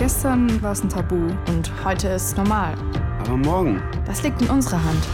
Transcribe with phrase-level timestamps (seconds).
[0.00, 1.14] Gestern war es ein Tabu
[1.48, 2.72] und heute ist es normal.
[3.18, 5.06] Aber morgen, Das liegt in unserer Hand.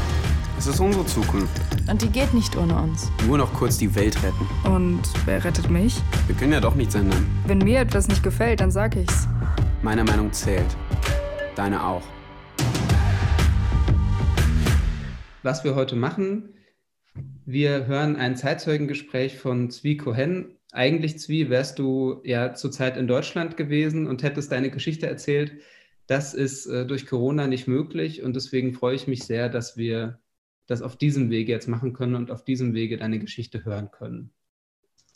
[0.56, 1.60] es ist unsere Zukunft.
[1.90, 3.10] Und die geht nicht ohne uns.
[3.26, 4.46] Nur noch kurz die Welt retten.
[4.64, 6.01] Und wer rettet mich?
[6.28, 7.26] Wir können ja doch nichts ändern.
[7.49, 9.26] Wenn mir etwas nicht gefällt, dann sag ich's.
[9.83, 10.76] Meine Meinung zählt.
[11.56, 12.03] Deine auch.
[15.42, 16.55] was wir heute machen.
[17.45, 20.55] Wir hören ein Zeitzeugengespräch von Zvi Cohen.
[20.77, 25.62] Eigentlich, Zvi, wärst du ja zurzeit in Deutschland gewesen und hättest deine Geschichte erzählt.
[26.07, 30.20] Das ist äh, durch Corona nicht möglich und deswegen freue ich mich sehr, dass wir
[30.67, 34.31] das auf diesem Wege jetzt machen können und auf diesem Wege deine Geschichte hören können.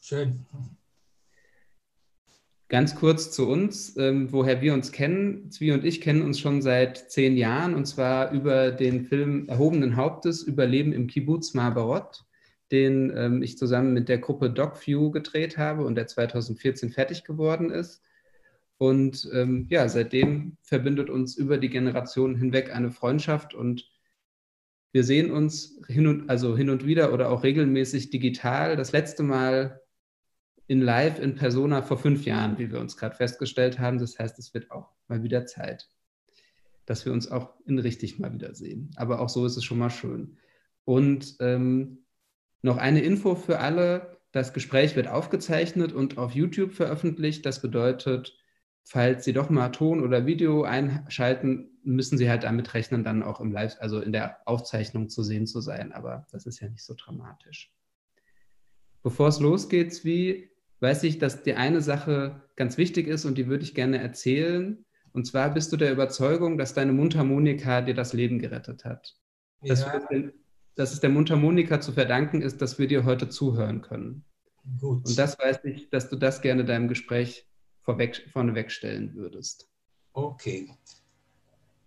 [0.01, 0.47] Schön.
[2.69, 5.51] Ganz kurz zu uns, ähm, woher wir uns kennen.
[5.51, 9.97] Zvi und ich kennen uns schon seit zehn Jahren und zwar über den Film Erhobenen
[9.97, 12.25] Hauptes Überleben im Kibbutz Marbarot,
[12.73, 17.71] den ähm, ich zusammen mit der Gruppe DocView gedreht habe und der 2014 fertig geworden
[17.71, 18.03] ist.
[18.79, 23.91] Und ähm, ja, seitdem verbindet uns über die Generationen hinweg eine Freundschaft und
[24.93, 28.77] wir sehen uns hin und, also hin und wieder oder auch regelmäßig digital.
[28.77, 29.81] Das letzte Mal
[30.67, 33.99] in Live, in Persona vor fünf Jahren, wie wir uns gerade festgestellt haben.
[33.99, 35.89] Das heißt, es wird auch mal wieder Zeit,
[36.87, 38.91] dass wir uns auch in richtig mal wieder sehen.
[38.97, 40.39] Aber auch so ist es schon mal schön.
[40.85, 42.05] Und ähm,
[42.63, 44.19] noch eine Info für alle.
[44.33, 47.45] Das Gespräch wird aufgezeichnet und auf YouTube veröffentlicht.
[47.47, 48.37] Das bedeutet,
[48.85, 53.41] falls Sie doch mal Ton oder Video einschalten, müssen Sie halt damit rechnen, dann auch
[53.41, 55.93] im Live, also in der Aufzeichnung zu sehen zu sein.
[55.93, 57.73] Aber das ist ja nicht so dramatisch.
[59.03, 60.51] Bevor es losgeht, wie
[60.81, 64.85] weiß ich, dass die eine Sache ganz wichtig ist und die würde ich gerne erzählen.
[65.13, 69.17] Und zwar bist du der Überzeugung, dass deine Mundharmonika dir das Leben gerettet hat.
[69.63, 70.33] Dass, Ja, wir,
[70.75, 74.25] dass es der Mundharmonika zu verdanken ist, dass wir dir heute zuhören können.
[74.81, 75.07] gut.
[75.07, 77.47] Und das weiß ich, dass du das gerne deinem Gespräch
[77.83, 79.69] vorweg, vorneweg stellen würdest.
[80.13, 80.71] Okay.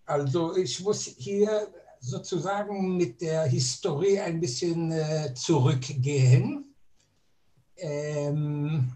[0.06, 1.68] Also ich muss hier
[2.00, 6.76] sozusagen mit der Historie ein bisschen äh, zurückgehen.
[7.78, 8.92] Ähm,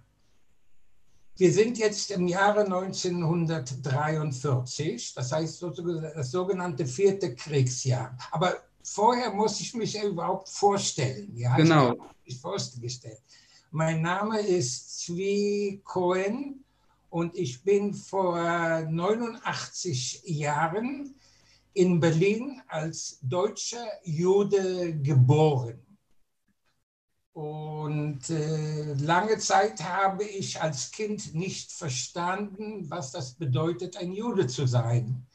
[1.37, 8.17] wir sind jetzt im Jahre 1943, das heißt sozusagen das sogenannte vierte Kriegsjahr.
[8.31, 11.35] Aber vorher muss ich mich überhaupt vorstellen.
[11.35, 11.55] Ja?
[11.55, 11.95] Genau.
[12.23, 13.21] Ich vorgestellt.
[13.71, 16.63] Mein Name ist Zvi Cohen
[17.09, 18.37] und ich bin vor
[18.89, 21.15] 89 Jahren
[21.73, 25.79] in Berlin als deutscher Jude geboren.
[27.33, 34.47] Und äh, lange Zeit habe ich als Kind nicht verstanden, was das bedeutet, ein Jude
[34.47, 35.26] zu sein.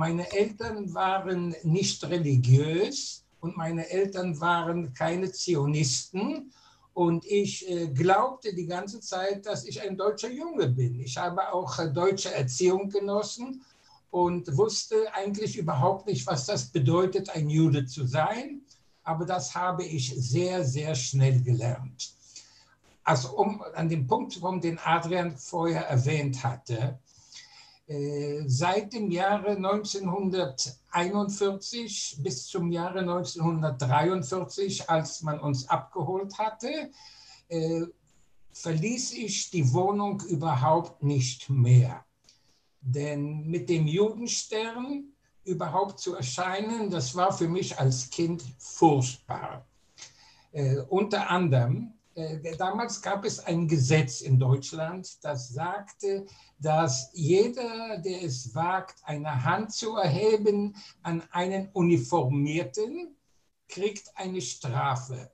[0.00, 6.50] Meine Eltern waren nicht religiös und meine Eltern waren keine Zionisten.
[6.94, 10.98] Und ich äh, glaubte die ganze Zeit, dass ich ein deutscher Junge bin.
[11.00, 13.62] Ich habe auch äh, deutsche Erziehung genossen
[14.10, 18.62] und wusste eigentlich überhaupt nicht, was das bedeutet, ein Jude zu sein.
[19.02, 22.14] Aber das habe ich sehr, sehr schnell gelernt.
[23.04, 26.98] Also um an dem Punkt, warum den Adrian vorher erwähnt hatte,
[28.46, 36.92] seit dem Jahre 1941 bis zum Jahre 1943, als man uns abgeholt hatte,
[37.48, 37.86] äh,
[38.52, 42.04] verließ ich die Wohnung überhaupt nicht mehr.
[42.80, 45.12] Denn mit dem Judenstern
[45.44, 49.66] überhaupt zu erscheinen, das war für mich als Kind furchtbar.
[50.52, 51.90] Äh, unter anderem, äh,
[52.58, 56.26] damals gab es ein Gesetz in Deutschland, das sagte,
[56.58, 63.16] dass jeder, der es wagt, eine Hand zu erheben an einen Uniformierten,
[63.68, 65.30] kriegt eine Strafe.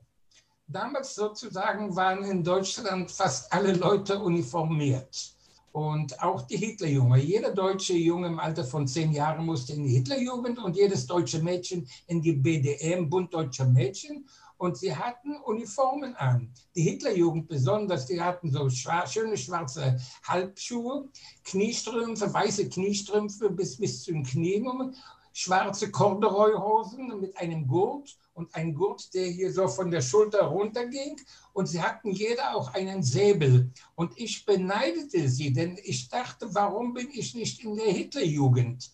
[0.69, 5.33] Damals sozusagen waren in Deutschland fast alle Leute uniformiert.
[5.71, 7.19] Und auch die Hitlerjunge.
[7.19, 11.43] Jeder deutsche Junge im Alter von zehn Jahren musste in die Hitlerjugend und jedes deutsche
[11.43, 14.27] Mädchen in die BDM, Bund Deutscher Mädchen.
[14.59, 16.53] Und sie hatten Uniformen an.
[16.75, 21.09] Die Hitlerjugend besonders, die hatten so schwar schöne schwarze Halbschuhe,
[21.45, 24.97] Kniestrümpfe, weiße Kniestrümpfe bis, bis zu den Knien,
[25.33, 31.21] schwarze Corduroyhosen mit einem Gurt und ein Gurt, der hier so von der Schulter runterging.
[31.53, 33.71] Und sie hatten jeder auch einen Säbel.
[33.95, 38.91] Und ich beneidete sie, denn ich dachte, warum bin ich nicht in der Hitlerjugend?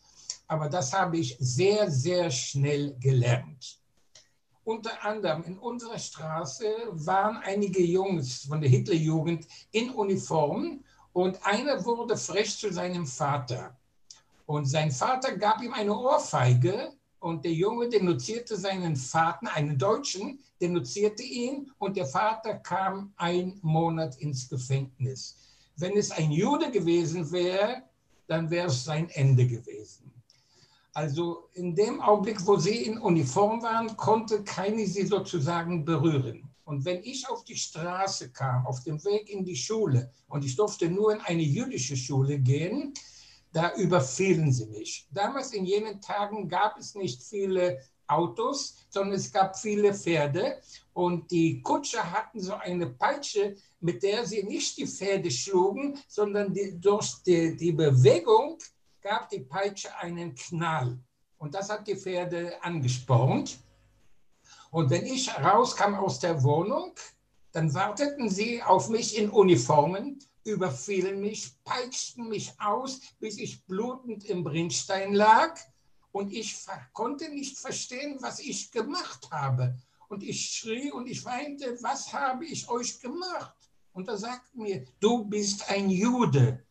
[0.48, 3.81] Aber das habe ich sehr, sehr schnell gelernt.
[4.64, 11.84] Unter anderem in unserer Straße waren einige Jungs von der Hitlerjugend in Uniform und einer
[11.84, 13.76] wurde frech zu seinem Vater.
[14.46, 20.38] Und sein Vater gab ihm eine Ohrfeige und der Junge denunzierte seinen Vater, einen Deutschen,
[20.60, 25.38] denunzierte ihn und der Vater kam ein Monat ins Gefängnis.
[25.76, 27.82] Wenn es ein Jude gewesen wäre,
[28.28, 30.11] dann wäre es sein Ende gewesen.
[30.94, 36.50] Also in dem Augenblick, wo sie in Uniform waren, konnte keine sie sozusagen berühren.
[36.64, 40.54] Und wenn ich auf die Straße kam, auf dem Weg in die Schule, und ich
[40.54, 42.92] durfte nur in eine jüdische Schule gehen,
[43.52, 45.06] da überfielen sie mich.
[45.10, 50.60] Damals in jenen Tagen gab es nicht viele Autos, sondern es gab viele Pferde
[50.92, 56.52] und die Kutscher hatten so eine Peitsche, mit der sie nicht die Pferde schlugen, sondern
[56.52, 58.58] die, durch die, die Bewegung
[59.02, 60.98] gab die Peitsche einen Knall.
[61.38, 63.58] Und das hat die Pferde angespornt.
[64.70, 66.94] Und wenn ich rauskam aus der Wohnung,
[67.50, 74.24] dann warteten sie auf mich in Uniformen, überfielen mich, peitschten mich aus, bis ich blutend
[74.24, 75.58] im Brinstein lag.
[76.12, 79.76] Und ich konnte nicht verstehen, was ich gemacht habe.
[80.08, 83.56] Und ich schrie und ich weinte, was habe ich euch gemacht?
[83.92, 86.64] Und er sagt mir, du bist ein Jude.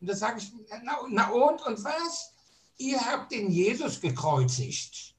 [0.00, 0.52] Und da sage ich,
[0.82, 2.34] na, na und, und was?
[2.76, 5.14] Ihr habt den Jesus gekreuzigt.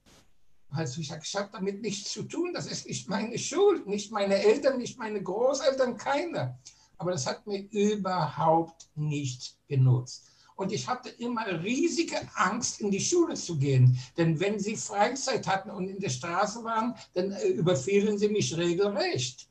[0.72, 4.12] Also ich sage, ich habe damit nichts zu tun, das ist nicht meine Schuld, nicht
[4.12, 6.60] meine Eltern, nicht meine Großeltern, keiner.
[6.98, 10.30] Aber das hat mir überhaupt nichts genutzt.
[10.56, 13.98] Und ich hatte immer riesige Angst, in die Schule zu gehen.
[14.18, 18.56] Denn wenn sie Freizeit hatten und in der Straße waren, dann äh, überfielen sie mich
[18.56, 19.49] regelrecht.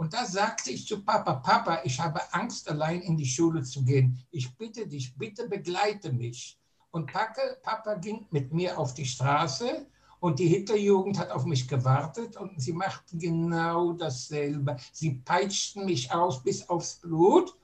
[0.00, 3.84] Und da sagte ich zu Papa, Papa, ich habe Angst, allein in die Schule zu
[3.84, 4.18] gehen.
[4.30, 6.58] Ich bitte dich, bitte begleite mich.
[6.90, 9.86] Und Papa ging mit mir auf die Straße
[10.18, 14.78] und die Hitlerjugend hat auf mich gewartet und sie machten genau dasselbe.
[14.90, 17.54] Sie peitschten mich aus bis aufs Blut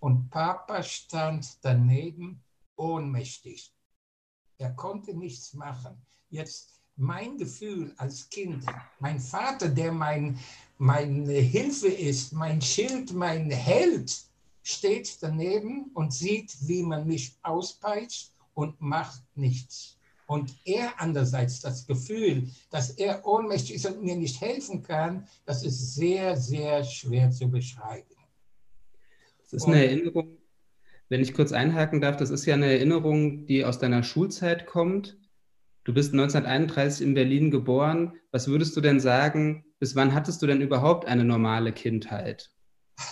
[0.00, 2.42] und Papa stand daneben
[2.74, 3.72] ohnmächtig.
[4.58, 6.04] Er konnte nichts machen.
[6.28, 8.64] Jetzt mein Gefühl als Kind,
[9.00, 10.38] mein Vater, der mein,
[10.84, 14.14] meine Hilfe ist, mein Schild, mein Held,
[14.62, 19.96] steht daneben und sieht, wie man mich auspeitscht und macht nichts.
[20.26, 25.64] Und er andererseits das Gefühl, dass er ohnmächtig ist und mir nicht helfen kann, das
[25.64, 28.16] ist sehr, sehr schwer zu beschreiben.
[29.42, 30.36] Das ist eine Erinnerung,
[31.08, 35.16] wenn ich kurz einhaken darf, das ist ja eine Erinnerung, die aus deiner Schulzeit kommt.
[35.84, 38.14] Du bist 1931 in Berlin geboren.
[38.30, 42.50] Was würdest du denn sagen, bis wann hattest du denn überhaupt eine normale Kindheit?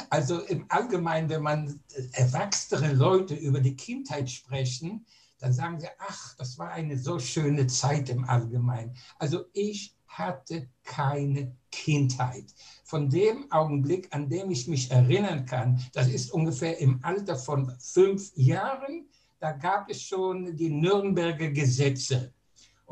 [0.08, 1.80] Also im Allgemeinen, wenn man
[2.12, 5.04] erwachsene Leute über die Kindheit sprechen,
[5.38, 8.96] dann sagen sie, ach, das war eine so schöne Zeit im Allgemeinen.
[9.18, 12.54] Also ich hatte keine Kindheit.
[12.84, 17.70] Von dem Augenblick, an dem ich mich erinnern kann, das ist ungefähr im Alter von
[17.80, 19.08] fünf Jahren,
[19.40, 22.32] da gab es schon die Nürnberger Gesetze.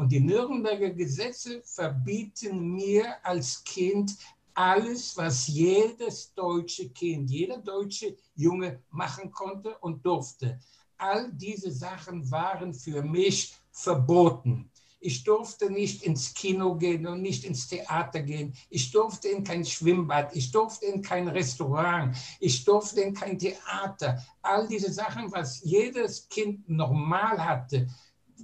[0.00, 4.16] Und die Nürnberger Gesetze verbieten mir als Kind
[4.54, 10.58] alles, was jedes deutsche Kind, jeder deutsche Junge machen konnte und durfte
[10.96, 14.70] all diese Sachen waren für mich verboten.
[15.00, 18.54] Ich durfte nicht ins Kino gehen und nicht ins Theater gehen.
[18.70, 20.34] Ich durfte in kein Schwimmbad.
[20.34, 22.16] Ich durfte in kein Restaurant.
[22.38, 24.22] Ich durfte in kein Theater.
[24.40, 27.86] All diese Sachen, was jedes Kind normal hatte,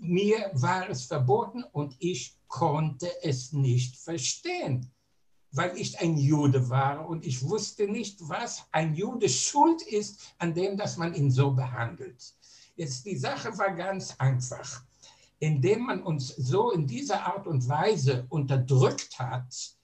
[0.02, 4.90] mir war es verboten und ich konnte es nicht verstehen,
[5.52, 10.55] weil ich ein Jude war und ich wusste nicht, was ein Jude schuld ist, an
[10.55, 12.34] dem, dass man ihn so behandelt.
[12.76, 14.82] Jetzt die Sache war ganz einfach.
[15.38, 19.76] Indem man uns so in dieser Art und Weise unterdrückt hat,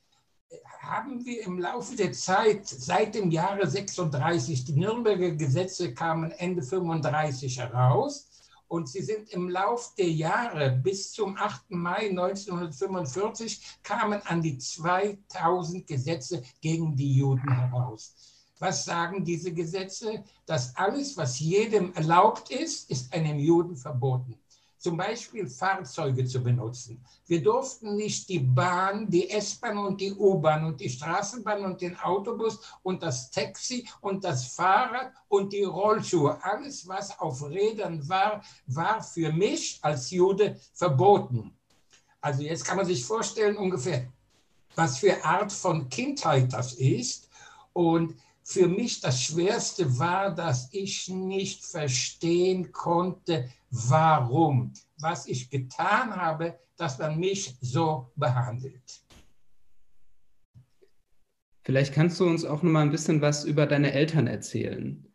[0.81, 6.63] haben wir im Laufe der Zeit, seit dem Jahre 36, die Nürnberger Gesetze kamen Ende
[6.63, 8.32] 35 heraus
[8.73, 11.73] und sie sind im Laufe der Jahre bis zum 8.
[11.73, 18.15] Mai 1945 kamen an die 2000 Gesetze gegen die Juden heraus.
[18.61, 20.25] Was sagen diese Gesetze?
[20.47, 24.42] Dass alles, was jedem erlaubt ist, ist einem Juden verboten.
[24.83, 27.01] Zum Beispiel Fahrzeuge zu benutzen.
[27.29, 31.97] Wir durften nicht die Bahn, die S-Bahn und die U-Bahn und die Straßenbahn und den
[32.01, 36.37] Autobus und das Taxi und das Fahrrad und die Rollschuhe.
[36.43, 41.57] Alles, was auf Rädern war, war für mich als Jude verboten.
[42.21, 44.09] Also jetzt kann man sich vorstellen ungefähr,
[44.75, 47.29] was für Art von Kindheit das ist.
[47.73, 56.15] Und für mich das Schwerste war, dass ich nicht verstehen konnte, warum, was ich getan
[56.15, 59.03] habe, dass man mich so behandelt.
[61.65, 65.07] Vielleicht kannst du uns auch noch mal ein bisschen was über deine Eltern erzählen.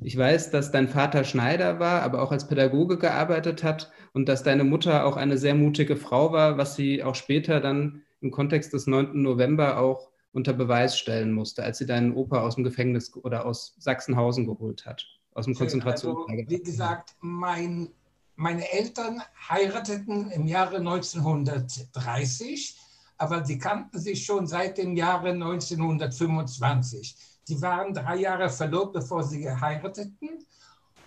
[0.00, 4.42] Ich weiß, dass dein Vater Schneider war, aber auch als Pädagoge gearbeitet hat und dass
[4.42, 8.72] deine Mutter auch eine sehr mutige Frau war, was sie auch später dann im Kontext
[8.72, 9.20] des 9.
[9.22, 13.74] November auch unter Beweis stellen musste, als sie deinen Opa aus dem Gefängnis oder aus
[13.78, 15.06] Sachsenhausen geholt hat.
[15.32, 16.42] aus dem Konzentrationslager.
[16.42, 17.90] Also, wie gesagt, mein,
[18.36, 22.78] meine Eltern heirateten im Jahre 1930,
[23.18, 27.16] aber sie kannten sich schon seit dem Jahre 1925.
[27.44, 30.44] Sie waren drei Jahre verlobt, bevor sie heirateten.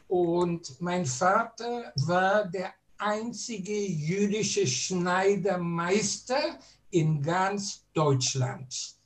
[0.08, 6.58] Und mein Vater war der einzige jüdische Schneidermeister
[6.90, 8.99] in ganz Deutschland.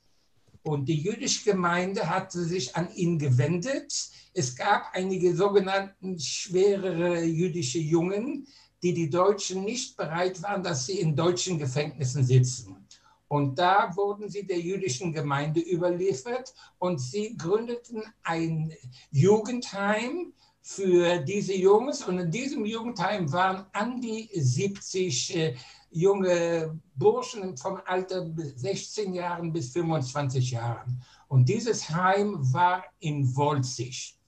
[0.64, 3.92] Und die jüdische Gemeinde hatte sich an ihn gewendet.
[4.32, 8.46] Es gab einige sogenannten schwerere jüdische Jungen,
[8.82, 12.88] die die Deutschen nicht bereit waren, dass sie in deutschen Gefängnissen sitzen.
[13.28, 18.72] Und da wurden sie der jüdischen Gemeinde überliefert und sie gründeten ein
[19.10, 20.32] Jugendheim
[20.66, 22.02] für diese Jungs.
[22.02, 25.56] Und in diesem Jugendheim waren an die 70 äh,
[25.90, 31.02] junge Burschen vom Alter 16 Jahren bis 25 Jahren.
[31.28, 34.18] Und dieses Heim war in Wolzig.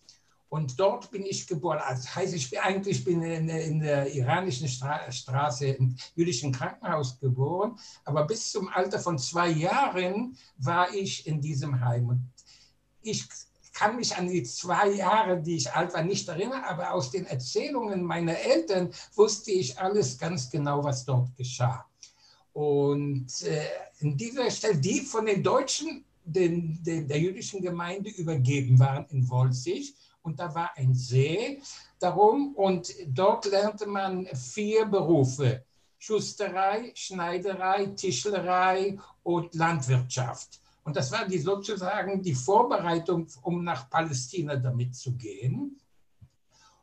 [0.51, 1.81] Und dort bin ich geboren.
[1.83, 6.53] Also das heißt, ich bin eigentlich bin in, in der iranischen Stra Straße im jüdischen
[6.53, 7.79] Krankenhaus geboren.
[8.05, 12.09] Aber bis zum Alter von zwei Jahren war ich in diesem Heim.
[12.09, 12.31] Und
[13.01, 13.27] ich
[13.77, 17.27] kann mich an die zwei Jahre, die ich alt war, nicht erinnern, aber aus den
[17.27, 21.85] Erzählungen meiner Eltern wusste ich alles ganz genau, was dort geschah.
[22.55, 23.67] Und äh,
[23.99, 29.29] in dieser Stelle, die von den Deutschen den, den, der jüdischen Gemeinde übergeben waren in
[29.29, 31.61] Wolzig, und da war ein See
[32.01, 35.65] darum und dort lernte man vier Berufe.
[35.99, 40.61] Schusterei, Schneiderei, Tischlerei und Landwirtschaft.
[40.87, 45.81] Und das war die, sozusagen die Vorbereitung, um nach Palästina damit zu gehen.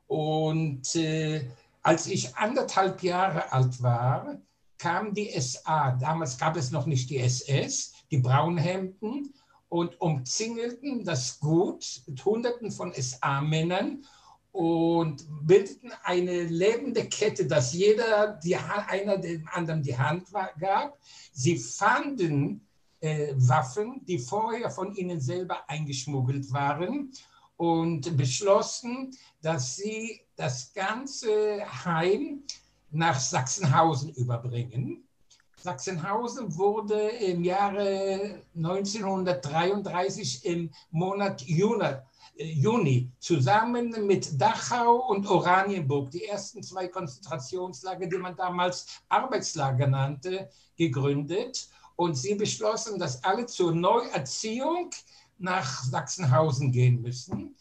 [0.07, 1.49] Und äh,
[1.81, 4.37] als ich anderthalb Jahre alt war,
[4.77, 5.93] kam die SA.
[5.93, 9.33] Damals gab es noch nicht die SS, die Braunhemden,
[9.69, 14.05] und umzingelten das Gut mit Hunderten von SA-Männern
[14.51, 20.27] und bildeten eine lebende Kette, dass jeder die, einer dem anderen die Hand
[20.59, 20.99] gab.
[21.31, 22.67] Sie fanden
[23.03, 27.11] äh, Waffen, die vorher von ihnen selber eingeschmuggelt waren
[27.57, 32.43] und beschlossen, dass sie das ganze Heim
[32.91, 35.03] nach Sachsenhausen überbringen.
[35.57, 41.95] Sachsenhausen wurde im Jahre 1933 im Monat Juni,
[42.37, 49.87] äh, Juni zusammen mit Dachau und Oranienburg, die ersten zwei Konzentrationslager, die man damals Arbeitslager
[49.87, 51.67] nannte, gegründet.
[52.03, 54.89] Und sie beschlossen, dass alle zur Neuerziehung
[55.37, 57.55] nach Sachsenhausen gehen müssen.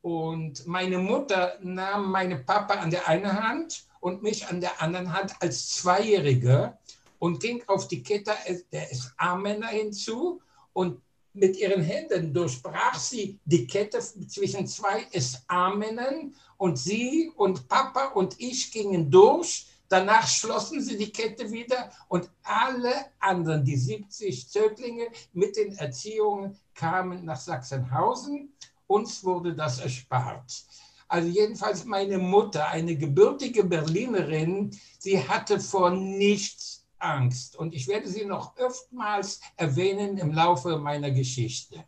[0.00, 5.12] Und meine Mutter nahm meinen Papa an der einen Hand und mich an der anderen
[5.12, 6.78] Hand als Zweijährige
[7.18, 8.32] und ging auf die Kette
[8.72, 10.40] der SA-Männer hinzu
[10.72, 11.02] und
[11.34, 18.40] mit ihren Händen durchbrach sie die Kette zwischen zwei SA-Männern und sie und Papa und
[18.40, 25.08] ich gingen durch Danach schlossen sie die Kette wieder und alle anderen, die 70 Zöglinge
[25.34, 28.56] mit den Erziehungen, kamen nach Sachsenhausen.
[28.86, 30.64] Uns wurde das erspart.
[31.08, 37.54] Also jedenfalls meine Mutter, eine gebürtige Berlinerin, sie hatte vor nichts Angst.
[37.56, 41.84] Und ich werde sie noch oftmals erwähnen im Laufe meiner Geschichte.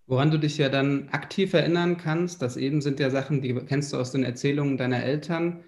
[0.07, 3.93] Woran du dich ja dann aktiv erinnern kannst, das eben sind ja Sachen, die kennst
[3.93, 5.63] du aus den Erzählungen deiner Eltern,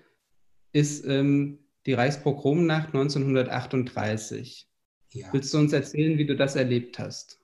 [0.72, 4.68] ist ähm, die Reichspogromnacht 1938.
[5.12, 5.28] Ja.
[5.32, 7.41] Willst du uns erzählen, wie du das erlebt hast?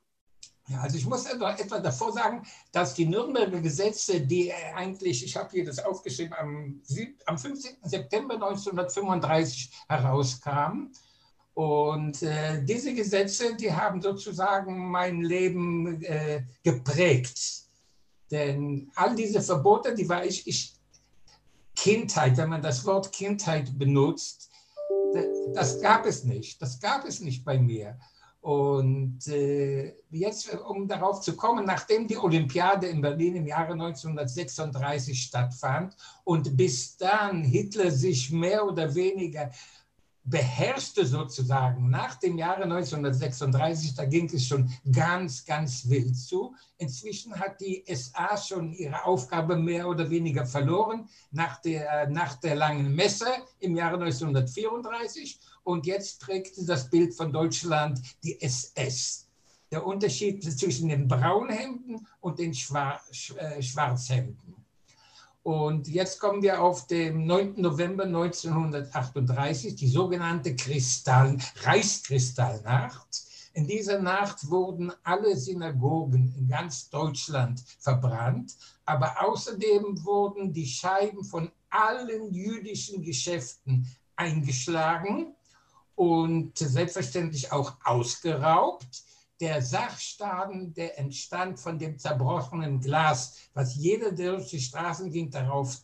[0.69, 5.35] Ja, also ich muss etwa, etwa davor sagen, dass die Nürnberger Gesetze, die eigentlich, ich
[5.37, 6.81] habe hier das aufgeschrieben, am,
[7.25, 7.77] am 15.
[7.83, 10.91] September 1935 herauskamen.
[11.53, 17.63] Und äh, diese Gesetze, die haben sozusagen mein Leben äh, geprägt.
[18.29, 20.75] Denn all diese Verbote, die war ich, ich,
[21.75, 24.49] Kindheit, wenn man das Wort Kindheit benutzt,
[25.53, 26.61] das gab es nicht.
[26.61, 27.97] Das gab es nicht bei mir.
[28.47, 35.21] Und äh, jetzt, um darauf zu kommen, nachdem die Olympiade in Berlin im Jahre 1936
[35.21, 39.51] stattfand und bis dann Hitler sich mehr oder weniger
[40.29, 46.53] beherrschte sozusagen nach dem Jahre 1936, da ging es schon ganz, ganz wild zu.
[46.77, 52.55] Inzwischen hat die SA schon ihre Aufgabe mehr oder weniger verloren nach der, nach der
[52.55, 53.27] langen Messe
[53.59, 59.27] im Jahre 1934 und jetzt trägt das Bild von Deutschland die SS.
[59.71, 63.01] Der Unterschied zwischen den Braunhemden und den Schwar
[63.37, 64.56] äh, Schwarzhemden.
[65.47, 67.53] Und jetzt kommen wir auf den 9.
[67.61, 73.07] November 1938, die sogenannte Kristall, Reichskristallnacht.
[73.53, 81.23] In dieser Nacht wurden alle Synagogen in ganz Deutschland verbrannt, aber außerdem wurden die Scheiben
[81.23, 83.87] von allen jüdischen Geschäften
[84.17, 85.33] eingeschlagen
[85.95, 89.06] und selbstverständlich auch ausgeraubt
[89.39, 95.29] der Sachschaden, der entstand von dem zerbrochenen Glas, was jeder, der durch die Straßen ging,
[95.29, 95.77] darauf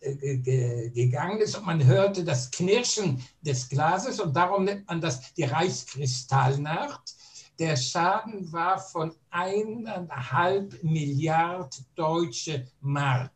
[0.00, 5.32] äh, gegangen ist und man hörte das Knirschen des Glases und darum nennt man das
[5.34, 7.14] die Reichskristallnacht.
[7.58, 13.32] Der Schaden war von eineinhalb Milliarden deutsche Mark,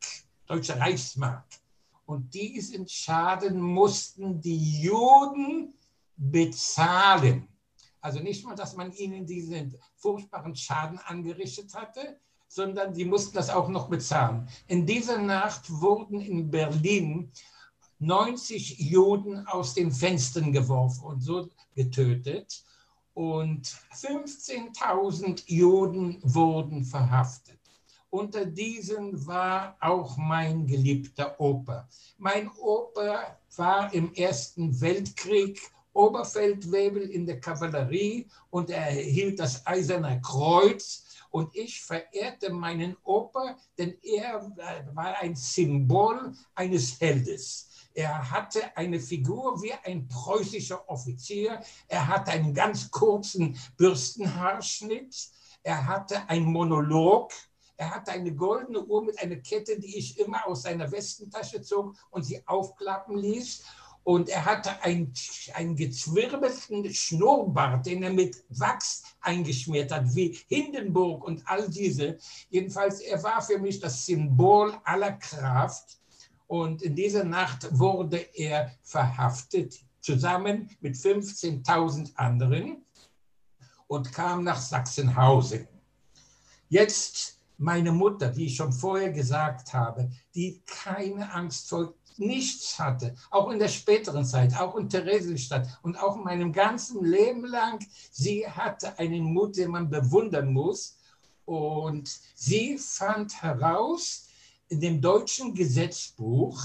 [0.46, 1.44] deutsche Reichsmark.
[2.06, 5.74] Und diesen Schaden mussten die Juden
[6.16, 7.48] bezahlen.
[8.02, 12.18] Also nicht nur, dass man ihnen diesen furchtbaren Schaden angerichtet hatte,
[12.48, 14.48] sondern sie mussten das auch noch bezahlen.
[14.66, 17.30] In dieser Nacht wurden in Berlin
[18.00, 22.64] 90 Juden aus den Fenstern geworfen und so getötet
[23.14, 27.60] und 15.000 Juden wurden verhaftet.
[28.10, 31.88] Unter diesen war auch mein geliebter Opa.
[32.18, 35.60] Mein Opa war im Ersten Weltkrieg
[35.92, 41.04] Oberfeldwebel in der Kavallerie und er erhielt das Eiserne Kreuz.
[41.30, 44.52] Und ich verehrte meinen Opa, denn er
[44.92, 47.68] war ein Symbol eines Heldes.
[47.94, 51.60] Er hatte eine Figur wie ein preußischer Offizier.
[51.88, 55.30] Er hatte einen ganz kurzen Bürstenhaarschnitt.
[55.62, 57.32] Er hatte ein Monolog.
[57.76, 61.96] Er hatte eine goldene Uhr mit einer Kette, die ich immer aus seiner Westentasche zog
[62.10, 63.64] und sie aufklappen ließ.
[64.04, 65.12] Und er hatte einen,
[65.54, 72.18] einen gezwirbelten Schnurrbart, den er mit Wachs eingeschmiert hat, wie Hindenburg und all diese.
[72.50, 75.98] Jedenfalls, er war für mich das Symbol aller Kraft.
[76.48, 82.84] Und in dieser Nacht wurde er verhaftet, zusammen mit 15.000 anderen
[83.86, 85.68] und kam nach Sachsenhausen.
[86.68, 93.14] Jetzt meine Mutter, wie ich schon vorher gesagt habe, die keine Angst vor nichts hatte,
[93.30, 97.84] auch in der späteren Zeit, auch in Theresienstadt und auch in meinem ganzen Leben lang,
[98.10, 100.98] sie hatte einen Mut, den man bewundern muss.
[101.44, 104.28] Und sie fand heraus
[104.68, 106.62] in dem deutschen Gesetzbuch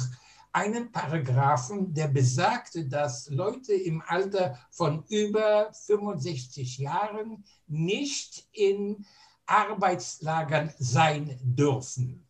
[0.54, 9.06] einen Paragraphen, der besagte, dass Leute im Alter von über 65 Jahren nicht in
[9.46, 12.27] Arbeitslagern sein dürfen.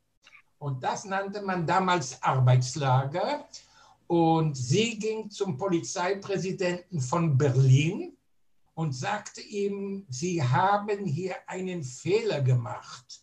[0.60, 3.48] Und das nannte man damals Arbeitslager.
[4.08, 8.18] Und sie ging zum Polizeipräsidenten von Berlin
[8.74, 13.22] und sagte ihm, Sie haben hier einen Fehler gemacht.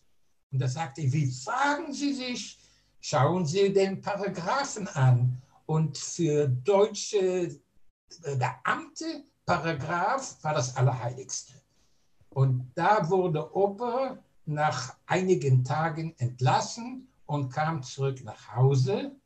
[0.52, 2.58] Und da sagte er, wie fragen Sie sich?
[3.00, 5.40] Schauen Sie den Paragraphen an.
[5.66, 7.58] Und für deutsche
[8.22, 11.52] Beamte, Paragraph war das Allerheiligste.
[12.30, 19.16] Und da wurde Oper nach einigen Tagen entlassen und kam zurück nach Hause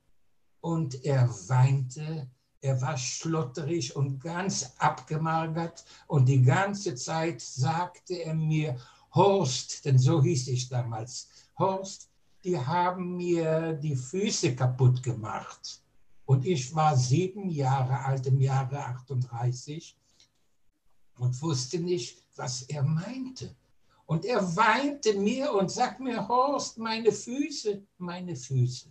[0.60, 2.30] und er weinte.
[2.60, 8.76] Er war schlotterig und ganz abgemagert und die ganze Zeit sagte er mir,
[9.14, 12.10] Horst, denn so hieß ich damals, Horst,
[12.44, 15.82] die haben mir die Füße kaputt gemacht.
[16.24, 19.96] Und ich war sieben Jahre alt im Jahre 38
[21.18, 23.56] und wusste nicht, was er meinte.
[24.08, 28.90] Und er weinte mir und sagte mir, Horst, meine Füße, meine Füße.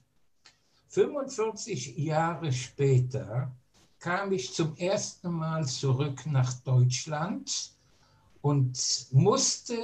[0.90, 3.52] 45 Jahre später
[3.98, 7.72] kam ich zum ersten Mal zurück nach Deutschland
[8.42, 9.76] und musste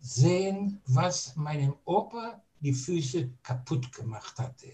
[0.00, 4.72] sehen, was meinem Opa die Füße kaputt gemacht hatte.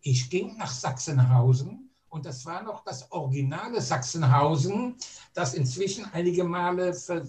[0.00, 4.96] Ich ging nach Sachsenhausen und das war noch das originale Sachsenhausen,
[5.34, 7.26] das inzwischen einige Male ver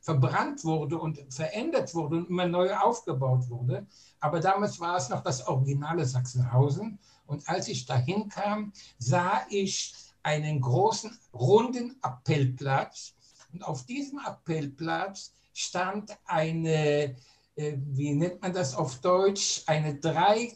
[0.00, 3.86] verbrannt wurde und verändert wurde und immer neu aufgebaut wurde.
[4.20, 6.98] Aber damals war es noch das originale Sachsenhausen.
[7.26, 13.14] Und als ich dahin kam, sah ich einen großen, runden Appellplatz.
[13.52, 17.16] Und auf diesem Appellplatz stand eine,
[17.56, 20.54] äh, wie nennt man das auf Deutsch, eine drei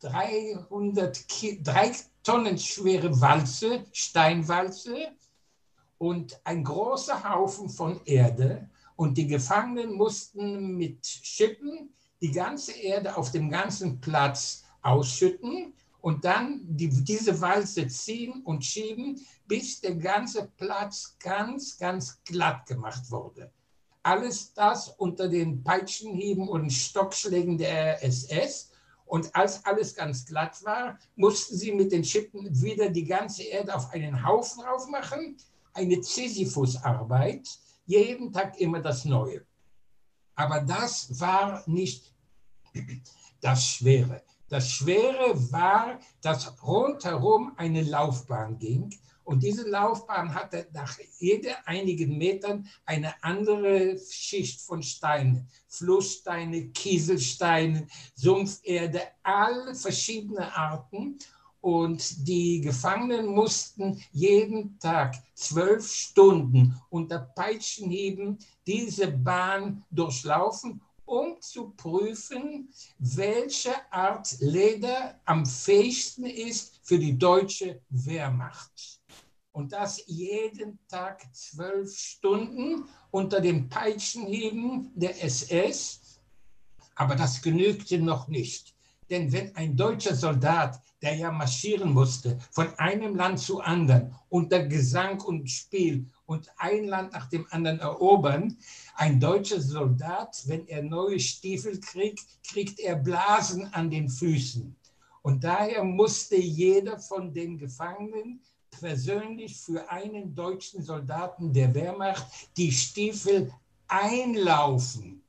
[0.00, 5.08] 300 Ki drei tonnenschwere Walze, Steinwalze
[5.98, 8.68] und ein großer Haufen von Erde.
[8.96, 16.24] Und die Gefangenen mussten mit Schippen die ganze Erde auf dem ganzen Platz ausschütten und
[16.24, 23.10] dann die, diese Walze ziehen und schieben, bis der ganze Platz ganz, ganz glatt gemacht
[23.10, 23.50] wurde.
[24.02, 28.69] Alles das unter den Peitschenhieben und Stockschlägen der SS
[29.10, 33.74] Und als alles ganz glatt war, mussten sie mit den Schippen wieder die ganze Erde
[33.74, 35.36] auf einen Haufen aufmachen.
[35.72, 37.48] Eine Sisyphus-Arbeit,
[37.86, 39.44] jeden Tag immer das Neue.
[40.36, 42.14] Aber das war nicht
[43.40, 44.22] das Schwere.
[44.48, 52.18] Das Schwere war, dass rundherum eine Laufbahn ging und diese Laufbahn hatte nach jeder einigen
[52.18, 55.48] Metern eine andere Schicht von Steinen.
[55.68, 61.18] Flusssteine, Kieselsteine, Sumpferde, alle verschiedene Arten.
[61.60, 71.70] Und die Gefangenen mussten jeden Tag zwölf Stunden unter Peitschenhieben diese Bahn durchlaufen, um zu
[71.76, 78.99] prüfen, welche Art Leder am fähigsten ist für die deutsche Wehrmacht
[79.60, 86.18] und das jeden Tag zwölf Stunden unter dem Peitschenheben der SS.
[86.94, 88.74] Aber das genügte noch nicht.
[89.10, 94.64] Denn wenn ein deutscher Soldat, der ja marschieren musste, von einem Land zu anderen unter
[94.66, 98.56] Gesang und Spiel und ein Land nach dem anderen erobern,
[98.94, 104.74] ein deutscher Soldat, wenn er neue Stiefel kriegt, kriegt er Blasen an den Füßen.
[105.20, 108.40] Und daher musste jeder von den Gefangenen
[108.80, 113.52] persönlich für einen deutschen Soldaten der Wehrmacht die Stiefel
[113.86, 115.22] einlaufen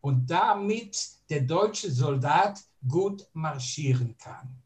[0.00, 4.62] und damit der deutsche Soldat gut marschieren kann.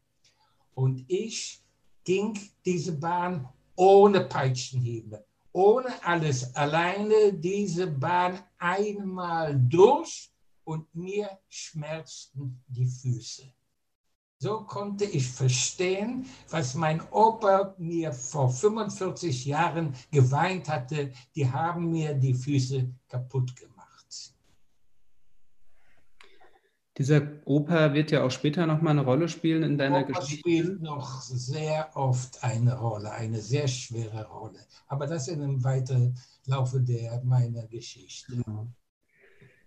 [0.73, 1.61] Und ich
[2.03, 10.31] ging diese Bahn ohne Peitschenhiebe, ohne alles, alleine diese Bahn einmal durch
[10.63, 13.53] und mir schmerzten die Füße.
[14.43, 21.13] So konnte ich verstehen, was mein Opa mir vor 45 Jahren geweint hatte.
[21.33, 24.33] Die haben mir die Füße kaputt gemacht.
[26.97, 30.39] Dieser Opa wird ja auch später noch mal eine Rolle spielen in deiner Opa Geschichte.
[30.39, 34.59] spielt noch sehr oft eine Rolle, eine sehr schwere Rolle.
[34.87, 38.33] Aber das in einem weiteren Laufe der, meiner Geschichte.
[38.35, 38.67] Genau.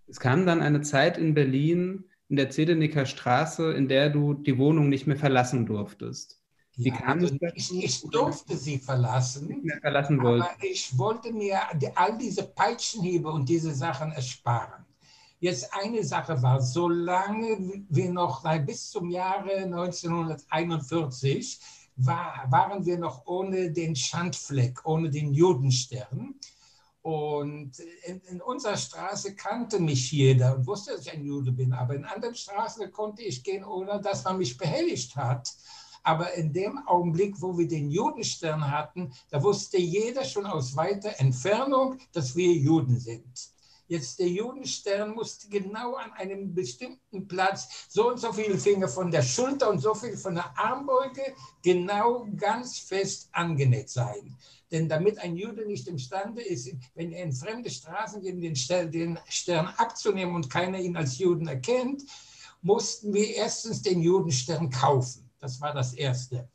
[0.06, 4.58] Es kam dann eine Zeit in Berlin, in der Zedenicker Straße, in der du die
[4.58, 6.42] Wohnung nicht mehr verlassen durftest.
[6.76, 9.48] Wie Ja, kam also es ich, ich durfte sie verlassen.
[9.48, 10.20] Nicht mehr verlassen.
[10.20, 11.60] Aber ich wollte mir
[11.94, 14.84] all diese Peitschenhiebe und diese Sachen ersparen.
[15.38, 21.60] Jetzt eine Sache war, solange wir noch bis zum Jahre 1941
[21.96, 26.34] war, waren wir noch ohne den Schandfleck, ohne den Judenstern.
[27.06, 31.72] Und in, in, unserer Straße kannte mich jeder und wusste, dass ich ein Jude bin.
[31.72, 35.54] Aber in anderen Straßen konnte ich gehen, ohne dass man mich behelligt hat.
[36.02, 41.12] Aber in dem Augenblick, wo wir den Judenstern hatten, da wusste jeder schon aus weiter
[41.18, 43.50] Entfernung, dass wir Juden sind.
[43.88, 49.10] Jetzt der Judenstern musste genau an einem bestimmten Platz so und so viele Finger von
[49.10, 54.36] der Schulter und so viel von der Armbeuge genau ganz fest angenäht sein.
[54.72, 59.66] Denn damit ein Jude nicht imstande ist, wenn er in fremde Straßen geht, den Stern,
[59.76, 62.02] abzunehmen und keiner ihn als Juden erkennt,
[62.62, 65.30] mussten wir erstens den Judenstern kaufen.
[65.38, 66.48] Das war das Erste.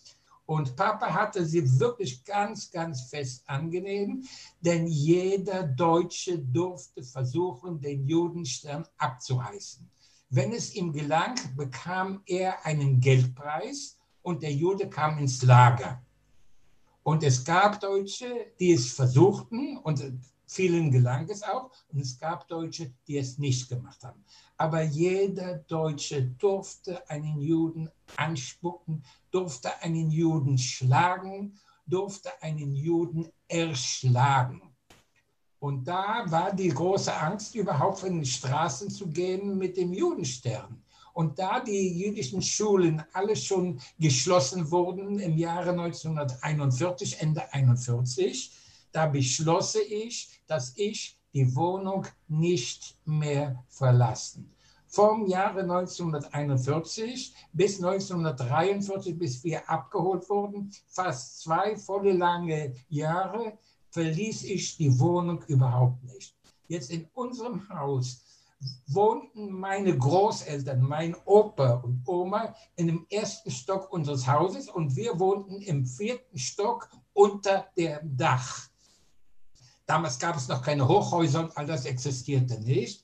[0.51, 4.25] Und Papa hatte sie wirklich ganz, ganz fest angenehm,
[4.59, 9.89] denn jeder Deutsche durfte versuchen, den Judenstern abzureißen.
[10.29, 16.03] Wenn es ihm gelang, bekam er einen Geldpreis und der Jude kam ins Lager.
[17.03, 20.03] Und es gab Deutsche, die es versuchten und
[20.51, 21.71] vielen gelang es auch.
[21.89, 24.23] Und es gab Deutsche, die es nicht gemacht haben.
[24.57, 34.61] Aber jeder Deutsche durfte einen Juden anspucken, durfte einen Juden schlagen, durfte einen Juden erschlagen.
[35.59, 40.83] Und da war die große Angst, überhaupt in die Straßen zu gehen mit dem Judenstern.
[41.13, 48.51] Und da die jüdischen Schulen alle schon geschlossen wurden im Jahre 1941, Ende 41,
[48.91, 54.54] da beschloss ich, dass ich die Wohnung nicht mehr verlassen.
[54.88, 63.58] Vom Jahre 1941 bis 1943, bis wir abgeholt wurden, fast zwei volle lange Jahre,
[63.91, 66.36] verließ ich die Wohnung überhaupt nicht.
[66.67, 68.21] Jetzt in unserem Haus
[68.88, 75.19] wohnten meine Großeltern, mein Opa und Oma in dem ersten Stock unseres Hauses und wir
[75.19, 78.70] wohnten im vierten Stock unter dem Dach.
[79.91, 83.04] Damals gab es noch keine Hochhäuser und all das existierte nicht.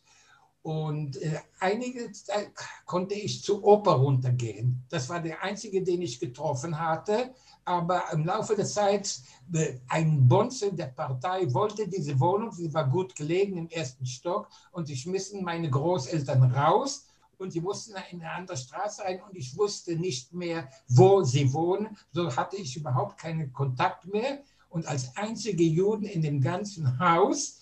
[0.62, 2.52] Und äh, einige Zeit
[2.86, 4.86] konnte ich zu Opa runtergehen.
[4.88, 7.34] Das war der einzige, den ich getroffen hatte.
[7.66, 9.20] Aber im Laufe der Zeit,
[9.52, 14.48] äh, ein Bonze der Partei wollte diese Wohnung, sie war gut gelegen im ersten Stock,
[14.72, 17.04] und sie schmissen meine Großeltern raus.
[17.38, 21.54] und sie mussten in eine andere Straße rein und ich wusste nicht mehr, wo sie
[21.54, 21.98] wohnen.
[22.12, 24.40] So hatte ich überhaupt keinen Kontakt mehr.
[24.70, 27.60] Und als einzige Juden in dem ganzen Haus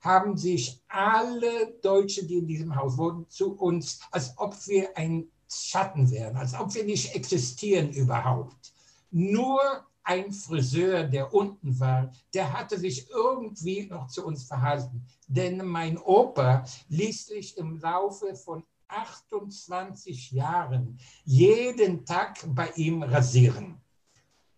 [0.00, 5.26] haben sich alle Deutschen, die in diesem Haus wohnen, zu uns, als ob wir ein
[5.48, 8.72] Schatten wären, als ob wir nicht existieren überhaupt.
[9.10, 9.60] Nur
[10.02, 15.04] ein Friseur, der unten war, der hatte sich irgendwie noch zu uns verhalten.
[15.26, 23.80] Denn mein Opa ließ sich im Laufe von 28 Jahren jeden Tag bei ihm rasieren.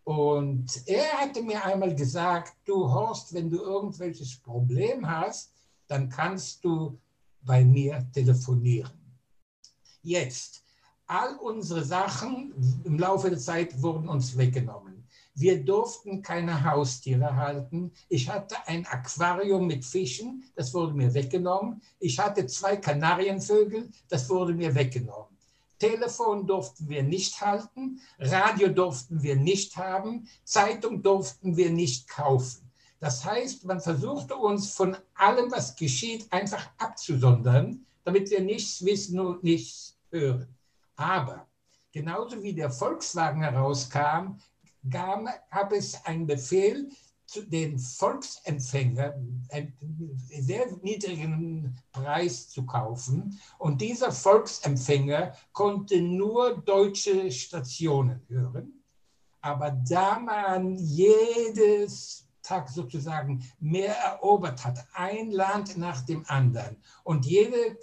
[0.04, 5.52] Und er hatte mir einmal gesagt, du Horst, wenn du irgendwelches Problem hast,
[5.86, 6.98] dann kannst du
[7.42, 8.90] bei mir telefonieren.
[10.02, 10.64] Jetzt,
[11.06, 12.52] all unsere Sachen
[12.84, 15.06] im Laufe der Zeit wurden uns weggenommen.
[15.34, 17.92] Wir durften keine Haustiere halten.
[18.08, 21.80] Ich hatte ein Aquarium mit Fischen, das wurde mir weggenommen.
[22.00, 25.31] Ich hatte zwei Kanarienvögel, das wurde mir weggenommen.
[25.82, 32.70] Telefon durften wir nicht halten, Radio durften wir nicht haben, Zeitung durften wir nicht kaufen.
[33.00, 39.18] Das heißt, man versuchte uns von allem, was geschieht, einfach abzusondern, damit wir nichts wissen
[39.18, 40.46] und nichts hören.
[40.94, 41.48] Aber
[41.90, 44.38] genauso wie der Volkswagen herauskam,
[44.88, 46.90] gab es einen Befehl,
[47.40, 49.14] den Volksempfänger
[50.28, 53.38] sehr niedrigen Preis zu kaufen.
[53.58, 58.82] Und dieser Volksempfänger konnte nur deutsche Stationen hören.
[59.40, 67.24] Aber da man jedes Tag sozusagen mehr erobert hat, ein Land nach dem anderen und
[67.24, 67.78] jede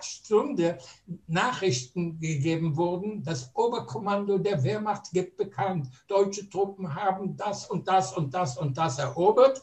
[0.00, 0.78] Stunde
[1.26, 8.16] Nachrichten gegeben wurden, das Oberkommando der Wehrmacht gibt bekannt, deutsche Truppen haben das und das
[8.16, 9.62] und das und das erobert.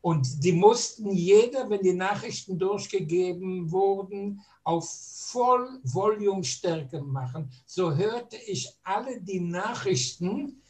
[0.00, 4.86] Und die mussten jeder, wenn die Nachrichten durchgegeben wurden, auf
[5.30, 7.50] Vollvolumestärke machen.
[7.64, 10.60] So hörte ich alle die Nachrichten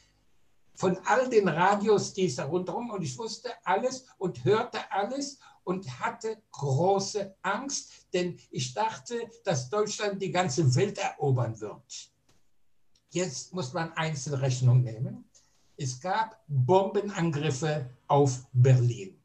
[0.74, 5.38] von all den Radios, die es da rundherum und ich wusste alles und hörte alles
[5.64, 12.12] und hatte große Angst, denn ich dachte, dass Deutschland die ganze Welt erobern wird.
[13.10, 15.24] Jetzt muss man Einzelrechnung nehmen.
[15.76, 19.18] Es gab Bombenangriffe auf Berlin.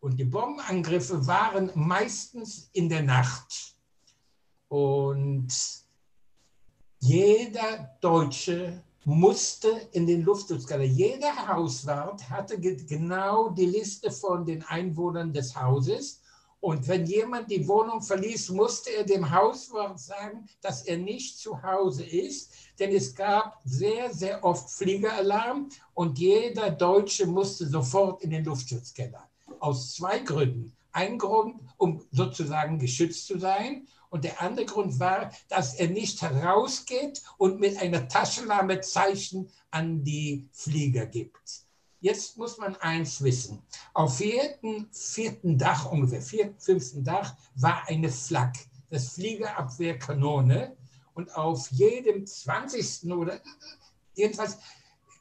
[0.00, 3.76] Und die Bombenangriffe waren meistens in der Nacht.
[4.68, 5.48] Und
[6.98, 10.84] jeder Deutsche musste in den Luftschutzkeller.
[10.84, 16.20] Jeder Hauswart hatte genau die Liste von den Einwohnern des Hauses.
[16.60, 21.62] Und wenn jemand die Wohnung verließ, musste er dem Hauswart sagen, dass er nicht zu
[21.62, 22.52] Hause ist.
[22.78, 29.26] Denn es gab sehr, sehr oft Fliegeralarm und jeder Deutsche musste sofort in den Luftschutzkeller.
[29.58, 30.76] Aus zwei Gründen.
[30.92, 36.20] Ein Grund, um sozusagen geschützt zu sein und der andere Grund war, dass er nicht
[36.20, 41.64] herausgeht und mit einer Taschenlampe Zeichen an die Flieger gibt.
[42.00, 43.62] Jetzt muss man eins wissen.
[43.92, 48.56] Auf jedem vierten Dach, ungefähr vierten, fünften Dach, war eine Flak,
[48.88, 50.76] das Fliegerabwehrkanone.
[51.12, 53.40] Und auf jedem zwanzigsten oder
[54.14, 54.56] jedenfalls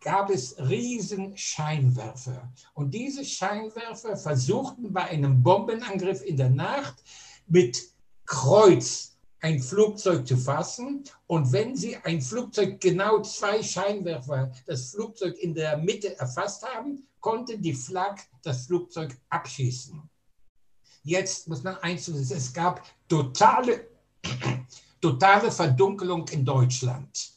[0.01, 2.49] gab es riesen Scheinwerfer.
[2.73, 7.03] Und diese Scheinwerfer versuchten bei einem Bombenangriff in der Nacht
[7.47, 7.88] mit
[8.29, 11.03] Kreuz ein Flugzeug zu fassen.
[11.25, 17.07] Und wenn Sie ein Flugzeug genau zwei Scheinwerfer, das Flugzeug in der Mitte erfasst haben,
[17.19, 19.99] konnte die Flak das Flugzeug abschießen.
[21.03, 23.87] Jetzt muss man eins wissen, es gab totale,
[25.01, 27.31] totale Verdunkelung in Deutschland.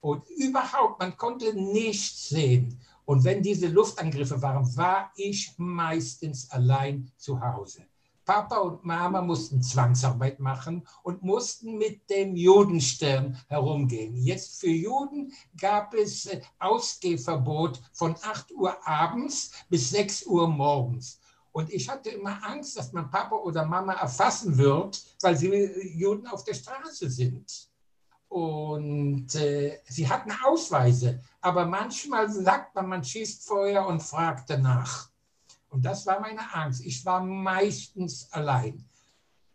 [0.00, 2.80] Und überhaupt, man konnte nichts sehen.
[3.04, 7.86] Und wenn diese Luftangriffe waren, war ich meistens allein zu Hause.
[8.24, 14.16] Papa und Mama mussten Zwangsarbeit machen und mussten mit dem Judenstern herumgehen.
[14.16, 21.20] Jetzt für Juden gab es äh, Ausgehverbot von 8 Uhr abends bis 6 Uhr morgens.
[21.52, 25.86] Und ich hatte immer Angst, dass mein Papa oder Mama erfassen wird, weil sie äh,
[25.86, 27.68] Juden auf der Straße sind.
[28.28, 35.13] Und äh, sie hatten Ausweise, aber manchmal sagt man, man schießt vorher und fragt danach.
[35.74, 36.86] Und das war meine Angst.
[36.86, 38.84] Ich war meistens allein.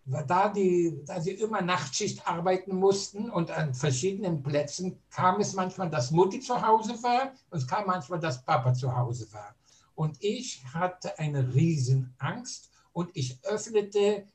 [0.03, 5.89] Da, die, da sie immer Nachtschicht arbeiten mussten und an verschiedenen Plätzen, kam es manchmal,
[5.89, 9.55] dass Mutti zu Hause war und es kam manchmal, dass Papa zu Hause war.
[9.95, 14.25] Und ich hatte eine Riesenangst und ich öffnete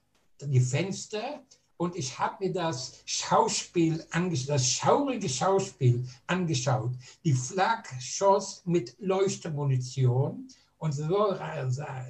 [0.41, 1.43] die Fenster
[1.77, 4.07] und ich habe mir das Schauspiel
[4.47, 6.93] das schaurige Schauspiel angeschaut.
[7.25, 10.49] Die Flak schoss mit Leuchtmunition
[10.85, 11.35] und so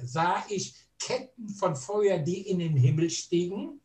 [0.03, 3.79] sah ich Ketten von Feuer, die in den Himmel stiegen.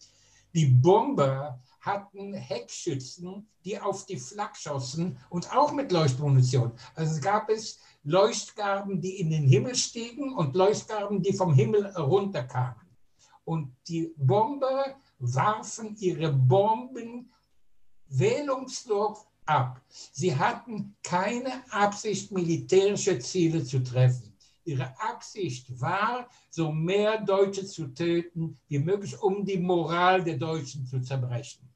[0.52, 6.72] Die Bomber hatten Heckschützen, die auf die Flak schossen und auch mit Leuchtmunition.
[6.96, 12.88] Also gab es Leuchtgarben, die in den Himmel stiegen und Leuchtgarben, die vom Himmel runterkamen.
[13.44, 17.32] Und die Bomber warfen ihre Bomben
[18.08, 19.80] wählungslos ab.
[19.88, 24.29] Sie hatten keine Absicht, militärische Ziele zu treffen.
[24.64, 30.86] Ihre Absicht war, so mehr Deutsche zu töten wie möglich, um die Moral der Deutschen
[30.86, 31.68] zu zerbrechen.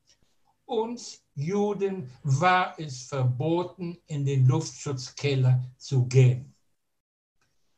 [0.66, 6.54] Uns Juden war es verboten, in den Luftschutzkeller zu gehen.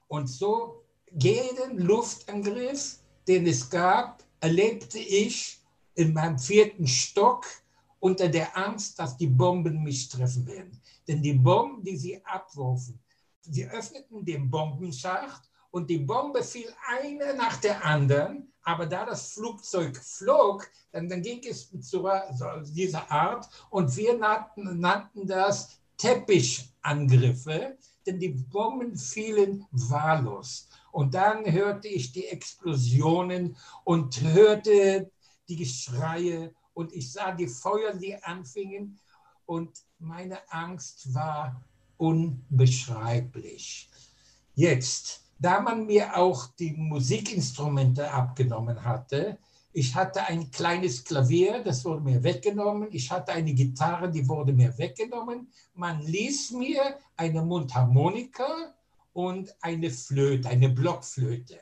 [0.08, 5.60] Und so jeden Luftangriff, den es gab, erlebte ich
[5.94, 7.46] in meinem vierten Stock
[7.98, 10.80] unter der Angst, dass die Bomben mich treffen werden.
[11.08, 13.00] Denn die Bomben, die sie abwurfen,
[13.50, 18.52] sie öffneten den Bombenschacht und die Bombe fiel eine nach der anderen.
[18.62, 22.08] Aber da das Flugzeug flog, dann, dann ging es zu
[22.64, 30.68] dieser Art und wir nannten, nannten das Teppichangriffe, denn die Bomben fielen wahllos.
[30.92, 35.10] Und dann hörte ich die Explosionen und hörte
[35.48, 38.98] die Geschreie und ich sah die Feuer, die anfingen
[39.46, 41.62] und meine Angst war
[41.98, 43.88] unbeschreiblich.
[44.54, 49.38] Jetzt, da man mir auch die Musikinstrumente abgenommen hatte,
[49.72, 52.88] ich hatte ein kleines Klavier, das wurde mir weggenommen.
[52.92, 55.52] Ich hatte eine Gitarre, die wurde mir weggenommen.
[55.74, 58.74] Man ließ mir eine Mundharmonika
[59.12, 61.60] und eine Flöte, eine Blockflöte.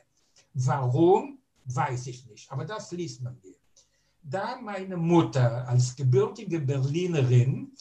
[0.53, 3.55] Warum, weiß ich nicht, aber das ließ man mir
[4.25, 7.71] da meine Mutter als gebürtige Berlinerin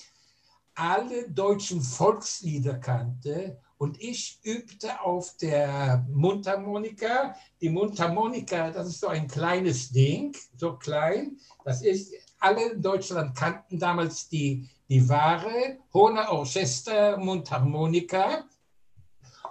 [0.74, 7.34] alle deutschen Volkslieder kannte und ich übte auf der Mundharmonika.
[7.60, 11.38] Die Mundharmonika, das ist so ein kleines Ding, so klein.
[11.64, 18.44] Das ist, alle in Deutschland kannten damals die, die wahre Hohner Orchester Mundharmonika.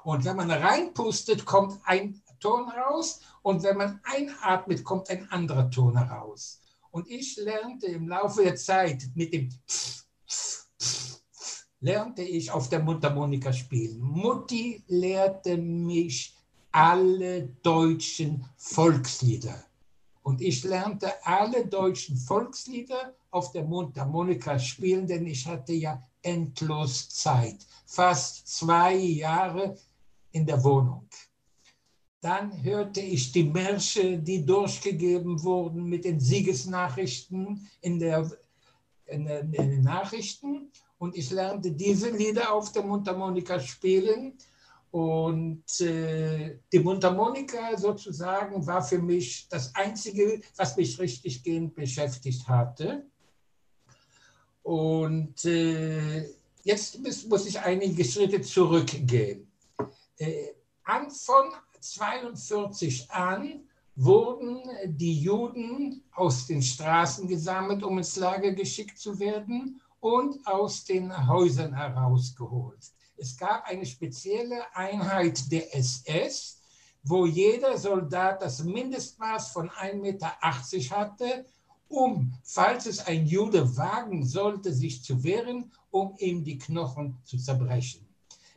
[0.04, 5.70] Und wenn man reinpustet, kommt ein Ton raus und wenn man einatmet, kommt ein anderer
[5.70, 6.60] Ton heraus.
[6.92, 9.50] Und ich lernte im Laufe der Zeit mit dem
[11.80, 14.00] lernte ich auf der Mundharmonika spielen.
[14.00, 16.36] Mutti lehrte mich
[16.72, 19.64] alle deutschen Volkslieder.
[20.24, 27.10] Und ich lernte alle deutschen Volkslieder auf der Mundharmonika spielen, denn ich hatte ja endlos
[27.10, 27.58] Zeit.
[27.86, 29.78] Fast zwei Jahre
[30.32, 31.08] in der Wohnung.
[32.22, 38.32] Dann hörte ich die Märsche, die durchgegeben wurden mit den Siegesnachrichten in, der,
[39.06, 40.72] in, den Nachrichten.
[40.98, 44.38] Und ich lernte diese Lieder auf der Mundharmonika spielen.
[44.92, 52.48] Und äh, die Mundharmonika sozusagen war für mich das Einzige, was mich richtig gehend beschäftigt
[52.48, 53.06] hatte.
[54.62, 56.30] Und äh,
[56.64, 59.52] jetzt muss ich einige Schritte zurückgehen.
[60.18, 60.54] Äh,
[61.10, 69.20] von 42 an wurden die Juden aus den Straßen gesammelt, um ins Lager geschickt zu
[69.20, 72.92] werden und aus den Häusern herausgeholt.
[73.18, 76.62] Es gab eine spezielle Einheit der SS,
[77.04, 80.34] wo jeder Soldat das Mindestmaß von 1,80 Meter
[80.98, 81.46] hatte,
[81.88, 87.38] um, falls es ein Jude wagen sollte, sich zu wehren, um ihm die Knochen zu
[87.38, 88.08] zerbrechen.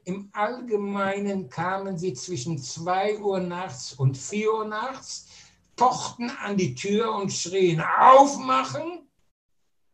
[0.07, 5.27] Im Allgemeinen kamen sie zwischen 2 Uhr nachts und 4 Uhr nachts,
[5.75, 9.09] pochten an die Tür und schrien, aufmachen.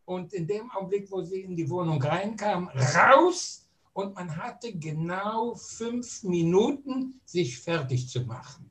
[0.05, 3.67] Und in dem Augenblick, wo sie in die Wohnung reinkamen, raus.
[3.95, 8.71] Und man hatte genau fünf Minuten, sich fertig zu machen.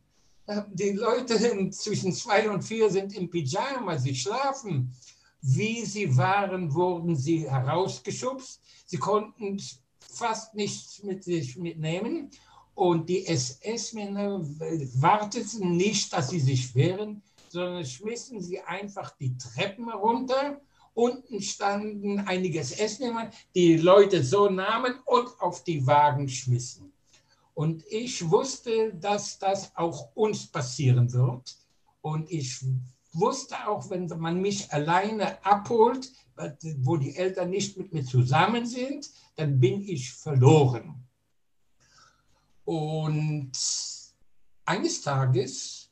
[0.73, 4.93] Die Leute zwischen zwei und vier sind im Pyjama, sie schlafen.
[5.41, 8.61] Wie sie waren, wurden sie herausgeschubst.
[8.85, 9.59] Sie konnten
[10.11, 12.29] fast nichts mit sich mitnehmen.
[12.75, 14.41] Und die SS-Männer
[14.95, 20.61] warteten nicht, dass sie sich wehren, sondern schmissen sie einfach die Treppen runter.
[20.93, 26.91] Unten standen einige SS-Männer, die Leute so nahmen und auf die Wagen schmissen.
[27.53, 31.55] Und ich wusste, dass das auch uns passieren wird.
[32.01, 32.63] Und ich
[33.13, 36.11] wusste auch, wenn man mich alleine abholt,
[36.77, 40.95] wo die Eltern nicht mit mir zusammen sind, dann bin ich verloren.
[42.65, 43.51] Und
[44.65, 45.91] eines Tages,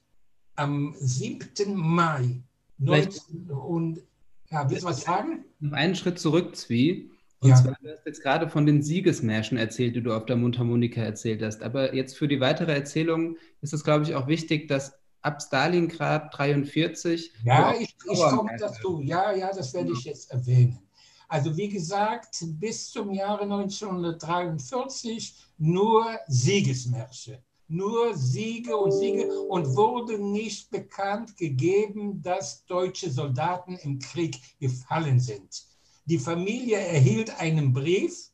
[0.55, 1.75] am 7.
[1.75, 2.41] Mai,
[2.77, 4.01] 19, und
[4.49, 5.45] ja, willst du was sagen?
[5.59, 7.11] Noch einen Schritt zurück, Zwie.
[7.41, 7.55] Und ja.
[7.55, 11.41] zwar, du hast jetzt gerade von den Siegesmärschen erzählt, die du auf der Mundharmonika erzählt
[11.41, 11.63] hast.
[11.63, 16.37] Aber jetzt für die weitere Erzählung ist es, glaube ich, auch wichtig, dass ab Stalingrad
[16.37, 17.33] 43.
[17.43, 19.01] Ja, ich, ich komme dazu.
[19.01, 20.79] Ja, ja, das werde ich jetzt erwähnen.
[21.27, 30.17] Also wie gesagt, bis zum Jahre 1943 nur Siegesmärsche, nur Siege und Siege und wurde
[30.17, 35.67] nicht bekannt gegeben, dass deutsche Soldaten im Krieg gefallen sind.
[36.05, 38.31] Die Familie erhielt einen Brief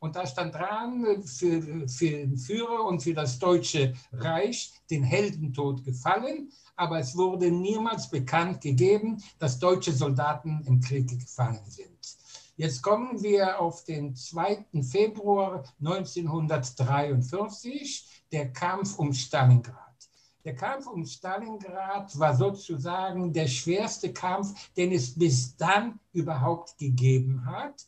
[0.00, 5.82] und da stand dran, für, für den Führer und für das Deutsche Reich den Heldentod
[5.84, 11.88] gefallen, aber es wurde niemals bekannt gegeben, dass deutsche Soldaten im Krieg gefallen sind.
[12.56, 14.64] Jetzt kommen wir auf den 2.
[14.82, 19.76] Februar 1943, der Kampf um Stalingrad.
[20.44, 27.44] Der Kampf um Stalingrad war sozusagen der schwerste Kampf, den es bis dann überhaupt gegeben
[27.44, 27.86] hat.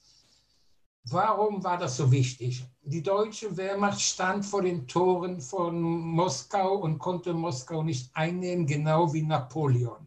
[1.05, 2.65] Warum war das so wichtig?
[2.83, 9.13] Die deutsche Wehrmacht stand vor den Toren von Moskau und konnte Moskau nicht einnehmen, genau
[9.13, 10.07] wie Napoleon.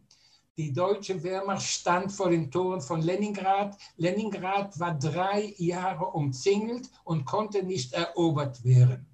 [0.56, 3.76] Die deutsche Wehrmacht stand vor den Toren von Leningrad.
[3.98, 9.08] Leningrad war drei Jahre umzingelt und konnte nicht erobert werden.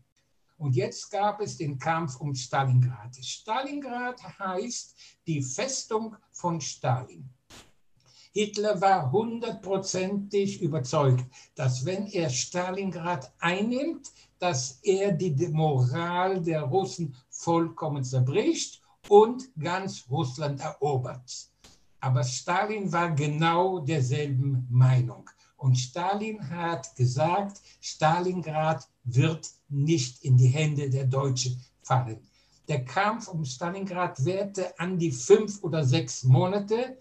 [0.57, 3.15] Und jetzt gab es den Kampf um Stalingrad.
[3.15, 7.29] Stalingrad heißt die Festung von Stalin.
[8.31, 11.25] Hitler war hundertprozentig überzeugt,
[11.55, 20.05] dass wenn er Stalingrad einnimmt, dass er die Moral der Russen vollkommen zerbricht und ganz
[20.09, 21.49] Russland erobert.
[21.99, 25.29] Aber Stalin war genau derselben Meinung.
[25.57, 32.25] Und Stalin hat gesagt, Stalingrad wird nicht in die Hände der Deutschen fallen.
[32.69, 36.97] Der Kampf um Stalingrad währte an die fünf oder sechs Monate.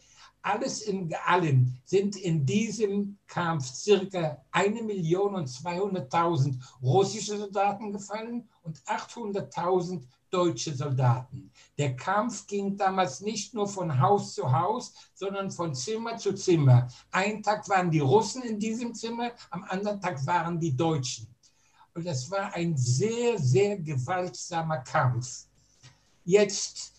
[0.48, 10.74] Alles in allem sind in diesem Kampf circa 1.200.000 russische Soldaten gefallen und 800.000 deutsche
[10.74, 11.50] Soldaten.
[11.76, 16.88] Der Kampf ging damals nicht nur von Haus zu Haus, sondern von Zimmer zu Zimmer.
[17.10, 21.28] Ein Tag waren die Russen in diesem Zimmer, am anderen Tag waren die Deutschen.
[21.92, 25.44] Und das war ein sehr, sehr gewaltsamer Kampf.
[26.24, 26.97] Jetzt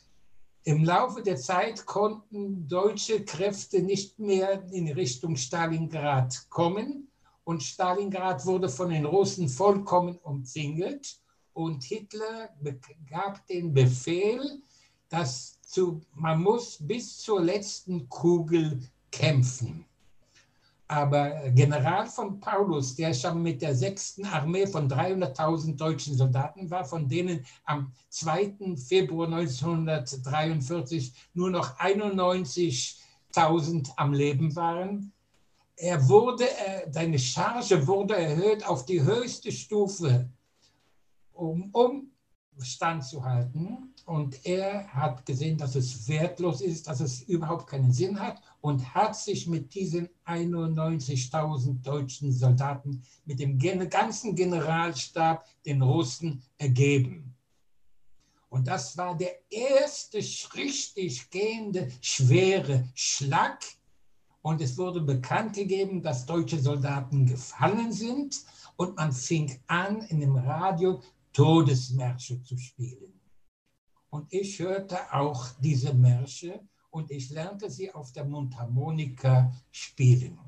[0.69, 7.07] im Laufe der Zeit konnten deutsche Kräfte nicht mehr in Richtung Stalingrad kommen
[7.43, 11.19] und Stalingrad wurde von den Russen vollkommen umzingelt
[11.53, 12.51] und Hitler
[13.09, 14.61] gab den Befehl,
[15.09, 18.79] dass zu, man muss bis zur letzten Kugel
[19.11, 19.85] kämpfen.
[20.91, 26.83] Aber General von Paulus, der schon mit der sechsten Armee von 300.000 deutschen Soldaten war,
[26.83, 28.75] von denen am 2.
[28.75, 35.13] Februar 1943 nur noch 91.000 am Leben waren,
[35.75, 36.45] er wurde,
[36.89, 40.27] seine Charge wurde erhöht auf die höchste Stufe
[41.33, 42.09] um, um
[42.59, 43.93] standzuhalten.
[44.05, 48.93] Und er hat gesehen, dass es wertlos ist, dass es überhaupt keinen Sinn hat und
[48.93, 57.35] hat sich mit diesen 91.000 deutschen Soldaten, mit dem ganzen Generalstab, den Russen ergeben.
[58.49, 60.17] Und das war der erste
[60.55, 63.63] richtig gehende, schwere Schlag.
[64.41, 68.41] Und es wurde bekannt gegeben, dass deutsche Soldaten gefallen sind.
[68.75, 71.01] Und man fing an, in dem Radio
[71.33, 73.18] Todesmärsche zu spielen.
[74.09, 80.39] Und ich hörte auch diese Märsche und ich lernte sie auf der Mundharmonika spielen.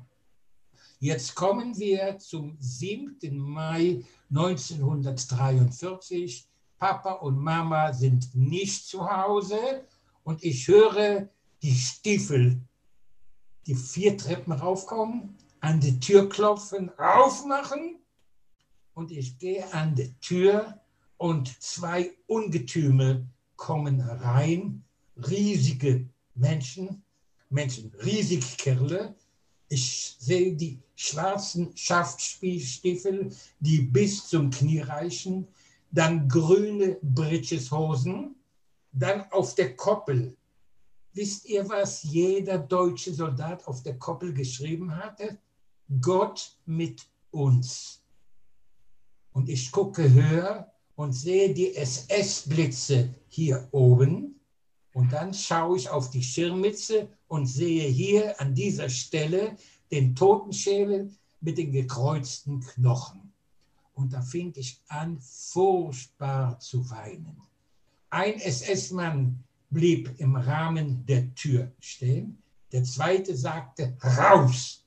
[0.98, 3.38] Jetzt kommen wir zum 7.
[3.38, 6.48] Mai 1943.
[6.78, 9.86] Papa und Mama sind nicht zu Hause
[10.24, 11.28] und ich höre
[11.62, 12.60] die Stiefel,
[13.66, 18.00] die vier Treppen raufkommen, an die Tür klopfen, aufmachen
[18.94, 20.80] und ich gehe an die Tür
[21.18, 23.28] und zwei Ungetüme
[23.62, 24.82] kommen rein,
[25.16, 27.04] riesige Menschen,
[27.48, 29.14] Menschen, riesige Kerle.
[29.68, 35.46] Ich sehe die schwarzen Schaftstiefel, die bis zum Knie reichen,
[35.92, 38.34] dann grüne Britscheshosen,
[38.90, 40.36] dann auf der Koppel.
[41.12, 45.38] Wisst ihr, was jeder deutsche Soldat auf der Koppel geschrieben hatte?
[46.00, 48.02] Gott mit uns.
[49.32, 54.40] Und ich gucke höher und sehe die SS-Blitze hier oben.
[54.92, 59.56] Und dann schaue ich auf die Schirmmütze und sehe hier an dieser Stelle
[59.90, 63.32] den Totenschädel mit den gekreuzten Knochen.
[63.94, 67.36] Und da fing ich an, furchtbar zu weinen.
[68.10, 72.42] Ein SS-Mann blieb im Rahmen der Tür stehen.
[72.70, 74.84] Der zweite sagte, raus!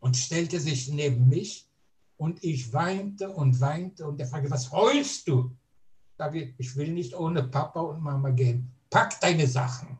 [0.00, 1.68] Und stellte sich neben mich
[2.22, 5.50] und ich weinte und weinte und er fragte, was heulst du?
[6.16, 8.70] Sage ich, ich will nicht ohne Papa und Mama gehen.
[8.88, 9.98] pack deine Sachen.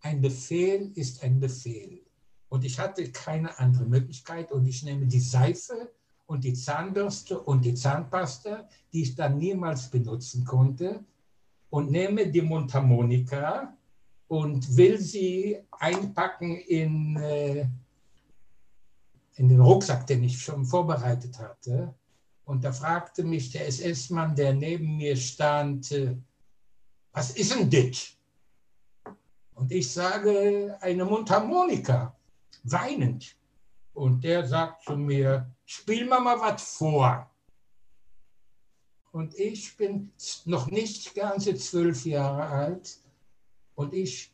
[0.00, 2.00] Ein Befehl ist ein Befehl.
[2.48, 5.92] Und ich hatte keine andere Möglichkeit und ich nehme die Seife
[6.24, 11.04] und die Zahnbürste und die Zahnpasta, die ich dann niemals benutzen konnte,
[11.68, 13.76] und nehme die Mundharmonika
[14.28, 17.66] und will sie einpacken in, äh,
[19.36, 21.94] in den Rucksack, den ich schon vorbereitet hatte.
[22.44, 26.16] Und da fragte mich der SS-Mann, der neben mir stand, äh,
[27.12, 28.16] was ist denn das?
[29.54, 32.16] Und ich sage, eine Mundharmonika,
[32.64, 33.36] weinend.
[33.92, 37.30] Und der sagt zu mir, spiel mal mal was vor.
[39.12, 40.12] Und ich bin
[40.44, 42.98] noch nicht ganze zwölf Jahre alt
[43.76, 44.32] und ich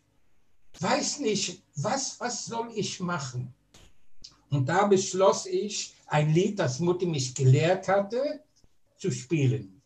[0.78, 3.52] weiß nicht, was, was soll ich machen?
[4.50, 8.42] Und da beschloss ich, ein Lied, das Mutti mich gelehrt hatte,
[8.96, 9.80] zu spielen.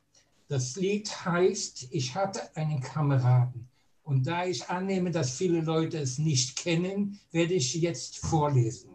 [0.48, 3.68] Das Lied heißt, ich hatte einen Kameraden.
[4.02, 8.90] Und da ich annehme, dass viele Leute es nicht kennen, werde ich jetzt vorlesen.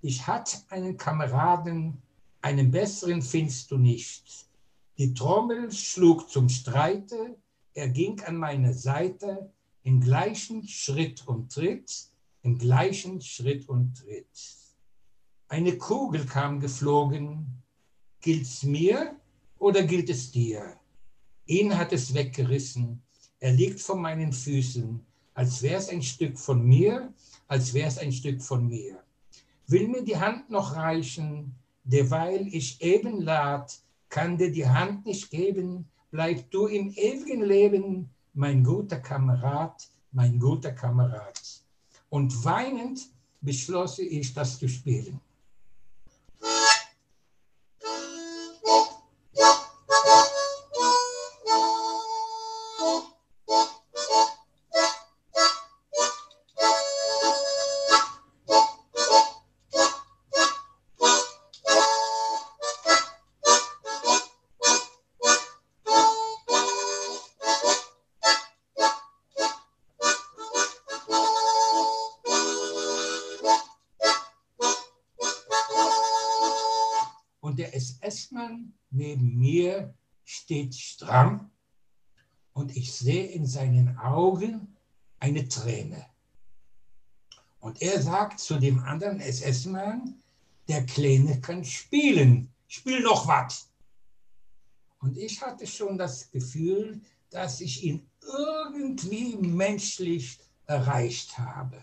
[0.00, 2.00] Ich hatte einen Kameraden,
[2.40, 4.46] einen besseren findest du nicht.
[4.98, 7.36] Die Trommel schlug zum Streite,
[7.74, 9.52] er ging an meine Seite,
[9.82, 12.10] im gleichen Schritt und Tritt,
[12.42, 14.26] im gleichen Schritt und Tritt.
[15.48, 17.62] Eine Kugel kam geflogen.
[18.20, 19.16] Gilt's mir
[19.58, 20.76] oder gilt es dir?
[21.46, 23.02] Ihn hat es weggerissen.
[23.40, 25.00] Er liegt vor meinen Füßen,
[25.34, 27.12] als wär's ein Stück von mir,
[27.46, 29.02] als wär's ein Stück von mir
[29.68, 33.78] will mir die Hand noch reichen, derweil ich eben lad,
[34.08, 40.38] kann dir die Hand nicht geben, bleib du im ewigen Leben, mein guter Kamerad, mein
[40.38, 41.57] guter Kamerad.
[42.10, 43.00] Und weinend
[43.40, 45.20] beschloss ich, das zu spielen.
[85.48, 86.06] Träne.
[87.60, 90.22] Und er sagt zu dem anderen SS-Mann,
[90.68, 93.70] der Kleine kann spielen, spiel noch was.
[95.00, 101.80] Und ich hatte schon das Gefühl, dass ich ihn irgendwie menschlich erreicht habe.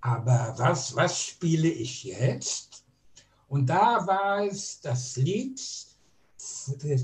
[0.00, 2.84] Aber was, was spiele ich jetzt?
[3.48, 5.60] Und da war es das Lied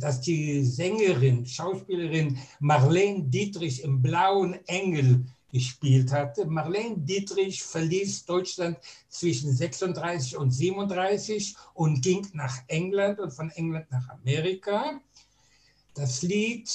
[0.00, 6.46] dass die Sängerin, Schauspielerin Marlene Dietrich im Blauen Engel gespielt hatte.
[6.46, 8.78] Marlene Dietrich verließ Deutschland
[9.08, 15.00] zwischen 36 und 37 und ging nach England und von England nach Amerika.
[15.94, 16.70] Das Lied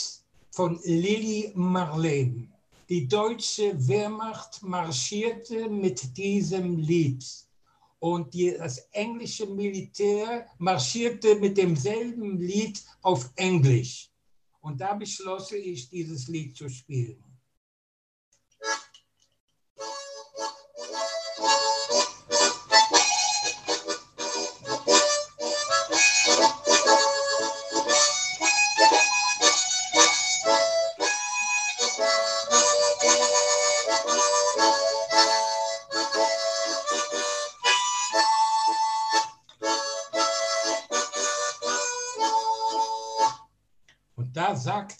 [0.52, 2.48] von Lili Marlene.
[2.88, 7.26] Die deutsche Wehrmacht marschierte mit diesem Lied
[8.00, 14.12] und die, das englische Militär marschierte mit demselben Lied auf Englisch.
[14.62, 17.25] Und da beschloss ich, dieses Lied zu spielen.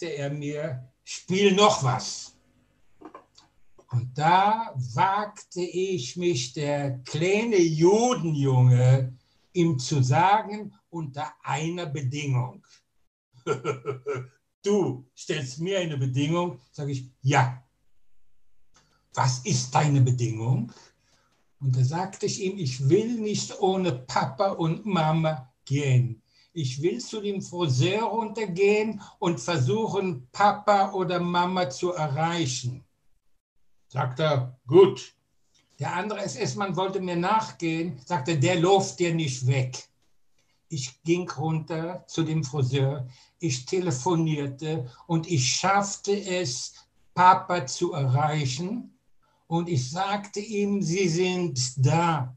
[0.06, 2.38] Sagte er mir, spiel noch was.
[3.92, 9.18] Und da wagte ich mich, der kleine Judenjunge,
[9.54, 12.66] ihm zu sagen, unter einer Bedingung.
[14.64, 17.64] du stellst mir eine Bedingung, sage ich, ja.
[19.14, 20.72] Was ist deine Bedingung?
[21.60, 26.22] Und da sagte ich ihm, ich will nicht ohne Papa und Mama gehen
[26.56, 32.86] ich will zu dem Friseur runtergehen und versuchen, Papa oder Mama zu erreichen.
[33.90, 35.14] Sagt er, gut.
[35.80, 39.90] Der andere SS-Mann wollte mir nachgehen, sagte, der läuft dir nicht weg.
[40.70, 43.06] Ich ging runter zu dem Friseur,
[43.40, 46.74] ich telefonierte und ich schaffte es,
[47.14, 48.98] Papa zu erreichen.
[49.48, 52.36] Und ich sagte ihm, Sie sind da.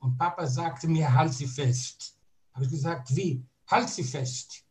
[0.00, 2.16] Und Papa sagte mir, halt sie fest.
[2.52, 3.44] Habe ich gesagt, wie?
[3.70, 4.64] Halt sie fest.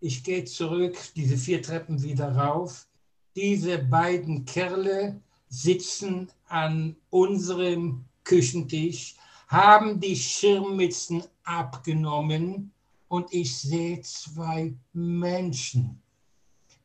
[0.00, 2.86] Ich gehe zurück, diese vier Treppen wieder rauf.
[3.34, 9.16] Diese beiden Kerle sitzen an unserem Küchentisch,
[9.48, 12.72] haben die Schirmmützen abgenommen
[13.08, 16.00] und ich sehe zwei Menschen.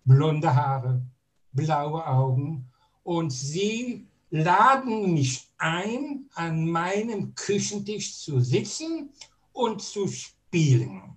[0.06, 1.02] Blonde Haare,
[1.52, 2.66] blaue Augen
[3.04, 9.10] und sie laden mich ein, an meinem Küchentisch zu sitzen
[9.52, 10.08] und zu
[10.50, 11.16] spielen.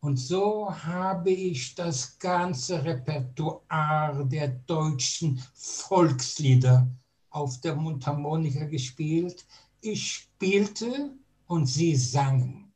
[0.00, 6.88] Und so habe ich das ganze Repertoire der deutschen Volkslieder
[7.28, 9.44] auf der Mundharmonika gespielt.
[9.82, 11.10] Ich spielte
[11.46, 12.72] und sie sangen.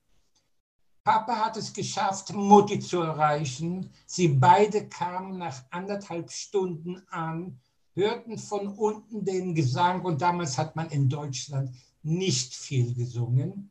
[1.02, 3.90] Papa hat es geschafft, Mutti zu erreichen.
[4.04, 7.58] Sie beide kamen nach anderthalb Stunden an,
[7.94, 13.69] hörten von unten den Gesang und damals hat man in Deutschland nicht viel gesungen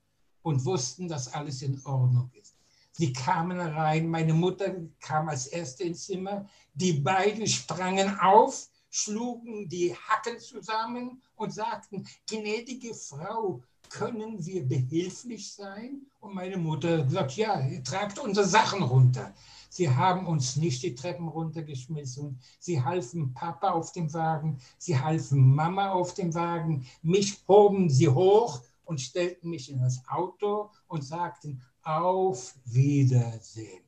[0.49, 2.55] und wussten, dass alles in Ordnung ist.
[2.91, 9.69] Sie kamen rein, meine Mutter kam als Erste ins Zimmer, die beiden sprangen auf, schlugen
[9.69, 16.01] die Hacken zusammen und sagten, gnädige Frau, können wir behilflich sein?
[16.19, 19.33] Und meine Mutter sagt, ja, ihr tragt unsere Sachen runter.
[19.69, 22.39] Sie haben uns nicht die Treppen runtergeschmissen.
[22.59, 24.59] Sie halfen Papa auf dem Wagen.
[24.77, 26.85] Sie halfen Mama auf dem Wagen.
[27.01, 33.83] Mich hoben sie hoch und stellten mich in das Auto und sagten, auf Wiedersehen.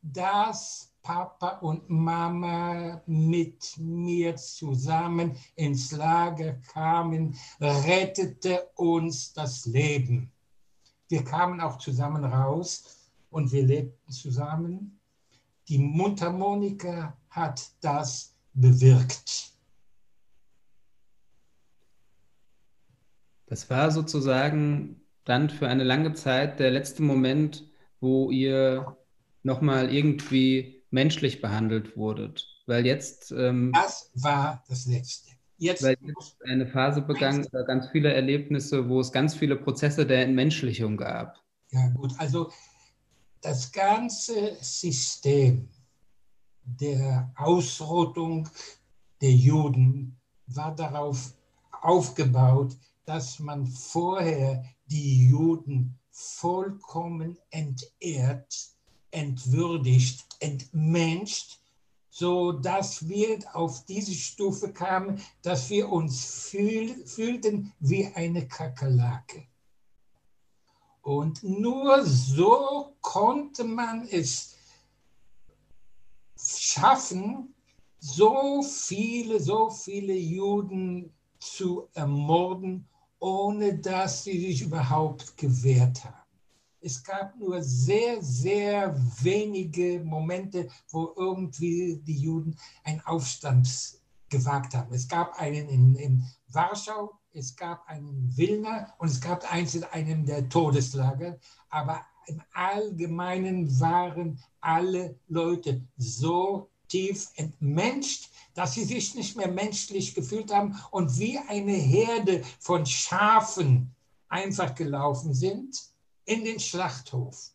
[0.00, 10.32] Dass Papa und Mama mit mir zusammen ins Lager kamen, rettete uns das Leben.
[11.08, 14.98] Wir kamen auch zusammen raus und wir lebten zusammen.
[15.68, 19.53] Die Mundharmonika hat das bewirkt.
[23.54, 27.62] Das war sozusagen dann für eine lange Zeit der letzte Moment,
[28.00, 28.96] wo ihr
[29.44, 32.48] nochmal irgendwie menschlich behandelt wurdet.
[32.66, 33.30] Weil jetzt.
[33.30, 35.30] Ähm, das war das Letzte.
[35.56, 40.24] Jetzt weil jetzt eine Phase begann, ganz viele Erlebnisse, wo es ganz viele Prozesse der
[40.24, 41.40] Entmenschlichung gab.
[41.70, 42.12] Ja, gut.
[42.18, 42.50] Also
[43.40, 45.68] das ganze System
[46.64, 48.48] der Ausrottung
[49.20, 50.16] der Juden
[50.48, 51.34] war darauf
[51.70, 58.70] aufgebaut, dass man vorher die Juden vollkommen entehrt,
[59.10, 61.60] entwürdigt, entmenscht,
[62.10, 69.48] so dass wir auf diese Stufe kamen, dass wir uns fühl, fühlten wie eine Kakerlake.
[71.02, 74.54] Und nur so konnte man es
[76.38, 77.54] schaffen,
[77.98, 82.88] so viele, so viele Juden zu ermorden
[83.24, 86.28] ohne dass sie sich überhaupt gewehrt haben.
[86.82, 92.54] Es gab nur sehr, sehr wenige Momente, wo irgendwie die Juden
[92.84, 93.66] einen Aufstand
[94.28, 94.92] gewagt haben.
[94.92, 99.74] Es gab einen in, in Warschau, es gab einen in Wilna und es gab eins
[99.74, 101.38] in einem der Todeslager.
[101.70, 110.14] Aber im Allgemeinen waren alle Leute so tief entmenscht, dass sie sich nicht mehr menschlich
[110.14, 113.92] gefühlt haben und wie eine Herde von Schafen
[114.28, 115.76] einfach gelaufen sind
[116.24, 117.50] in den Schlachthof.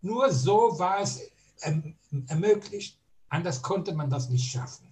[0.00, 1.20] Nur so war es
[1.60, 1.94] erm-,
[2.28, 2.98] ermöglicht.
[3.28, 4.90] Anders konnte man das nicht schaffen.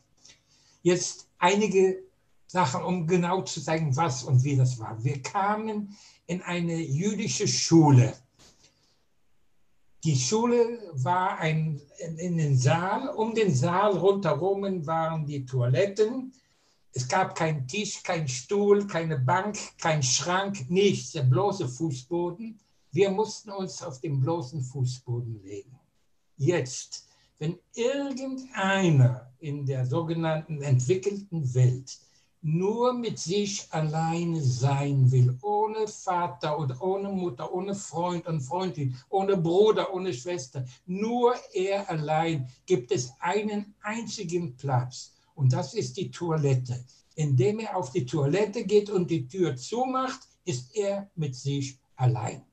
[0.82, 2.02] Jetzt einige
[2.46, 5.02] Sachen, um genau zu zeigen, was und wie das war.
[5.02, 5.96] Wir kamen
[6.26, 8.14] in eine jüdische Schule
[10.04, 11.80] die Schule war ein,
[12.18, 16.32] in den Saal, um den Saal rundherum waren die Toiletten.
[16.92, 22.60] Es gab keinen Tisch, keinen Stuhl, keine Bank, kein Schrank, nichts, der bloße Fußboden.
[22.92, 25.80] Wir mussten uns auf den bloßen Fußboden legen.
[26.36, 27.06] Jetzt,
[27.38, 31.98] wenn irgendeiner in der sogenannten entwickelten Welt
[32.44, 38.94] nur mit sich alleine sein will, ohne Vater und ohne Mutter, ohne Freund und Freundin,
[39.08, 45.96] ohne Bruder, ohne Schwester, nur er allein, gibt es einen einzigen Platz und das ist
[45.96, 46.84] die Toilette.
[47.14, 52.44] Indem er auf die Toilette geht und die Tür zumacht, ist er mit sich allein.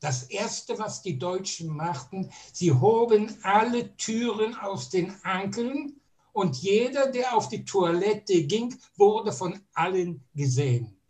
[0.00, 5.98] Das Erste, was die Deutschen machten, sie hoben alle Türen aus den Ankeln
[6.34, 11.00] und jeder, der auf die Toilette ging, wurde von allen gesehen.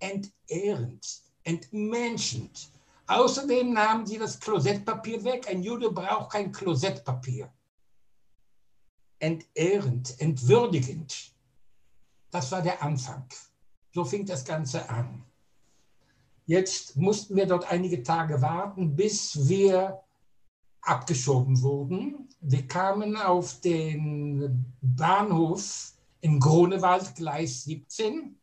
[0.00, 2.70] Entehrend, entmenschend.
[3.06, 5.46] Außerdem nahmen sie das Klosettpapier weg.
[5.48, 7.52] Ein Jude braucht kein Klosettpapier.
[9.20, 11.32] Entehrend, entwürdigend.
[12.32, 13.28] Das war der Anfang.
[13.92, 15.24] So fing das Ganze an.
[16.46, 20.03] Jetzt mussten wir dort einige Tage warten, bis wir
[20.84, 22.28] abgeschoben wurden.
[22.40, 28.36] Wir kamen auf den Bahnhof in Grunewald, Gleis 17,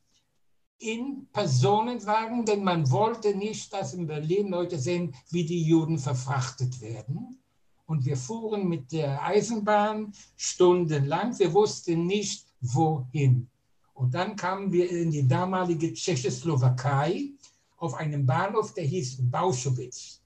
[0.79, 6.81] in Personenwagen, denn man wollte nicht, dass in Berlin Leute sehen, wie die Juden verfrachtet
[6.81, 7.37] werden.
[7.85, 11.37] Und wir fuhren mit der Eisenbahn stundenlang.
[11.37, 13.47] Wir wussten nicht, wohin.
[13.93, 17.31] Und dann kamen wir in die damalige Tschechoslowakei
[17.77, 20.20] auf einem Bahnhof, der hieß Bauschowitz.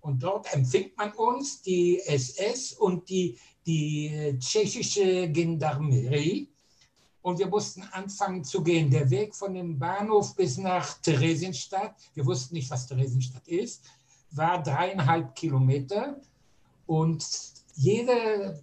[0.00, 6.48] Und dort empfing man uns, die SS und die, die tschechische Gendarmerie.
[7.22, 8.90] Und wir mussten anfangen zu gehen.
[8.90, 13.84] Der Weg von dem Bahnhof bis nach Theresienstadt, wir wussten nicht, was Theresienstadt ist,
[14.30, 16.20] war dreieinhalb Kilometer.
[16.86, 17.24] Und
[17.74, 18.62] jede,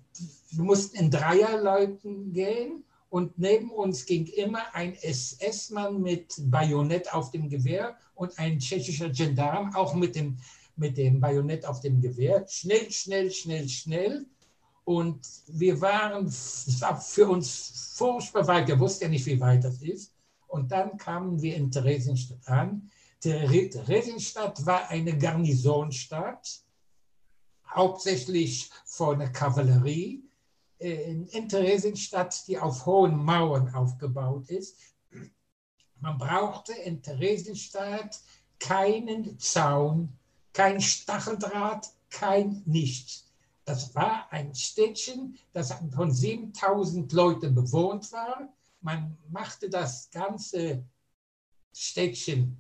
[0.52, 2.84] wir mussten in Dreierleuten gehen.
[3.10, 9.10] Und neben uns ging immer ein SS-Mann mit Bajonett auf dem Gewehr und ein tschechischer
[9.10, 10.38] Gendarm, auch mit dem
[10.78, 12.46] mit dem Bajonett auf dem Gewehr.
[12.48, 14.26] Schnell, schnell, schnell, schnell.
[14.84, 19.64] Und wir waren, es war für uns furchtbar weit, wir wussten ja nicht, wie weit
[19.64, 20.14] das ist.
[20.48, 22.90] Und dann kamen wir in Theresienstadt an.
[23.20, 26.62] Theresienstadt war eine Garnisonstadt,
[27.70, 30.24] hauptsächlich von der Kavallerie.
[30.80, 34.78] In, Theresienstadt, die auf hohen Mauern aufgebaut ist.
[36.00, 38.22] Man brauchte in Theresienstadt
[38.60, 40.18] keinen Zaun,
[40.58, 43.28] kein Stacheldraht, kein nichts.
[43.64, 48.52] Das war ein Städtchen, das von 7000 Leuten bewohnt war.
[48.82, 50.84] Man machte das ganze
[51.72, 52.60] Städtchen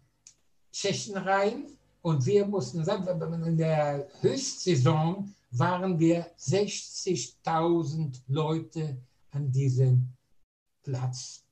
[0.72, 3.08] Tschechen rein und wir mussten sagen,
[3.44, 10.10] in der Höchstsaison waren wir 60.000 Leute an diesem
[10.84, 11.44] Platz.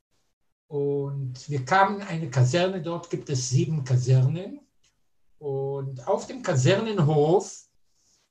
[0.68, 4.60] Und wir kamen in eine Kaserne, dort gibt es sieben Kasernen.
[5.38, 7.66] Und auf dem Kasernenhof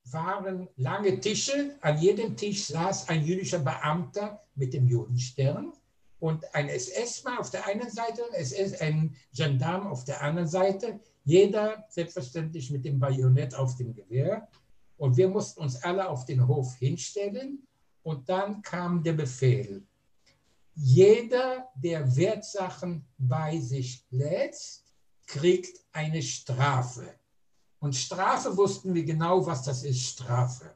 [0.06, 1.76] waren lange Tische.
[1.82, 5.74] An jedem Tisch saß ein jüdischer Beamter mit dem Judenstern
[6.20, 11.00] und ein SS-Mann auf der einen Seite, SS, ein Gendarm auf der anderen Seite.
[11.24, 14.48] Jeder selbstverständlich mit dem Bajonett auf dem Gewehr.
[14.98, 17.68] Und wir mussten uns alle auf den Hof hinstellen.
[18.04, 19.84] Und dann kam der Befehl.
[20.76, 24.56] Jeder, der Wertsachen bei sich lädt,
[25.26, 27.16] kriegt eine Strafe.
[27.80, 30.76] Und Strafe wussten wir genau, was das ist, Strafe.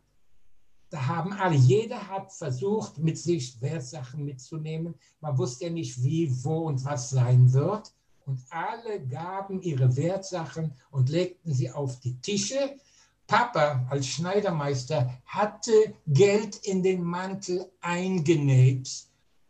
[0.89, 4.95] Da haben alle, jeder hat versucht, mit sich Wertsachen mitzunehmen.
[5.19, 7.93] Man wusste ja nicht, wie, wo und was sein wird.
[8.25, 12.75] Und alle gaben ihre Wertsachen und legten sie auf die Tische.
[13.27, 19.08] Papa als Schneidermeister hatte Geld in den Mantel eingenäht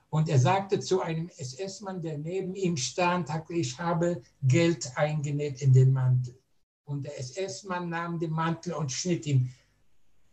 [0.10, 5.72] und er sagte zu einem SS-Mann, der neben ihm stand, ich habe Geld eingenäht in
[5.72, 6.40] den Mantel.
[6.86, 9.54] Und der SS-Mann nahm den Mantel und schnitt ihn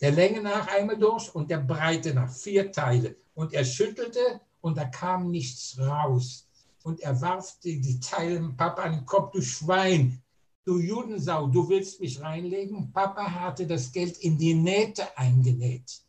[0.01, 3.17] der Länge nach einmal durch und der Breite nach vier Teile.
[3.35, 6.49] Und er schüttelte und da kam nichts raus.
[6.83, 10.23] Und er warf die, die Teile Papa an den Kopf, du Schwein,
[10.65, 12.93] du Judensau, du willst mich reinlegen?
[12.93, 16.01] Papa hatte das Geld in die Nähte eingenäht.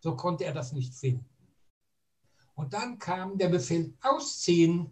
[0.00, 1.31] So konnte er das nicht finden.
[2.62, 4.88] Und dann kam der Befehl ausziehen.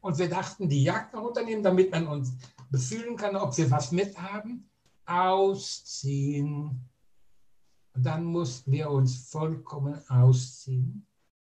[0.00, 2.32] Und wir dachten, die Jagd noch unternehmen, damit man uns
[2.70, 4.70] befühlen kann, ob wir was mithaben.
[5.04, 6.88] Ausziehen.
[7.92, 11.06] Und dann mussten wir uns vollkommen ausziehen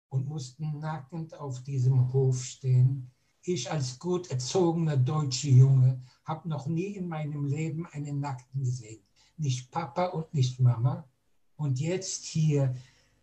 [0.09, 3.09] und mussten nackend auf diesem Hof stehen.
[3.45, 9.05] Ich als gut erzogener deutscher Junge habe noch nie in meinem Leben einen Nackten gesehen.
[9.37, 11.09] Nicht Papa und nicht Mama.
[11.55, 12.75] Und jetzt hier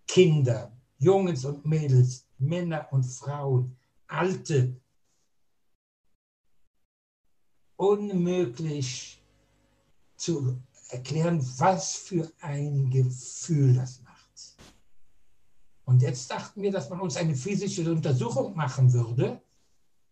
[0.07, 3.77] Kinder, Jungs und Mädels, Männer und Frauen,
[4.07, 4.75] Alte.
[7.75, 9.21] Unmöglich
[10.15, 14.09] zu erklären, was für ein Gefühl das macht.
[15.85, 19.41] Und jetzt dachten wir, dass man uns eine physische Untersuchung machen würde.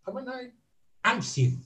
[0.04, 0.54] Aber nein,
[1.04, 1.66] anziehen.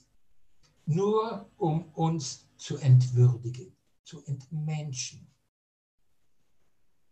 [0.85, 5.27] Nur um uns zu entwürdigen, zu entmenschen.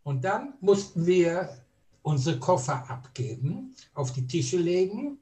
[0.02, 1.64] Und dann mussten wir
[2.02, 5.18] unsere Koffer abgeben, auf die Tische legen.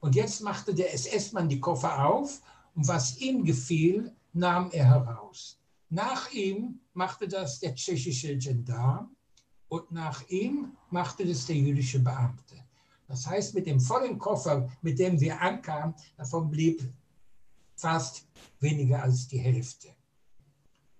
[0.00, 2.40] Und jetzt machte der SS-Mann die Koffer auf
[2.74, 5.58] und was ihm gefiel, nahm er heraus.
[5.88, 9.16] Nach ihm machte das der tschechische Gendarm
[9.68, 12.56] und nach ihm machte das der jüdische Beamte.
[13.08, 16.88] Das heißt, mit dem vollen Koffer, mit dem wir ankamen, davon blieb
[17.74, 18.24] fast
[18.60, 19.88] weniger als die Hälfte.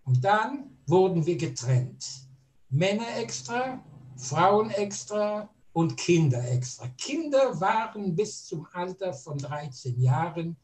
[0.05, 2.27] Und dann wurden wir getrennt.
[2.69, 3.85] Männer extra
[4.21, 6.89] Frauen extra und Kinder extra.
[6.99, 10.57] Kinder waren bis zum Alter von 13 Jahren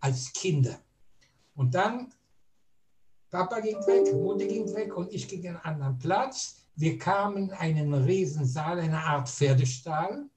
[0.00, 0.80] als Kinder.
[1.54, 2.12] Und dann
[3.30, 6.56] Papa ging weg, Mutter ging weg und ich ging an einen anderen Platz.
[6.74, 10.28] Wir kamen in einen Riesensaal, eine Art Pferdestall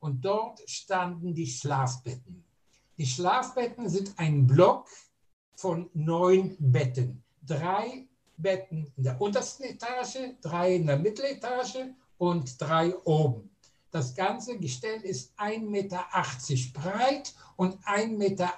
[0.00, 2.44] und dort standen die Schlafbetten.
[2.96, 4.88] Die Schlafbetten sind ein Block
[5.56, 7.22] von neun Betten.
[7.42, 8.06] Drei
[8.36, 13.50] Betten in der untersten Etage, drei in der Mitteletage und drei oben.
[13.90, 16.04] Das ganze Gestell ist 1,80 Meter
[16.74, 18.52] breit und 1,80 Meter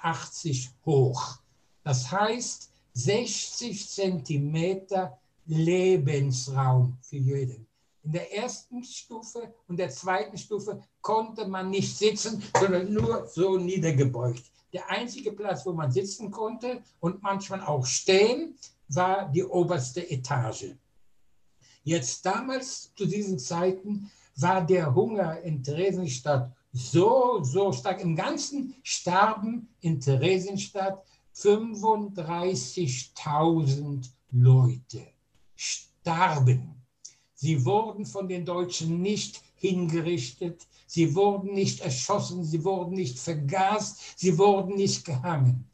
[0.84, 1.38] hoch.
[1.84, 7.66] Das heißt 60 Zentimeter Lebensraum für jeden.
[8.02, 13.56] In der ersten Stufe und der zweiten Stufe konnte man nicht sitzen, sondern nur so
[13.58, 14.44] niedergebeugt.
[14.72, 18.56] Der einzige Platz, wo man sitzen konnte und manchmal auch stehen,
[18.88, 20.74] war die oberste Etage.
[21.84, 28.00] Jetzt damals zu diesen Zeiten war der Hunger in Theresienstadt so, so stark.
[28.00, 31.02] Im Ganzen starben in Theresienstadt
[31.34, 35.06] 35.000 Leute.
[35.56, 36.74] Starben.
[37.34, 44.18] Sie wurden von den Deutschen nicht hingerichtet, sie wurden nicht erschossen, sie wurden nicht vergast,
[44.18, 45.64] sie wurden nicht gehangen.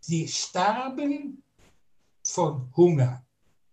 [0.00, 1.42] Sie starben
[2.22, 3.24] von Hunger,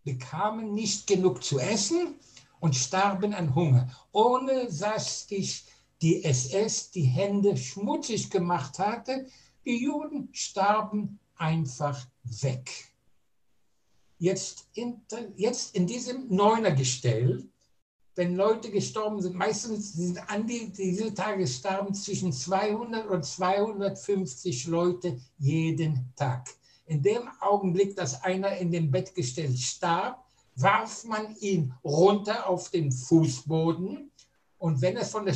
[0.07, 2.15] bekamen nicht genug zu essen
[2.61, 5.65] und starben an Hunger, ohne dass sich
[6.01, 9.27] die SS die Hände schmutzig gemacht hatte.
[9.65, 12.71] Die Juden starben einfach weg.
[14.17, 15.01] Jetzt in,
[15.35, 17.45] jetzt in diesem Neunergestell,
[18.15, 24.67] wenn Leute gestorben sind, meistens sind an die, diese Tage starben zwischen 200 und 250
[24.67, 26.47] Leute jeden Tag.
[26.87, 30.23] In dem Augenblick, dass einer in dem Bettgestell starb,
[30.55, 34.09] warf man ihn runter auf den Fußboden.
[34.57, 35.35] Und wenn es von der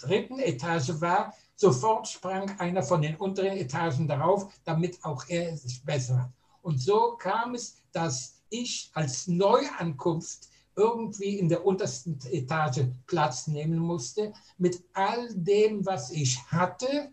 [0.00, 5.84] dritten Etage war, sofort sprang einer von den unteren Etagen darauf, damit auch er sich
[5.84, 6.32] besser hat.
[6.62, 13.78] Und so kam es, dass ich als Neuankunft irgendwie in der untersten Etage Platz nehmen
[13.78, 17.12] musste, mit all dem, was ich hatte,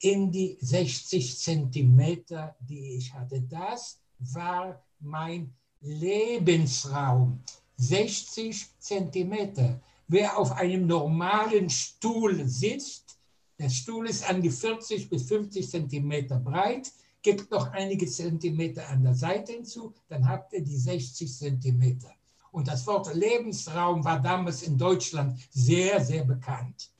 [0.00, 3.40] in die 60 Zentimeter, die ich hatte.
[3.40, 7.40] Das war mein Lebensraum.
[7.78, 9.80] 60 Zentimeter.
[10.08, 13.18] Wer auf einem normalen Stuhl sitzt,
[13.58, 16.92] der Stuhl ist an die 40 bis 50 Zentimeter breit,
[17.22, 22.12] gibt noch einige Zentimeter an der Seite hinzu, dann habt ihr die 60 Zentimeter.
[22.52, 26.90] Und das Wort Lebensraum war damals in Deutschland sehr, sehr bekannt.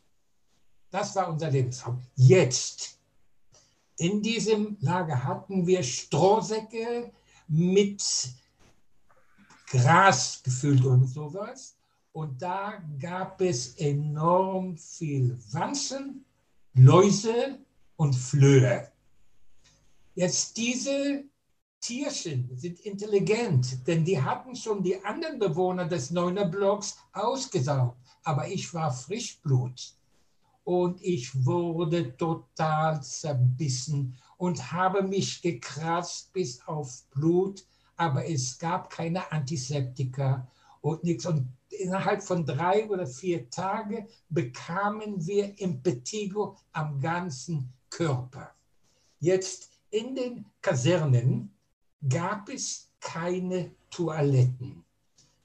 [0.97, 2.01] Das war unser Lebensraum.
[2.15, 2.99] Jetzt,
[3.99, 7.13] in diesem Lager hatten wir Strohsäcke
[7.49, 8.03] mit
[9.67, 11.77] Gras gefüllt und sowas.
[12.13, 16.25] Und da gab es enorm viel Wanzen,
[16.73, 17.59] Läuse
[17.97, 18.91] und Flöhe.
[20.15, 21.25] Jetzt diese
[21.79, 27.99] Tierchen sind intelligent, denn die hatten schon die anderen Bewohner des Neuner Blocks ausgesaugt.
[28.23, 29.95] Aber ich war Frischblut
[30.67, 37.65] und ich wurde total zerbissen und habe mich gekratzt bis auf Blut,
[37.97, 40.51] aber es gab keine Antiseptika
[40.81, 41.25] und nichts.
[41.25, 48.53] Und innerhalb von drei oder vier Tagen bekamen wir Impetigo am ganzen Körper.
[49.21, 51.55] Jetzt in den Kasernen
[52.09, 54.85] gab es keine Toiletten.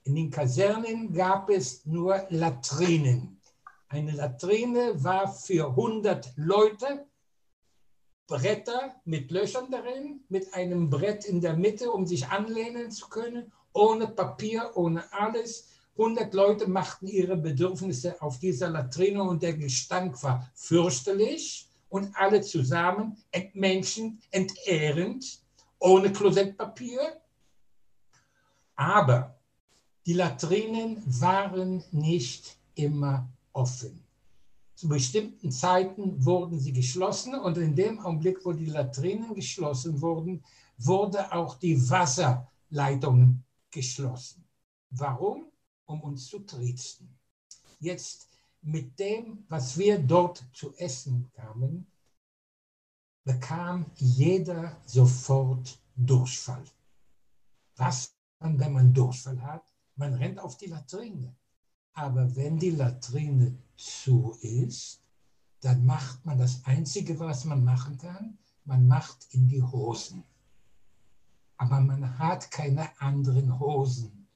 [0.04, 3.38] In den Kasernen gab es nur Latrinen.
[3.92, 7.08] Eine Latrine war für 100 Leute,
[8.26, 13.52] Bretter mit Löchern darin, mit einem Brett in der Mitte, um sich anlehnen zu können,
[13.74, 15.68] ohne Papier, ohne alles.
[15.98, 22.40] 100 Leute machten ihre Bedürfnisse auf dieser Latrine und der Gestank war fürchterlich und alle
[22.40, 25.42] zusammen entmenschend, entehrend,
[25.80, 27.20] ohne Klosettpapier.
[28.74, 29.38] Aber
[30.06, 34.04] die Latrinen waren nicht immer offen.
[34.76, 40.44] Zu bestimmten Zeiten wurden sie geschlossen und in dem Augenblick, wo die Latrinen geschlossen wurden,
[40.78, 44.44] wurde auch die Wasserleitung geschlossen.
[44.90, 45.52] Warum?
[45.86, 47.16] Um uns zu triezen.
[47.80, 48.28] Jetzt
[48.62, 51.86] mit dem, was wir dort zu essen kamen,
[53.24, 56.64] bekam jeder sofort Durchfall.
[57.76, 59.64] Was man, wenn man Durchfall hat?
[59.96, 61.36] Man rennt auf die Latrine.
[61.94, 65.02] Aber wenn die Latrine zu ist,
[65.62, 70.24] dann macht man das Einzige, was man machen kann, man macht in die Hosen.
[71.58, 74.28] Aber man hat keine anderen Hosen.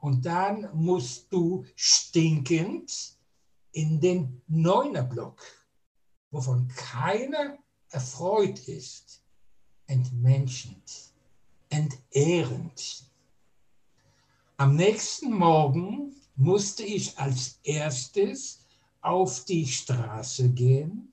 [0.00, 3.16] Und dann musst du stinkend
[3.72, 5.42] in den Neunerblock,
[6.30, 7.56] wovon keiner
[7.88, 9.22] erfreut ist,
[9.86, 11.12] entmenschend,
[11.70, 13.10] entehrend.
[14.58, 18.60] Am nächsten Morgen musste ich als erstes
[19.00, 21.12] auf die Straße gehen.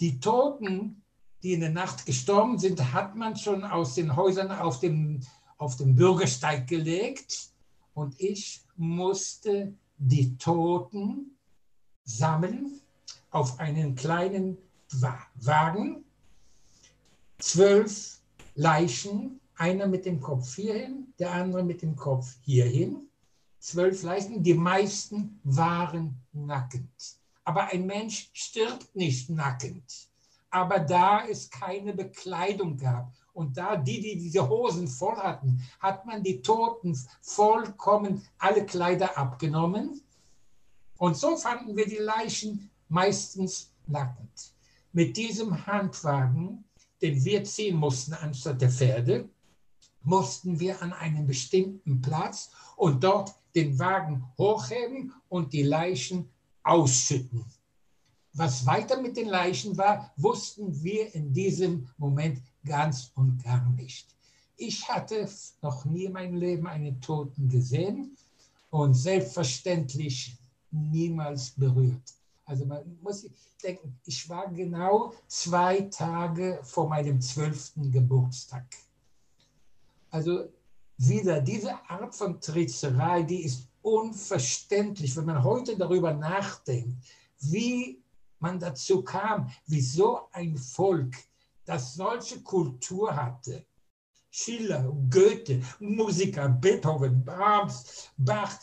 [0.00, 1.02] Die Toten,
[1.42, 5.20] die in der Nacht gestorben sind, hat man schon aus den Häusern auf dem,
[5.58, 7.50] auf dem Bürgersteig gelegt.
[7.94, 11.36] Und ich musste die Toten
[12.04, 12.80] sammeln
[13.30, 14.58] auf einen kleinen
[15.34, 16.04] Wagen.
[17.38, 18.20] Zwölf
[18.54, 23.08] Leichen, einer mit dem Kopf hierhin, der andere mit dem Kopf hierhin.
[23.62, 26.90] Zwölf Leichen, die meisten waren nackend.
[27.44, 30.08] Aber ein Mensch stirbt nicht nackend.
[30.50, 36.04] Aber da es keine Bekleidung gab und da die, die diese Hosen voll hatten, hat
[36.04, 40.02] man die Toten vollkommen alle Kleider abgenommen.
[40.98, 44.54] Und so fanden wir die Leichen meistens nackend.
[44.92, 46.64] Mit diesem Handwagen,
[47.00, 49.28] den wir ziehen mussten anstatt der Pferde,
[50.02, 56.28] mussten wir an einen bestimmten Platz und dort den Wagen hochheben und die Leichen
[56.62, 57.44] ausschütten.
[58.34, 64.08] Was weiter mit den Leichen war, wussten wir in diesem Moment ganz und gar nicht.
[64.56, 65.28] Ich hatte
[65.60, 68.16] noch nie in meinem Leben einen Toten gesehen
[68.70, 70.36] und selbstverständlich
[70.70, 72.14] niemals berührt.
[72.44, 73.28] Also man muss
[73.62, 78.64] denken, ich war genau zwei Tage vor meinem zwölften Geburtstag.
[80.10, 80.48] Also
[81.08, 86.96] wieder diese Art von Tritzerei, die ist unverständlich, wenn man heute darüber nachdenkt,
[87.40, 88.02] wie
[88.38, 91.14] man dazu kam, wieso ein Volk,
[91.64, 93.66] das solche Kultur hatte,
[94.30, 98.58] Schiller, Goethe, Musiker, Beethoven, Brahms, Bach,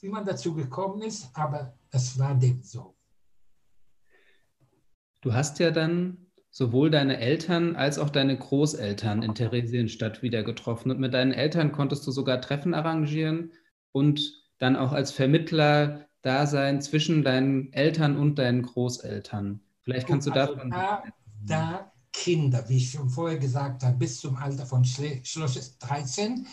[0.00, 2.94] wie man dazu gekommen ist, aber es war dem so.
[5.20, 6.27] Du hast ja dann
[6.58, 10.90] sowohl deine Eltern als auch deine Großeltern in Theresienstadt wieder getroffen.
[10.90, 13.52] Und mit deinen Eltern konntest du sogar Treffen arrangieren
[13.92, 14.20] und
[14.58, 19.60] dann auch als Vermittler da sein zwischen deinen Eltern und deinen Großeltern.
[19.82, 20.70] Vielleicht kannst du also davon.
[20.70, 21.04] Da,
[21.46, 26.44] da Kinder, wie ich schon vorher gesagt habe, bis zum Alter von Schloss 13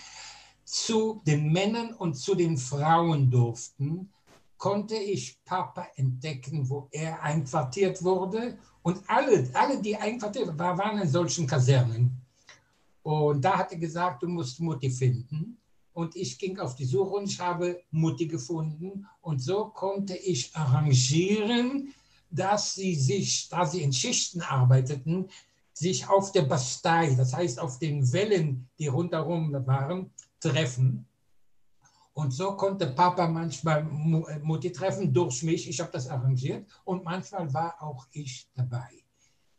[0.66, 4.14] zu den Männern und zu den Frauen durften,
[4.58, 8.60] konnte ich Papa entdecken, wo er einquartiert wurde.
[8.86, 12.22] Und alle, alle die einquartiert waren, waren in solchen Kasernen.
[13.02, 15.58] Und da hat er gesagt, du musst Mutti finden.
[15.94, 19.08] Und ich ging auf die Suche und ich habe Mutti gefunden.
[19.22, 21.96] Und so konnte ich arrangieren,
[22.30, 25.30] dass sie sich, da sie in Schichten arbeiteten,
[25.74, 31.08] sich auf der Bastei, das heißt auf den Wellen, die rundherum waren, treffen.
[32.16, 35.68] Und so konnte Papa manchmal äh, Mutti treffen durch mich.
[35.68, 36.66] Ich habe das arrangiert.
[36.86, 38.89] Und manchmal war auch ich dabei.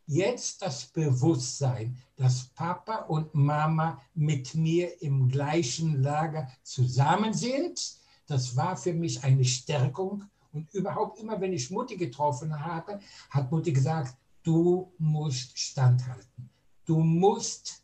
[0.07, 7.79] Jetzt das Bewusstsein, dass Papa und Mama mit mir im gleichen Lager zusammen sind,
[8.25, 10.23] das war für mich eine Stärkung.
[10.51, 12.99] Und überhaupt immer, wenn ich Mutti getroffen habe,
[13.29, 16.49] hat Mutti gesagt, du musst standhalten.
[16.85, 17.83] Du musst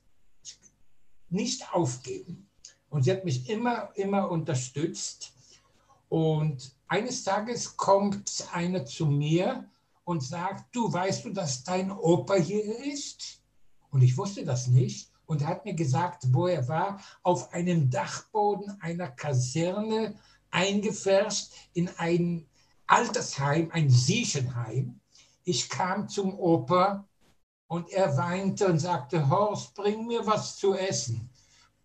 [1.29, 2.47] nicht aufgeben.
[2.93, 5.33] Und sie hat mich immer, immer unterstützt.
[6.09, 9.67] Und eines Tages kommt einer zu mir
[10.03, 13.41] und sagt, du weißt du, dass dein Opa hier ist?
[13.89, 15.09] Und ich wusste das nicht.
[15.25, 20.13] Und er hat mir gesagt, wo er war, auf einem Dachboden einer Kaserne
[20.51, 22.45] eingefärscht in ein
[22.85, 24.99] Altersheim, ein Siechenheim.
[25.45, 27.07] Ich kam zum Opa
[27.65, 31.32] und er weinte und sagte, Horst, bring mir was zu essen.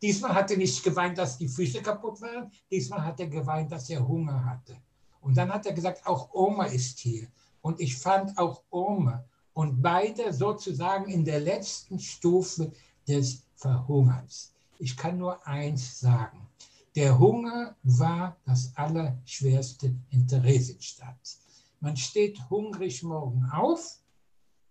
[0.00, 2.50] Diesmal hat er nicht geweint, dass die Füße kaputt waren.
[2.70, 4.76] Diesmal hat er geweint, dass er Hunger hatte.
[5.20, 7.26] Und dann hat er gesagt, auch Oma ist hier.
[7.60, 9.24] Und ich fand auch Oma.
[9.52, 12.70] Und beide sozusagen in der letzten Stufe
[13.08, 14.52] des Verhungerns.
[14.78, 16.46] Ich kann nur eins sagen.
[16.94, 21.38] Der Hunger war das Allerschwerste in Theresienstadt.
[21.80, 23.98] Man steht hungrig morgen auf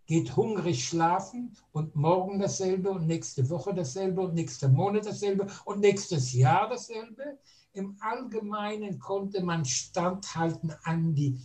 [0.07, 5.81] geht hungrig schlafen und morgen dasselbe und nächste Woche dasselbe und nächster Monat dasselbe und
[5.81, 7.37] nächstes Jahr dasselbe.
[7.73, 11.39] Im Allgemeinen konnte man standhalten an die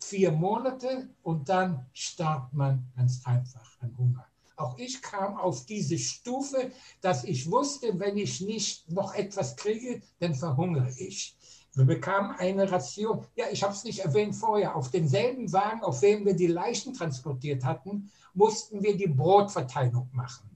[0.00, 4.26] vier Monate und dann starb man ganz einfach an Hunger.
[4.56, 6.70] Auch ich kam auf diese Stufe,
[7.00, 11.36] dass ich wusste, wenn ich nicht noch etwas kriege, dann verhungere ich.
[11.74, 13.24] Wir bekamen eine Ration.
[13.36, 14.74] Ja, ich habe es nicht erwähnt vorher.
[14.74, 20.50] Auf demselben Wagen, auf dem wir die Leichen transportiert hatten, mussten wir die Brotverteilung machen.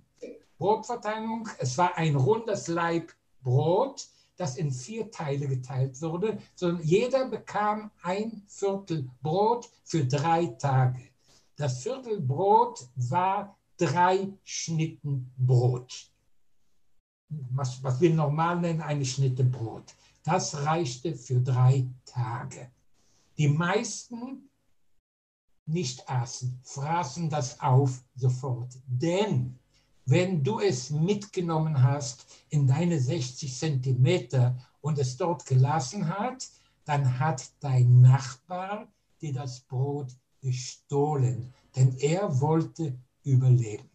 [0.58, 3.12] Brotverteilung, es war ein rundes Leib
[3.42, 10.46] Brot, das in vier Teile geteilt wurde, sondern jeder bekam ein Viertel Brot für drei
[10.46, 11.00] Tage.
[11.56, 16.10] Das Viertel Brot war drei Schnitten Brot.
[17.28, 19.94] was, was wir normal nennen, eine Schnitte Brot.
[20.24, 22.70] Das reichte für drei Tage.
[23.38, 24.48] Die meisten
[25.66, 28.74] nicht aßen, fraßen das auf sofort.
[28.86, 29.58] Denn
[30.06, 36.48] wenn du es mitgenommen hast in deine 60 Zentimeter und es dort gelassen hat,
[36.84, 38.88] dann hat dein Nachbar
[39.20, 43.90] dir das Brot gestohlen, denn er wollte überleben.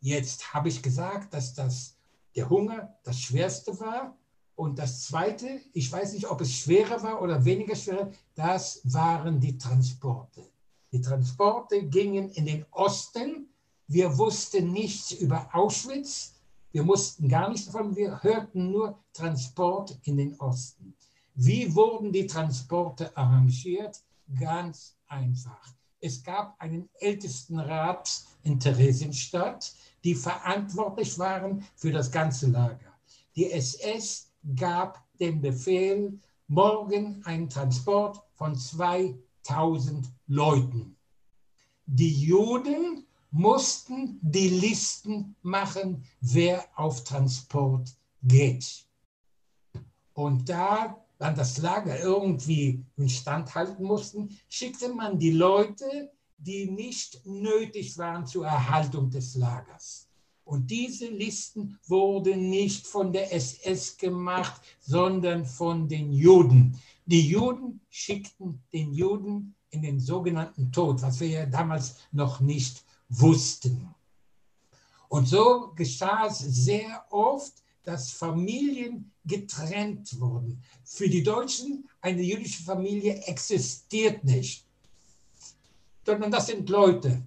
[0.00, 1.96] Jetzt habe ich gesagt, dass das,
[2.34, 4.16] der Hunger das Schwerste war.
[4.58, 9.38] Und das Zweite, ich weiß nicht, ob es schwerer war oder weniger schwer, das waren
[9.38, 10.50] die Transporte.
[10.90, 13.50] Die Transporte gingen in den Osten.
[13.86, 16.34] Wir wussten nichts über Auschwitz.
[16.72, 17.94] Wir mussten gar nichts davon.
[17.94, 20.92] Wir hörten nur Transport in den Osten.
[21.36, 24.02] Wie wurden die Transporte arrangiert?
[24.40, 25.72] Ganz einfach.
[26.00, 32.92] Es gab einen Ältestenrat in Theresienstadt, die verantwortlich waren für das ganze Lager.
[33.36, 40.96] Die SS gab den Befehl, morgen ein Transport von 2000 Leuten.
[41.86, 48.86] Die Juden mussten die Listen machen, wer auf Transport geht.
[50.14, 57.26] Und da man das Lager irgendwie instand halten mussten, schickte man die Leute, die nicht
[57.26, 60.07] nötig waren zur Erhaltung des Lagers.
[60.48, 66.80] Und diese Listen wurden nicht von der SS gemacht, sondern von den Juden.
[67.04, 72.82] Die Juden schickten den Juden in den sogenannten Tod, was wir ja damals noch nicht
[73.10, 73.94] wussten.
[75.10, 80.62] Und so geschah es sehr oft, dass Familien getrennt wurden.
[80.82, 84.64] Für die Deutschen, eine jüdische Familie existiert nicht,
[86.06, 87.22] sondern das sind Leute.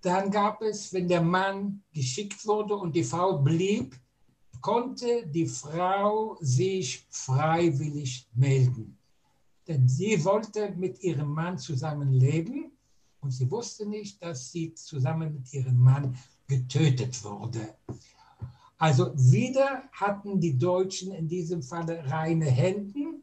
[0.00, 3.98] Dann gab es, wenn der Mann geschickt wurde und die Frau blieb,
[4.60, 8.96] konnte die Frau sich freiwillig melden.
[9.66, 12.72] Denn sie wollte mit ihrem Mann zusammenleben
[13.20, 17.74] und sie wusste nicht, dass sie zusammen mit ihrem Mann getötet wurde.
[18.78, 23.20] Also wieder hatten die Deutschen in diesem Falle reine Hände,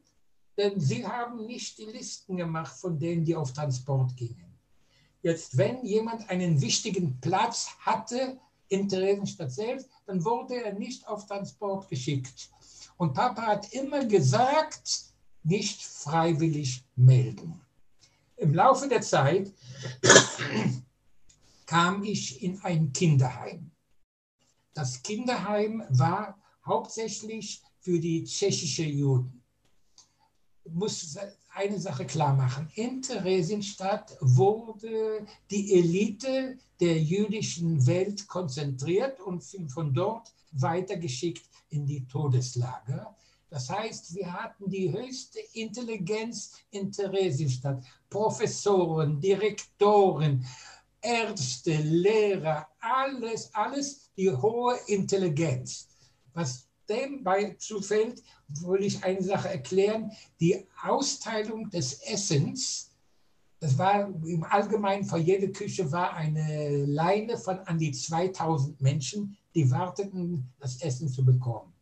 [0.57, 4.44] denn sie haben nicht die Listen gemacht von denen, die auf Transport gingen.
[5.25, 11.25] Jetzt, wenn jemand einen wichtigen Platz hatte in Theresienstadt selbst, dann wurde er nicht auf
[11.25, 12.51] Transport geschickt.
[12.97, 17.59] Und Papa hat immer gesagt, nicht freiwillig melden.
[18.37, 19.51] Im Laufe der Zeit
[21.65, 23.71] kam ich in ein Kinderheim.
[24.75, 29.43] Das Kinderheim war hauptsächlich für die tschechische Juden.
[30.65, 31.17] Ich muss
[31.55, 32.69] eine Sache klar machen.
[32.75, 42.05] In Theresienstadt wurde die Elite der jüdischen Welt konzentriert und von dort weitergeschickt in die
[42.07, 43.15] Todeslager.
[43.49, 47.85] Das heißt, wir hatten die höchste Intelligenz in Theresienstadt.
[48.09, 50.45] Professoren, Direktoren,
[51.01, 55.87] Ärzte, Lehrer, alles, alles die hohe Intelligenz.
[56.33, 60.11] Was dem beizufällt, will ich eine Sache erklären.
[60.39, 62.91] Die Austeilung des Essens,
[63.59, 69.37] das war im Allgemeinen vor jeder Küche war eine Leine von an die 2000 Menschen,
[69.55, 71.73] die warteten, das Essen zu bekommen.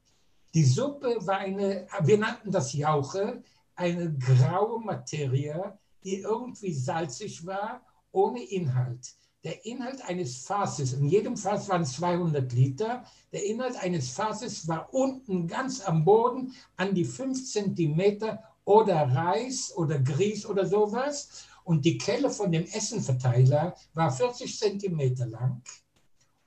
[0.54, 3.42] Die Suppe war eine, wir nannten das Jauche,
[3.76, 9.16] eine graue Materie, die irgendwie salzig war ohne Inhalt.
[9.44, 13.04] Der Inhalt eines Fasses, in jedem Fass waren 200 Liter,
[13.34, 19.74] der Inhalt eines Fasses war unten ganz am Boden an die 5 Zentimeter oder Reis
[19.76, 21.46] oder Grieß oder sowas.
[21.66, 25.62] Und die Kelle von dem Essenverteiler war 40 Zentimeter lang.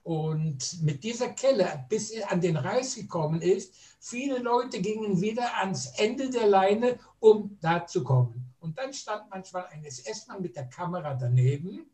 [0.02, 5.58] Und mit dieser Kelle, bis er an den Reis gekommen ist, viele Leute gingen wieder
[5.58, 8.54] ans Ende der Leine, um da zu kommen.
[8.60, 11.90] Und dann stand manchmal ein SS-Mann mit der Kamera daneben.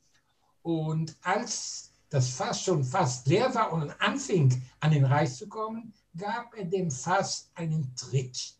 [0.63, 5.93] Und als das Fass schon fast leer war und anfing, an den Reis zu kommen,
[6.17, 8.59] gab er dem Fass einen Tritt.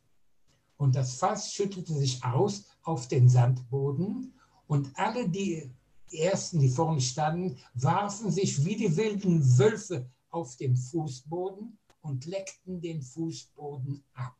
[0.77, 4.35] Und das Fass schüttelte sich aus auf den Sandboden
[4.67, 5.71] und alle die
[6.11, 12.81] Ersten, die vorne standen, warfen sich wie die wilden Wölfe auf den Fußboden und leckten
[12.81, 14.37] den Fußboden ab.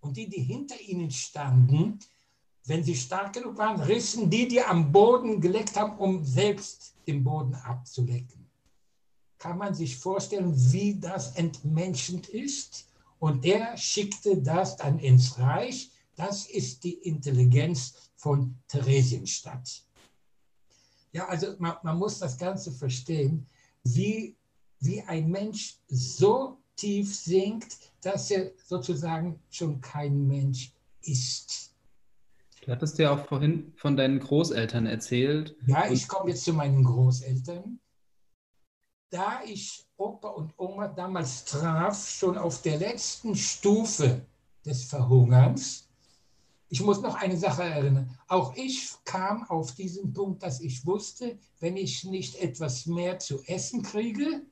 [0.00, 1.98] Und die, die hinter ihnen standen,
[2.66, 7.22] wenn sie stark genug waren, rissen die, die am Boden geleckt haben, um selbst den
[7.22, 8.48] Boden abzulecken.
[9.38, 12.86] Kann man sich vorstellen, wie das entmenschend ist?
[13.18, 15.90] Und er schickte das dann ins Reich.
[16.16, 19.82] Das ist die Intelligenz von Theresienstadt.
[21.12, 23.46] Ja, also man, man muss das Ganze verstehen,
[23.84, 24.34] wie,
[24.80, 30.72] wie ein Mensch so tief sinkt, dass er sozusagen schon kein Mensch
[31.02, 31.73] ist.
[32.64, 35.54] Du hattest ja auch vorhin von deinen Großeltern erzählt.
[35.66, 37.78] Ja, ich komme jetzt zu meinen Großeltern.
[39.10, 44.24] Da ich Opa und Oma damals traf, schon auf der letzten Stufe
[44.64, 45.90] des Verhungerns,
[46.70, 48.18] ich muss noch eine Sache erinnern.
[48.28, 53.42] Auch ich kam auf diesen Punkt, dass ich wusste, wenn ich nicht etwas mehr zu
[53.44, 54.42] essen kriege,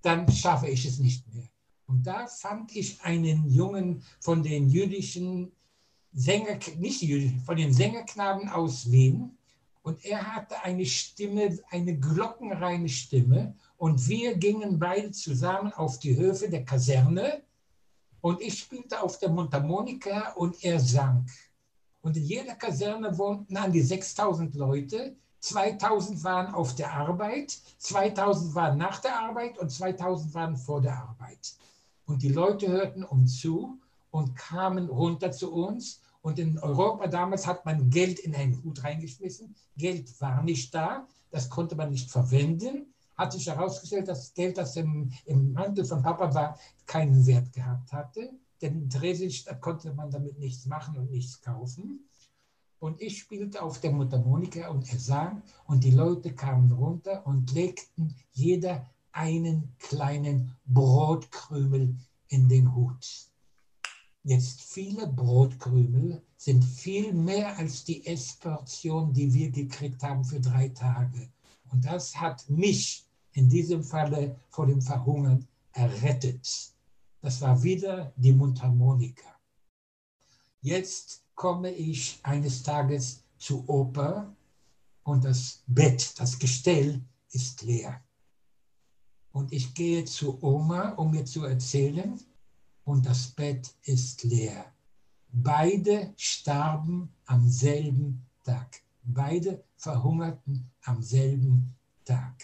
[0.00, 1.48] dann schaffe ich es nicht mehr.
[1.86, 5.52] Und da fand ich einen Jungen von den jüdischen
[6.12, 9.36] Sänger, nicht jüdisch, von den Sängerknaben aus Wien.
[9.82, 13.54] Und er hatte eine Stimme, eine glockenreine Stimme.
[13.76, 17.42] Und wir gingen beide zusammen auf die Höfe der Kaserne.
[18.20, 21.26] Und ich spielte auf der Mundharmonika und er sang.
[22.02, 25.16] Und in jeder Kaserne wohnten an die 6000 Leute.
[25.40, 30.98] 2000 waren auf der Arbeit, 2000 waren nach der Arbeit und 2000 waren vor der
[30.98, 31.54] Arbeit.
[32.04, 33.78] Und die Leute hörten uns zu
[34.10, 36.00] und kamen runter zu uns.
[36.22, 39.54] Und in Europa damals hat man Geld in einen Hut reingeschmissen.
[39.76, 42.92] Geld war nicht da, das konnte man nicht verwenden.
[43.16, 47.92] Hat sich herausgestellt, dass Geld, das im, im Mantel von Papa war, keinen Wert gehabt
[47.92, 48.30] hatte.
[48.60, 52.06] Denn in Dresdenstadt konnte man damit nichts machen und nichts kaufen.
[52.78, 57.52] Und ich spielte auf der Mundharmonika und er sang und die Leute kamen runter und
[57.52, 61.94] legten jeder einen kleinen Brotkrümel
[62.28, 63.29] in den Hut.
[64.22, 70.68] Jetzt viele Brotkrümel sind viel mehr als die Essportion, die wir gekriegt haben für drei
[70.68, 71.30] Tage.
[71.72, 76.74] Und das hat mich in diesem Falle vor dem Verhungern errettet.
[77.22, 79.38] Das war wieder die Mundharmonika.
[80.60, 84.34] Jetzt komme ich eines Tages zu Oper
[85.04, 87.00] und das Bett, das Gestell
[87.32, 88.02] ist leer.
[89.32, 92.20] Und ich gehe zu Oma, um mir zu erzählen,
[92.90, 94.64] und das Bett ist leer.
[95.30, 98.82] Beide starben am selben Tag.
[99.04, 101.72] Beide verhungerten am selben
[102.04, 102.42] Tag.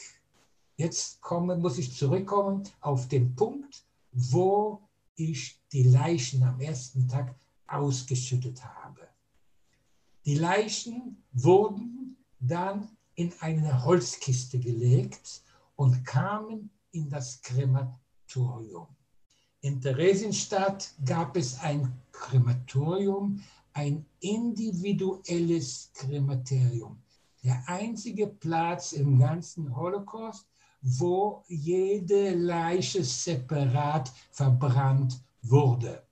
[0.77, 4.81] Jetzt komme, muss ich zurückkommen auf den Punkt, wo
[5.17, 7.35] ich die Leichen am ersten Tag
[7.67, 9.09] ausgeschüttet habe.
[10.27, 15.43] Die Leichen wurden dann in eine Holzkiste gelegt
[15.75, 18.87] und kamen in das Krematorium.
[19.67, 27.03] In Theresienstadt gab es ein Krematorium, ein individuelles Krematorium.
[27.43, 30.47] Der einzige Platz im ganzen Holocaust,
[30.83, 36.07] wo jede Leiche separat verbrannt wurde.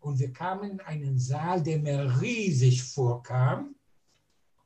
[0.00, 3.76] Und wir kamen in einen Saal, der mir riesig vorkam.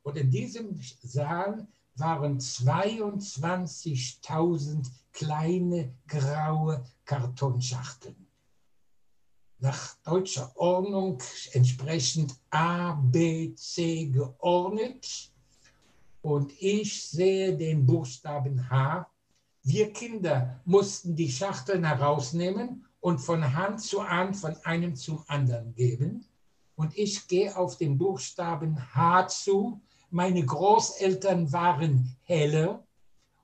[0.03, 8.15] Und in diesem Saal waren 22.000 kleine graue Kartonschachteln.
[9.59, 11.19] Nach deutscher Ordnung
[11.53, 15.31] entsprechend A, B, C geordnet.
[16.21, 19.09] Und ich sehe den Buchstaben H.
[19.63, 25.75] Wir Kinder mussten die Schachteln herausnehmen und von Hand zu Hand von einem zum anderen
[25.75, 26.25] geben.
[26.75, 29.79] Und ich gehe auf den Buchstaben H zu,
[30.09, 32.83] Meine Großeltern waren heller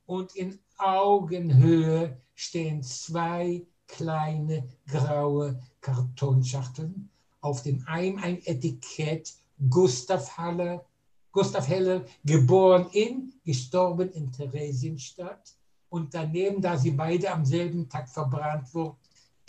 [0.07, 7.11] und in Augenhöhe stehen zwei kleine graue Kartonschachteln.
[7.41, 9.31] Auf dem einen ein Etikett
[9.69, 10.83] Gustav Haller,
[11.31, 15.53] Gustav Heller, geboren in, gestorben in Theresienstadt.
[15.89, 18.97] Und daneben, da sie beide am selben Tag verbrannt wurden,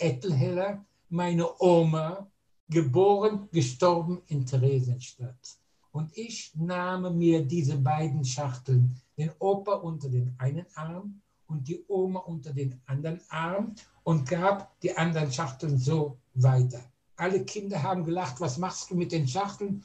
[0.03, 2.27] Ethel Heller, meine Oma,
[2.69, 5.57] geboren, gestorben in Theresienstadt.
[5.93, 11.85] Und ich nahm mir diese beiden Schachteln, den Opa unter den einen Arm und die
[11.87, 16.81] Oma unter den anderen Arm und gab die anderen Schachteln so weiter.
[17.15, 19.83] Alle Kinder haben gelacht, was machst du mit den Schachteln?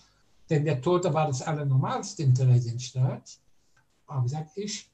[0.51, 3.39] Denn der Tote war das Allernormalste in Theresienstadt.
[4.07, 4.91] Aber gesagt, ich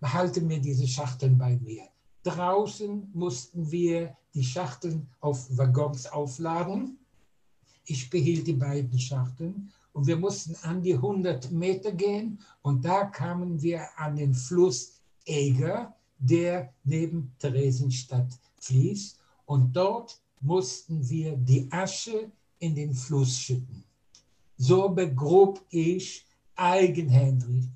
[0.00, 1.88] behalte mir diese Schachteln bei mir.
[2.24, 6.98] Draußen mussten wir die Schachteln auf Waggons aufladen.
[7.84, 13.06] Ich behielt die beiden Schachteln und wir mussten an die 100 Meter gehen und da
[13.06, 21.70] kamen wir an den Fluss Eger, der neben Theresienstadt fließt und dort mussten wir die
[21.70, 23.84] Asche in den Fluss schütten.
[24.56, 26.24] So begrub ich
[26.54, 27.68] eigenhändig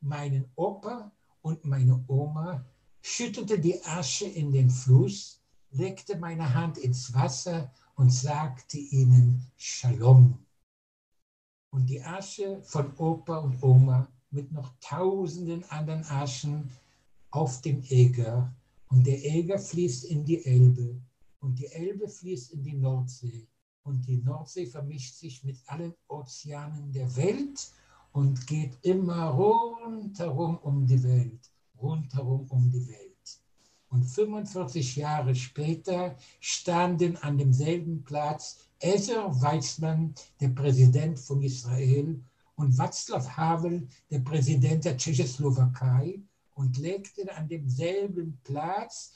[0.00, 1.12] meinen Opa
[1.42, 2.64] und meine Oma,
[3.02, 10.38] schüttete die Asche in den Fluss, legte meine Hand ins Wasser und sagte ihnen Shalom.
[11.70, 16.70] Und die Asche von Opa und Oma mit noch tausenden anderen Aschen
[17.30, 18.54] auf dem Eger.
[18.88, 21.00] Und der Eger fließt in die Elbe
[21.40, 23.48] und die Elbe fließt in die Nordsee.
[23.84, 27.72] Und die Nordsee vermischt sich mit allen Ozeanen der Welt
[28.12, 31.50] und geht immer rundherum um die Welt,
[31.82, 33.12] rundherum um die Welt.
[33.90, 42.20] Und 45 Jahre später standen an demselben Platz Ezer Weizmann, der Präsident von Israel,
[42.56, 46.20] und Václav Havel, der Präsident der Tschechoslowakei,
[46.54, 49.12] und legten an demselben Platz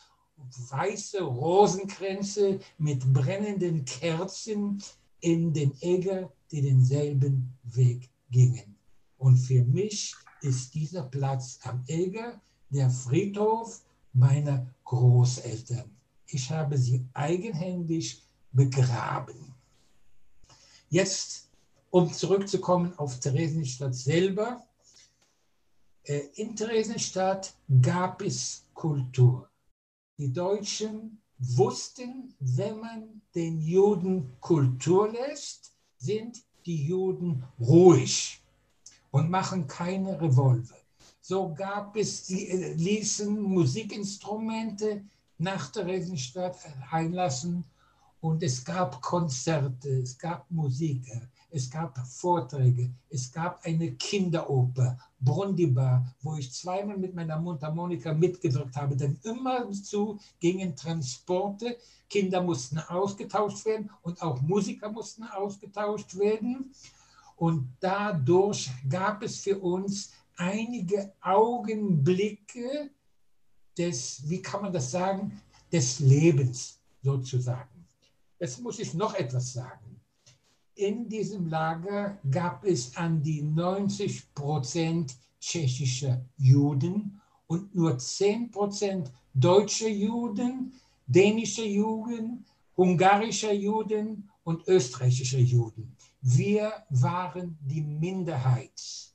[0.70, 4.82] weiße Rosenkränze mit brennenden Kerzen
[5.20, 8.76] in den Äger, die denselben Weg gingen.
[9.18, 12.40] Und für mich ist dieser Platz am Äger
[12.70, 13.82] der Friedhof
[14.12, 15.90] meiner Großeltern.
[16.26, 18.22] Ich habe sie eigenhändig
[18.52, 19.54] begraben.
[20.88, 21.48] Jetzt,
[21.90, 24.64] um zurückzukommen auf Theresienstadt selber.
[26.04, 29.48] Äh, in Theresienstadt gab es Kultur.
[30.18, 38.40] Die Deutschen wussten, wenn man den Juden Kultur lässt, sind die Juden ruhig
[39.10, 40.76] und machen keine Revolver.
[41.28, 45.02] So gab es, sie äh, ließen Musikinstrumente
[45.38, 46.56] nach der Theresienstadt
[46.88, 47.64] einlassen
[48.20, 56.06] und es gab Konzerte, es gab Musiker, es gab Vorträge, es gab eine Kinderoper, Brundibar,
[56.22, 61.76] wo ich zweimal mit meiner Mundharmonika mitgedrückt habe, denn immer zu gingen Transporte,
[62.08, 66.72] Kinder mussten ausgetauscht werden und auch Musiker mussten ausgetauscht werden.
[67.34, 72.90] Und dadurch gab es für uns einige Augenblicke
[73.76, 75.40] des, wie kann man das sagen,
[75.72, 77.86] des Lebens sozusagen.
[78.38, 79.96] Jetzt muss ich noch etwas sagen
[80.76, 89.10] in diesem Lager gab es an die 90 Prozent tschechische Juden und nur 10 Prozent
[89.32, 90.72] deutsche Juden,
[91.06, 92.44] dänische Juden,
[92.76, 95.96] ungarische Juden und österreichische Juden.
[96.20, 99.14] Wir waren die Minderheit.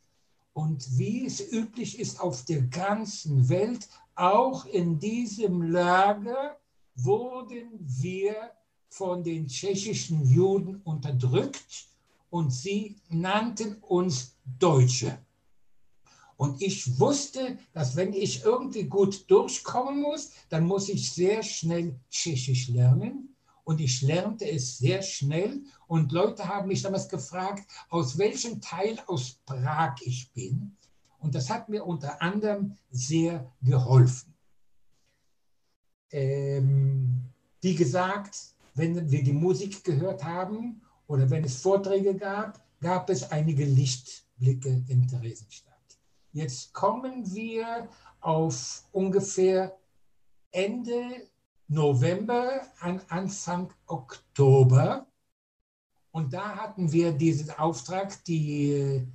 [0.54, 6.60] Und wie es üblich ist auf der ganzen Welt, auch in diesem Lager
[6.96, 8.36] wurden wir
[8.90, 11.88] von den tschechischen Juden unterdrückt
[12.30, 15.18] und sie nannten uns Deutsche.
[16.36, 22.00] Und ich wusste, dass wenn ich irgendwie gut durchkommen muss, dann muss ich sehr schnell
[22.10, 23.31] Tschechisch lernen.
[23.64, 25.62] Und ich lernte es sehr schnell.
[25.88, 30.76] Und Leute haben mich damals gefragt, aus welchem Teil aus Prag ich bin.
[31.20, 34.34] Und das hat mir unter anderem sehr geholfen.
[36.12, 37.30] Ähm,
[37.62, 38.36] wie gesagt,
[38.74, 44.84] wenn wir die Musik gehört haben oder wenn es Vorträge gab, gab es einige Lichtblicke
[44.88, 45.72] in Theresienstadt.
[46.34, 47.88] Jetzt kommen wir
[48.22, 49.78] auf ungefähr
[50.52, 51.28] Ende
[51.72, 55.08] November an Anfang Oktober.
[56.12, 59.08] Und da hatten wir diesen Auftrag, die,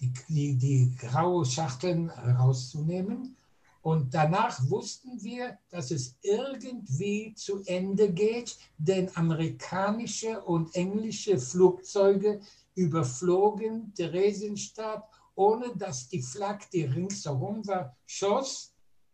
[0.00, 3.36] die, die, die graue Schachteln rauszunehmen.
[3.82, 12.40] Und danach wussten wir, dass es irgendwie zu Ende geht, denn amerikanische und englische Flugzeuge
[12.74, 18.71] überflogen Theresienstadt ohne dass die Flagge, die ringsherum war, schoss.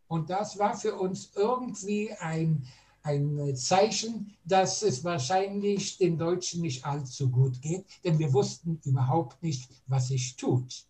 [0.09, 2.67] Und das war für uns irgendwie ein,
[3.03, 9.41] ein Zeichen, dass es wahrscheinlich den Deutschen nicht allzu gut geht, denn wir wussten überhaupt
[9.43, 10.85] nicht, was sich tut.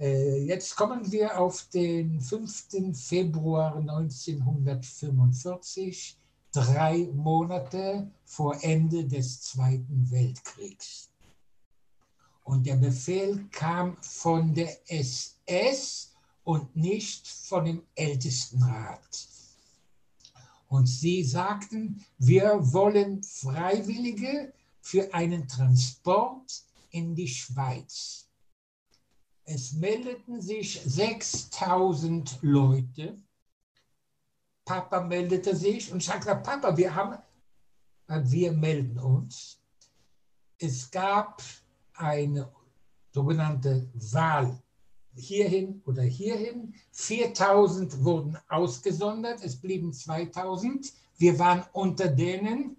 [0.00, 2.94] Äh, jetzt kommen wir auf den 5.
[2.94, 6.16] Februar 1945,
[6.52, 11.10] drei Monate vor Ende des Zweiten Weltkriegs.
[12.44, 16.14] Und der Befehl kam von der SS
[16.44, 19.28] und nicht von dem Ältestenrat.
[20.68, 28.29] Und sie sagten, wir wollen Freiwillige für einen Transport in die Schweiz.
[29.52, 33.16] Es meldeten sich 6000 Leute.
[34.64, 37.18] Papa meldete sich und sagte, Papa, wir haben,
[38.06, 39.60] wir melden uns.
[40.56, 41.42] Es gab
[41.94, 42.48] eine
[43.12, 44.56] sogenannte Wahl
[45.16, 46.72] hierhin oder hierhin.
[46.92, 50.92] 4000 wurden ausgesondert, es blieben 2000.
[51.18, 52.76] Wir waren unter denen.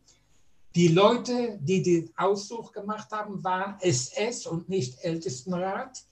[0.75, 6.05] Die Leute, die den Aussuch gemacht haben, waren SS und nicht Ältestenrat.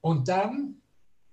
[0.00, 0.80] Und dann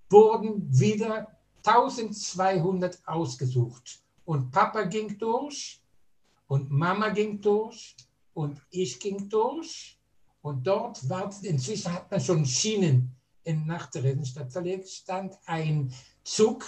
[0.10, 4.02] wurden wieder 1200 ausgesucht.
[4.26, 5.82] Und Papa ging durch
[6.48, 7.96] und Mama ging durch
[8.34, 9.98] und ich ging durch.
[10.42, 13.14] Und dort war, inzwischen hat man schon Schienen
[13.44, 16.66] in nach Theresienstadt verlegt, stand ein Zug,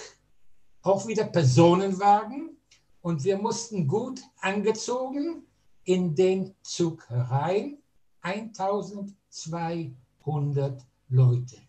[0.81, 2.57] auch wieder Personenwagen.
[3.01, 5.43] Und wir mussten gut angezogen
[5.83, 7.77] in den Zug rein.
[8.21, 11.68] 1200 Leute.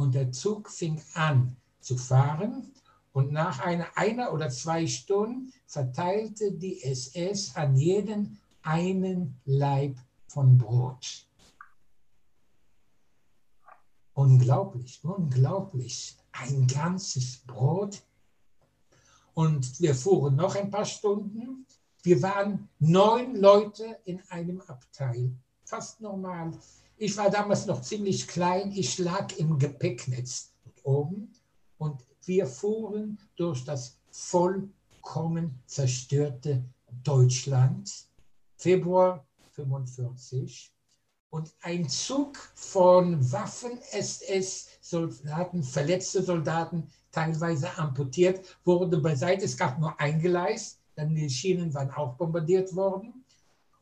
[0.00, 2.72] Und der Zug fing an zu fahren
[3.12, 10.56] und nach einer, einer oder zwei Stunden verteilte die SS an jeden einen Leib von
[10.56, 11.26] Brot.
[14.14, 16.16] Unglaublich, unglaublich.
[16.32, 18.02] Ein ganzes Brot.
[19.34, 21.66] Und wir fuhren noch ein paar Stunden.
[22.02, 25.36] Wir waren neun Leute in einem Abteil.
[25.66, 26.52] Fast normal.
[27.02, 30.52] Ich war damals noch ziemlich klein, ich lag im Gepäcknetz
[30.82, 31.32] oben
[31.78, 36.62] und wir fuhren durch das vollkommen zerstörte
[37.02, 37.90] Deutschland,
[38.58, 40.74] Februar 45.
[41.30, 49.46] Und ein Zug von Waffen-SS-Soldaten, verletzte Soldaten, teilweise amputiert, wurde beiseite.
[49.46, 53.24] Es gab nur ein Gleis, denn die Schienen waren auch bombardiert worden.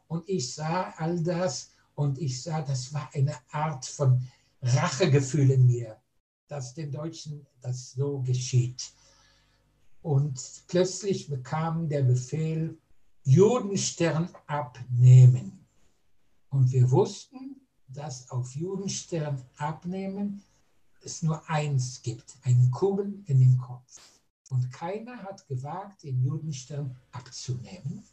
[0.06, 4.24] Und ich sah all das und ich sah, das war eine Art von
[4.62, 6.00] Rachegefühl in mir,
[6.46, 8.92] dass den Deutschen das so geschieht.
[10.00, 12.78] Und plötzlich bekam der Befehl,
[13.24, 15.66] Judenstern abnehmen.
[16.50, 20.44] Und wir wussten, dass auf Judenstern abnehmen
[21.02, 24.00] es nur eins gibt, eine Kugel in den Kopf.
[24.50, 28.04] Und keiner hat gewagt, den Judenstern abzunehmen.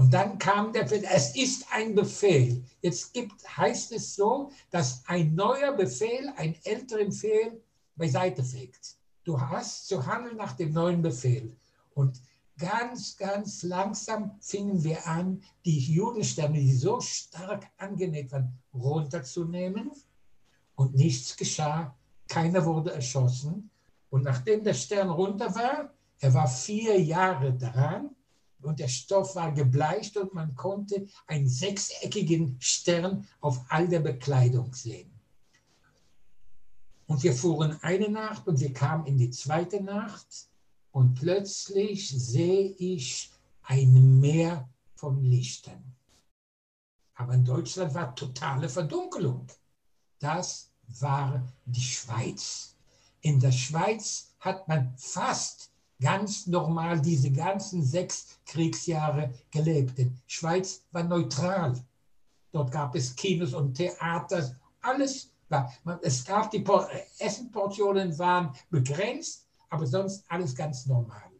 [0.00, 2.64] Und dann kam der Befehl, es ist ein Befehl.
[2.80, 7.62] Jetzt gibt, heißt es so, dass ein neuer Befehl, ein älterer Befehl
[7.96, 8.96] beiseite fegt.
[9.24, 11.54] Du hast zu handeln nach dem neuen Befehl.
[11.92, 12.18] Und
[12.56, 19.90] ganz, ganz langsam fingen wir an, die Judensterne, die so stark angenäht waren, runterzunehmen.
[20.76, 21.94] Und nichts geschah.
[22.26, 23.68] Keiner wurde erschossen.
[24.08, 28.16] Und nachdem der Stern runter war, er war vier Jahre dran
[28.62, 34.74] und der Stoff war gebleicht und man konnte einen sechseckigen Stern auf all der Bekleidung
[34.74, 35.10] sehen.
[37.06, 40.48] Und wir fuhren eine Nacht und wir kamen in die zweite Nacht
[40.92, 43.30] und plötzlich sehe ich
[43.62, 45.82] ein Meer von Lichtern.
[47.14, 49.46] Aber in Deutschland war totale Verdunkelung.
[50.18, 50.70] Das
[51.00, 52.76] war die Schweiz.
[53.20, 55.69] In der Schweiz hat man fast
[56.00, 59.98] ganz normal diese ganzen sechs Kriegsjahre gelebt.
[59.98, 61.74] Die Schweiz war neutral.
[62.52, 65.72] Dort gab es Kinos und Theater, alles war.
[66.02, 66.64] Es gab die
[67.18, 71.30] Essenportionen waren begrenzt, aber sonst alles ganz normal.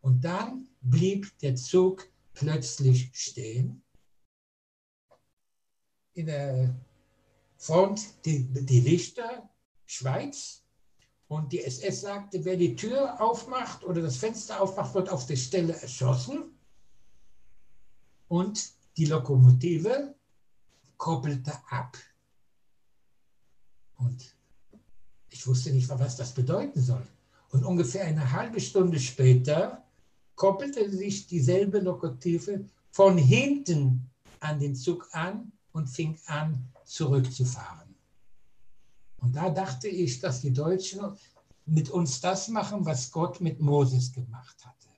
[0.00, 3.82] Und dann blieb der Zug plötzlich stehen.
[6.14, 6.74] In der
[7.56, 9.48] Front die, die Lichter,
[9.86, 10.61] Schweiz,
[11.32, 15.36] und die SS sagte, wer die Tür aufmacht oder das Fenster aufmacht, wird auf der
[15.36, 16.44] Stelle erschossen.
[18.28, 20.14] Und die Lokomotive
[20.98, 21.96] koppelte ab.
[23.96, 24.36] Und
[25.30, 27.06] ich wusste nicht, was das bedeuten soll.
[27.48, 29.82] Und ungefähr eine halbe Stunde später
[30.34, 34.10] koppelte sich dieselbe Lokomotive von hinten
[34.40, 37.81] an den Zug an und fing an, zurückzufahren.
[39.22, 41.00] Und da dachte ich, dass die Deutschen
[41.64, 44.88] mit uns das machen, was Gott mit Moses gemacht hatte.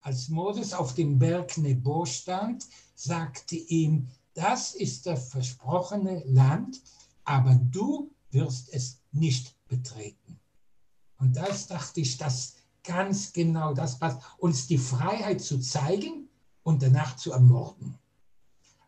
[0.00, 6.80] Als Moses auf dem Berg Nebo stand, sagte ihm, das ist das versprochene Land,
[7.24, 10.40] aber du wirst es nicht betreten.
[11.18, 16.28] Und das dachte ich, das ganz genau das was uns die Freiheit zu zeigen
[16.62, 17.98] und danach zu ermorden.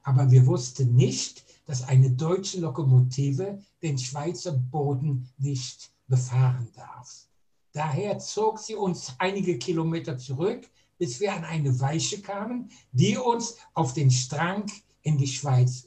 [0.03, 7.27] Aber wir wussten nicht, dass eine deutsche Lokomotive den Schweizer Boden nicht befahren darf.
[7.73, 10.67] Daher zog sie uns einige Kilometer zurück,
[10.99, 14.71] bis wir an eine Weiche kamen, die uns auf den Strang
[15.03, 15.87] in die Schweiz.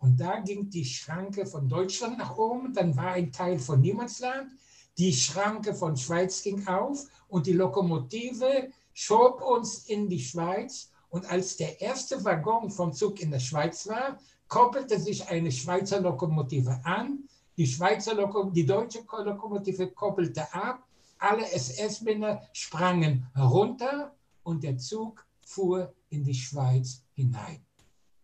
[0.00, 4.50] Und da ging die Schranke von Deutschland nach oben, dann war ein Teil von Niemandsland,
[4.98, 10.90] die Schranke von Schweiz ging auf und die Lokomotive schob uns in die Schweiz.
[11.08, 14.18] Und als der erste Waggon vom Zug in der Schweiz war,
[14.54, 17.24] koppelte sich eine Schweizer Lokomotive an.
[17.56, 20.86] Die, Schweizer Loko die deutsche Lokomotive koppelte ab.
[21.18, 24.14] Alle SS-Männer sprangen herunter
[24.44, 27.66] und der Zug fuhr in die Schweiz hinein.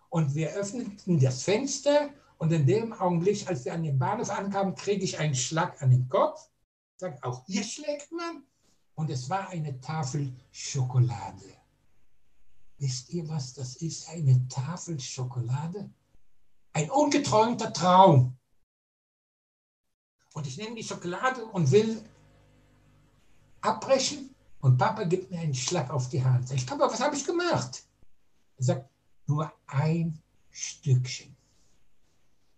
[0.09, 4.77] Und wir öffneten das Fenster und in dem Augenblick, als wir an den Bahnhof ankamen,
[4.77, 6.49] kriege ich einen Schlag an den Kopf.
[6.97, 8.45] Sag, auch hier schlägt man.
[8.95, 11.57] Und es war eine Tafel Schokolade.
[12.79, 14.09] Wisst ihr, was das ist?
[14.09, 15.91] Eine Tafel Schokolade?
[16.73, 18.37] Ein ungeträumter Traum.
[20.35, 22.03] Und ich nehme die Schokolade und will
[23.61, 26.51] abbrechen und Papa gibt mir einen Schlag auf die Hand.
[26.53, 27.85] Ich Papa, was habe ich gemacht?
[28.59, 28.91] Er sagt,
[29.27, 30.19] nur ein
[30.51, 31.37] Stückchen.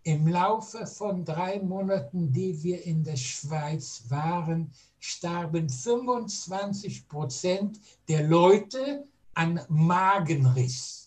[0.03, 7.79] Im Laufe von drei Monaten, die wir in der Schweiz waren, starben 25 Prozent
[8.09, 11.02] der Leute an Magenriss.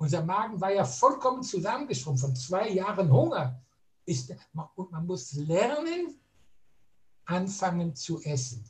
[0.00, 3.60] Unser Magen war ja vollkommen zusammengeschrumpft von zwei Jahren Hunger.
[4.74, 6.18] und man muss lernen,
[7.26, 8.64] anfangen zu essen.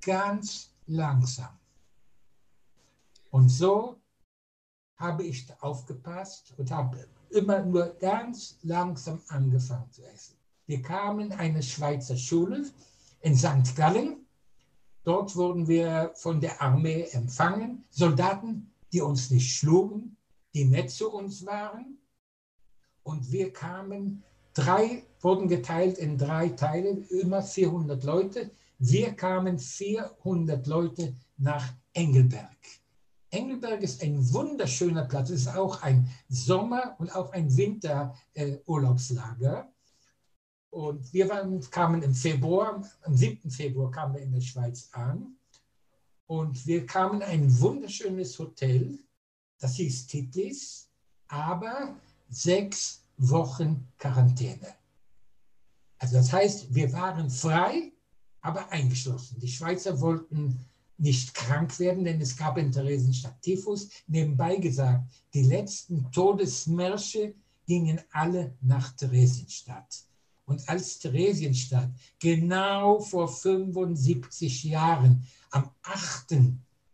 [0.00, 1.58] Ganz langsam.
[3.32, 4.00] Und so
[4.96, 10.36] habe ich aufgepasst und habe immer nur ganz langsam angefangen zu essen.
[10.66, 12.64] Wir kamen in eine Schweizer Schule
[13.22, 13.74] in St.
[13.74, 14.24] Gallen.
[15.02, 17.84] Dort wurden wir von der Armee empfangen.
[17.90, 20.15] Soldaten, die uns nicht schlugen,
[20.56, 21.98] die nett zu uns waren.
[23.02, 24.24] Und wir kamen,
[24.54, 28.50] drei wurden geteilt in drei Teile, immer 400 Leute.
[28.78, 32.56] Wir kamen 400 Leute nach Engelberg.
[33.28, 35.28] Engelberg ist ein wunderschöner Platz.
[35.28, 39.60] Ist auch ein Sommer- und auch ein Winterurlaubslager.
[39.60, 39.64] Äh,
[40.70, 43.50] und wir waren, kamen im Februar, am 7.
[43.50, 45.36] Februar kamen wir in der Schweiz an.
[46.26, 48.98] Und wir kamen in ein wunderschönes Hotel
[49.58, 50.88] das hieß Titlis,
[51.28, 51.96] aber
[52.28, 54.74] sechs Wochen Quarantäne.
[55.98, 57.92] Also das heißt, wir waren frei,
[58.40, 59.40] aber eingeschlossen.
[59.40, 60.58] Die Schweizer wollten
[60.98, 63.88] nicht krank werden, denn es gab in Theresienstadt Typhus.
[64.06, 65.04] Nebenbei gesagt,
[65.34, 67.34] die letzten Todesmärsche
[67.66, 70.04] gingen alle nach Theresienstadt.
[70.44, 76.36] Und als Theresienstadt genau vor 75 Jahren am 8.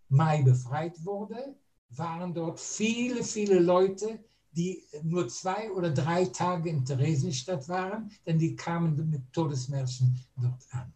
[0.09, 1.55] Mai befreit wurde,
[1.97, 4.19] waren dort viele, viele Leute,
[4.53, 10.63] die nur zwei oder drei Tage in Theresienstadt waren, denn die kamen mit Todesmärschen dort
[10.73, 10.93] an.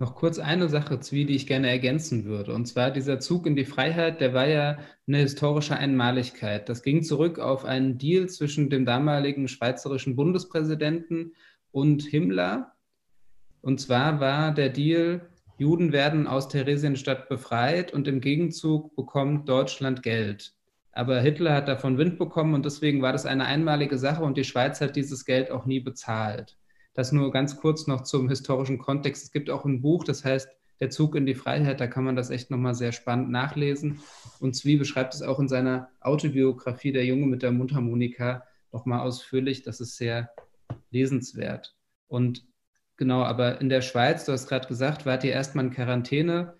[0.00, 2.54] Noch kurz eine Sache, Zwie, die ich gerne ergänzen würde.
[2.54, 6.68] Und zwar dieser Zug in die Freiheit, der war ja eine historische Einmaligkeit.
[6.68, 11.32] Das ging zurück auf einen Deal zwischen dem damaligen schweizerischen Bundespräsidenten
[11.72, 12.74] und Himmler.
[13.60, 15.28] Und zwar war der Deal,
[15.58, 20.54] Juden werden aus Theresienstadt befreit und im Gegenzug bekommt Deutschland Geld.
[20.92, 24.44] Aber Hitler hat davon Wind bekommen und deswegen war das eine einmalige Sache und die
[24.44, 26.56] Schweiz hat dieses Geld auch nie bezahlt.
[26.94, 29.24] Das nur ganz kurz noch zum historischen Kontext.
[29.24, 30.48] Es gibt auch ein Buch, das heißt
[30.80, 31.80] Der Zug in die Freiheit.
[31.80, 34.00] Da kann man das echt nochmal sehr spannend nachlesen.
[34.38, 39.62] Und Zwie beschreibt es auch in seiner Autobiografie Der Junge mit der Mundharmonika nochmal ausführlich.
[39.62, 40.30] Das ist sehr
[40.90, 41.76] lesenswert.
[42.06, 42.47] Und
[42.98, 46.54] genau, aber in der Schweiz, du hast gerade gesagt, wart ihr erstmal in Quarantäne,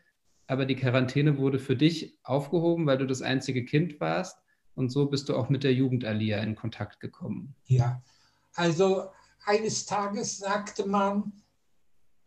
[0.46, 4.38] aber die Quarantäne wurde für dich aufgehoben, weil du das einzige Kind warst.
[4.74, 7.54] Und so bist du auch mit der Jugendalia in Kontakt gekommen.
[7.66, 8.00] Ja,
[8.54, 9.10] also
[9.44, 11.32] eines Tages sagte man,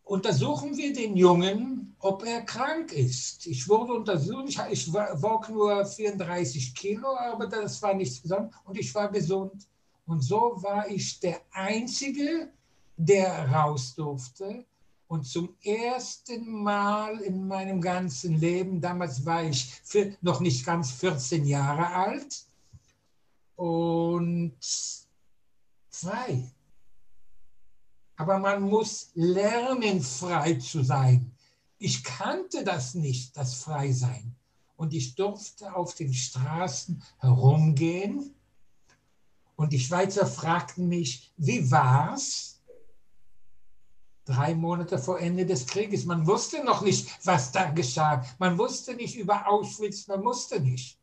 [0.04, 3.48] untersuchen wir den Jungen, ob er krank ist.
[3.48, 8.78] Ich wurde untersucht, ich, ich wog nur 34 Kilo, aber das war nichts Besonderes und
[8.78, 9.68] ich war gesund.
[10.06, 12.52] Und so war ich der Einzige,
[13.06, 14.66] der raus durfte.
[15.08, 20.92] Und zum ersten Mal in meinem ganzen Leben, damals war ich für, noch nicht ganz
[20.92, 22.46] 14 Jahre alt
[23.58, 24.56] und
[25.90, 26.50] frei.
[28.16, 31.32] Aber man muss lernen, frei zu sein.
[31.78, 34.36] Ich kannte das nicht, das Freisein.
[34.78, 38.34] Und ich durfte auf den Straßen herumgehen.
[39.56, 42.61] Und die Schweizer fragten mich, wie war's?
[44.32, 46.06] Drei Monate vor Ende des Krieges.
[46.06, 48.24] Man wusste noch nicht, was da geschah.
[48.40, 51.00] Man wusste nicht über Auschwitz, man wusste nicht.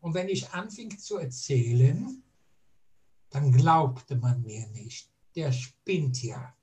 [0.00, 2.22] Und wenn ich anfing zu erzählen,
[3.30, 6.54] dann glaubte man mir nicht der spinnt ja.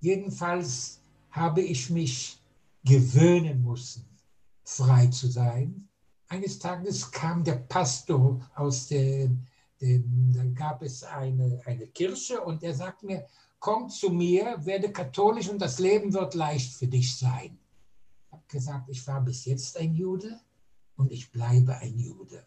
[0.00, 1.00] Jedenfalls
[1.30, 2.40] habe ich mich
[2.84, 4.06] gewöhnen müssen,
[4.64, 5.88] frei zu sein.
[6.28, 9.44] Eines Tages kam der Pastor aus dem,
[9.80, 13.26] dem dann gab es eine, eine Kirche und er sagt mir,
[13.58, 17.58] komm zu mir, werde katholisch und das Leben wird leicht für dich sein.
[18.26, 20.40] Ich habe gesagt, ich war bis jetzt ein Jude
[20.96, 22.44] und ich bleibe ein Jude.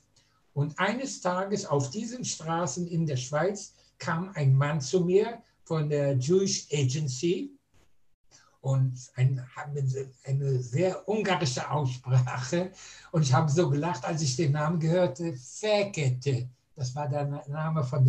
[0.54, 5.90] Und eines Tages auf diesen Straßen in der Schweiz kam ein Mann zu mir von
[5.90, 7.52] der Jewish Agency
[8.62, 9.44] und ein,
[10.26, 12.72] eine sehr ungarische Aussprache.
[13.12, 16.50] Und ich habe so gelacht, als ich den Namen gehörte, Fekete.
[16.76, 18.06] Das war der Name von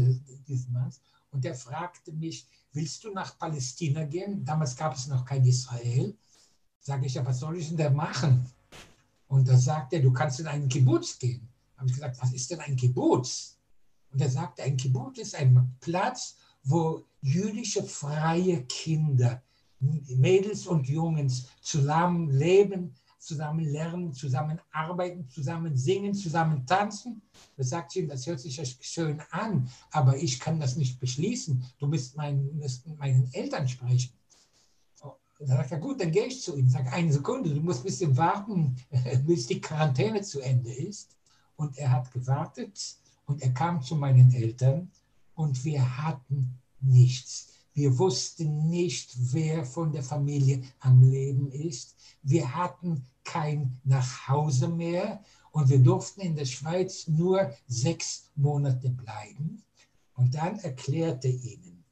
[0.47, 0.93] diesem Mann.
[1.31, 4.45] Und der fragte mich, willst du nach Palästina gehen?
[4.45, 6.17] Damals gab es noch kein Israel.
[6.81, 8.47] Sage ich, ja, was soll ich denn da machen?
[9.29, 11.49] Und da sagt er, du kannst in einen Kibbutz gehen.
[11.77, 13.59] Habe ich gesagt, was ist denn ein Kibbutz?
[14.13, 19.43] Und er sagte, ein Kibbutz ist ein Platz, wo jüdische freie Kinder,
[19.81, 27.23] Mädels und Jungs zusammen leben, zusammen lernen, zusammen arbeiten, zusammen singen, zusammen tanzen.
[27.57, 31.65] Da sagt ihm, das hört sich schön an, aber ich kann das nicht beschließen.
[31.79, 34.13] Du musst, mein, musst meinen Eltern sprechen.
[35.03, 36.69] Und dann sagt er, gut, dann gehe ich zu ihm.
[36.69, 38.77] Sag eine Sekunde, du musst ein bisschen warten,
[39.27, 41.17] bis die Quarantäne zu Ende ist.
[41.57, 42.97] Und er hat gewartet
[43.27, 44.91] und er kam zu meinen Eltern
[45.35, 47.49] und wir hatten nichts.
[47.75, 51.97] Wir wussten nicht, wer von der Familie am Leben ist.
[52.23, 55.23] Wir hatten kein Nachhause mehr
[55.53, 59.63] und wir durften in der Schweiz nur sechs Monate bleiben.
[60.15, 61.85] Und dann erklärte ihnen,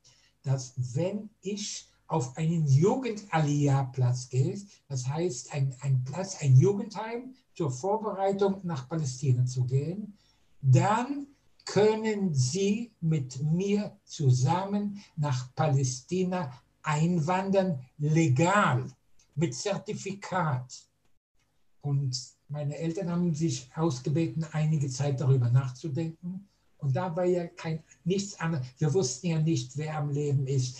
[0.43, 7.71] dass wenn ich auf einen Jugendaliyah-Platz gehe, das heißt ein, ein Platz, ein Jugendheim zur
[7.71, 10.17] Vorbereitung nach Palästina zu gehen,
[10.61, 11.29] dann
[11.65, 16.53] können Sie mit mir zusammen nach Palästina
[16.83, 18.87] einwandern, legal,
[19.37, 20.90] mit Zertifikat.
[21.83, 26.49] Und meine Eltern haben sich ausgebeten, einige Zeit darüber nachzudenken.
[26.79, 28.67] Und da war ja kein, nichts anderes.
[28.79, 30.79] Wir wussten ja nicht, wer am Leben ist.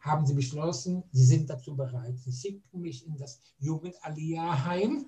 [0.00, 2.18] Haben sie beschlossen, sie sind dazu bereit.
[2.18, 5.06] Sie schickten mich in das Jugend-Aliyah-Heim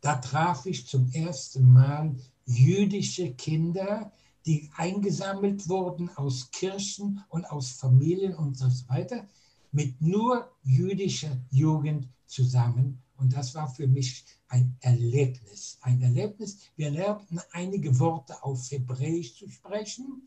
[0.00, 2.16] da traf ich zum ersten Mal
[2.46, 4.12] jüdische Kinder,
[4.46, 9.26] die eingesammelt wurden aus Kirchen und aus Familien und so weiter,
[9.72, 13.02] mit nur jüdischer Jugend zusammen.
[13.20, 15.78] Und das war für mich ein Erlebnis.
[15.82, 16.58] Ein Erlebnis.
[16.76, 20.26] Wir lernten einige Worte auf Hebräisch zu sprechen,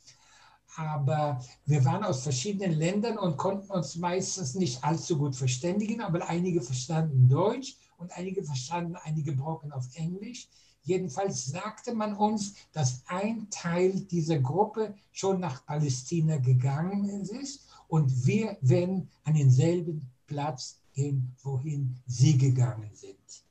[0.75, 6.27] aber wir waren aus verschiedenen Ländern und konnten uns meistens nicht allzu gut verständigen, aber
[6.29, 10.47] einige verstanden Deutsch und einige verstanden einige Brocken auf Englisch.
[10.83, 18.25] Jedenfalls sagte man uns, dass ein Teil dieser Gruppe schon nach Palästina gegangen ist und
[18.25, 23.43] wir werden an denselben Platz gehen, wohin sie gegangen sind.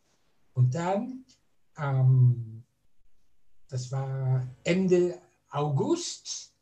[0.54, 1.24] Und dann,
[1.76, 2.62] ähm,
[3.68, 5.20] das war Ende
[5.50, 6.54] August,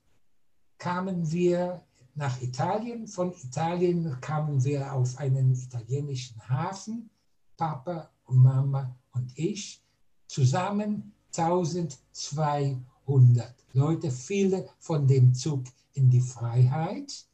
[0.78, 1.82] kamen wir
[2.14, 3.06] nach Italien.
[3.06, 7.10] Von Italien kamen wir auf einen italienischen Hafen,
[7.56, 9.82] Papa und Mama und ich
[10.26, 17.24] zusammen 1200 Leute, viele von dem Zug in die Freiheit.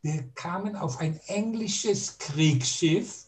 [0.00, 3.26] Wir kamen auf ein englisches Kriegsschiff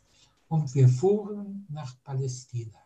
[0.49, 2.79] und wir fuhren nach Palästina.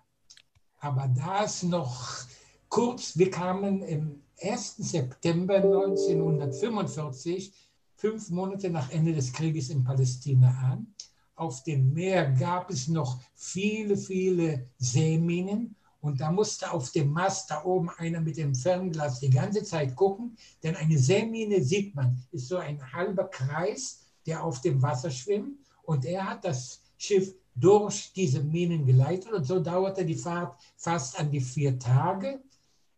[0.79, 2.25] Aber da ist noch
[2.69, 4.77] kurz, wir kamen im 1.
[4.79, 7.53] September 1945,
[7.97, 10.95] fünf Monate nach Ende des Krieges in Palästina an.
[11.35, 17.51] Auf dem Meer gab es noch viele, viele Seeminen und da musste auf dem Mast
[17.51, 22.23] da oben einer mit dem Fernglas die ganze Zeit gucken, denn eine Seemine sieht man,
[22.31, 25.59] ist so ein halber Kreis, der auf dem Wasser schwimmt.
[25.83, 31.19] Und er hat das Schiff durch diese Minen geleitet und so dauerte die Fahrt fast
[31.19, 32.43] an die vier Tage.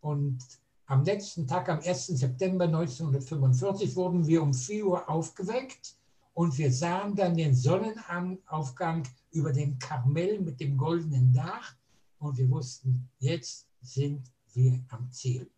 [0.01, 0.41] Und
[0.87, 2.07] am letzten Tag, am 1.
[2.09, 5.95] September 1945, wurden wir um 4 Uhr aufgeweckt
[6.35, 11.77] und wir sahen dann den Sonnenaufgang über den Karmel mit dem goldenen Dach
[12.19, 15.51] und wir wussten, jetzt sind wir am Ziel.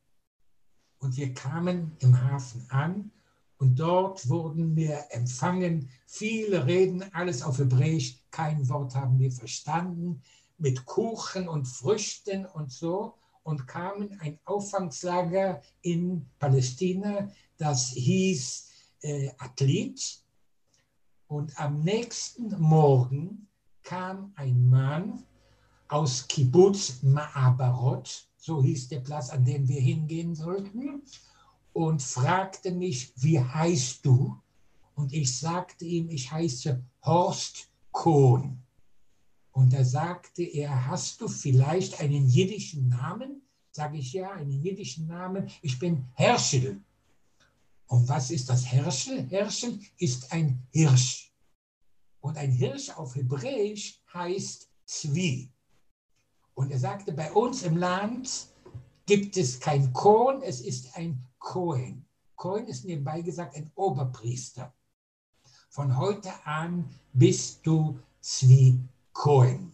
[0.98, 3.10] Und wir kamen im Hafen an
[3.58, 5.88] und dort wurden wir empfangen.
[6.06, 10.22] Viele reden alles auf Hebräisch, kein Wort haben wir verstanden,
[10.58, 13.14] mit Kuchen und Früchten und so
[13.44, 18.68] und kamen ein Auffangslager in Palästina, das hieß
[19.02, 20.22] äh, Athlet.
[21.28, 23.48] Und am nächsten Morgen
[23.82, 25.24] kam ein Mann
[25.88, 31.02] aus Kibbutz Ma'abarot, so hieß der Platz, an dem wir hingehen sollten,
[31.72, 34.36] und fragte mich, wie heißt du?
[34.94, 38.62] Und ich sagte ihm, ich heiße Horst Kohn.
[39.52, 43.42] Und er sagte er, hast du vielleicht einen jiddischen Namen?
[43.70, 45.48] Sage ich ja, einen jiddischen Namen.
[45.62, 46.80] Ich bin Herschel.
[47.86, 49.28] Und was ist das Herschel?
[49.30, 51.32] Herschel ist ein Hirsch.
[52.20, 55.50] Und ein Hirsch auf Hebräisch heißt Zwie.
[56.58, 58.48] Und er sagte, bei uns im Land
[59.06, 62.04] gibt es kein Korn, es ist ein Kohen.
[62.34, 64.74] Kohen ist nebenbei gesagt ein Oberpriester.
[65.70, 68.76] Von heute an bist du Zvi
[69.12, 69.72] Kohen.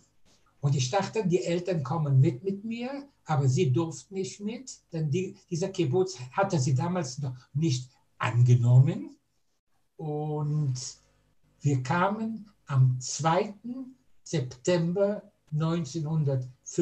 [0.61, 5.11] Und ich dachte, die Eltern kommen mit mit mir, aber sie durften nicht mit, denn
[5.11, 7.89] die, dieser Kibbutz hatte sie damals noch nicht
[8.19, 9.17] angenommen.
[9.97, 10.75] Und
[11.63, 13.55] wir kamen am 2.
[14.23, 15.23] September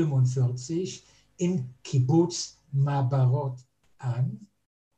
[0.00, 1.04] 1945
[1.36, 3.58] in Kibbutz Mabarot
[3.98, 4.46] an.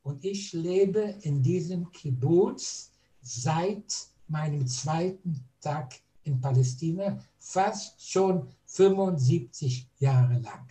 [0.02, 2.90] Und ich lebe in diesem Kibbutz
[3.22, 10.66] seit meinem zweiten Tag in Palästina, fast schon 75 Jahre lang.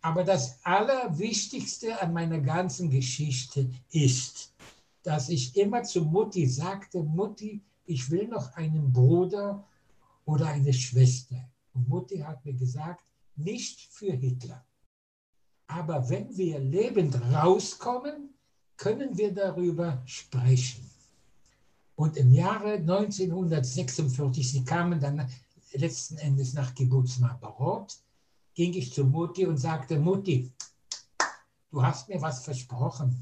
[0.00, 4.54] Aber das Allerwichtigste an meiner ganzen Geschichte ist,
[5.02, 9.64] dass ich immer zu Mutti sagte, Mutti, ich will noch einen Bruder
[10.24, 11.48] oder eine Schwester.
[11.74, 13.02] Und Mutti hat mir gesagt,
[13.38, 14.64] nicht für Hitler.
[15.66, 18.34] Aber wenn wir lebend rauskommen,
[18.76, 20.88] können wir darüber sprechen.
[21.94, 25.28] Und im Jahre 1946, sie kamen dann
[25.72, 27.20] letzten Endes nach Kibbutz
[28.54, 30.52] ging ich zu Mutti und sagte, Mutti,
[31.70, 33.18] du hast mir was versprochen.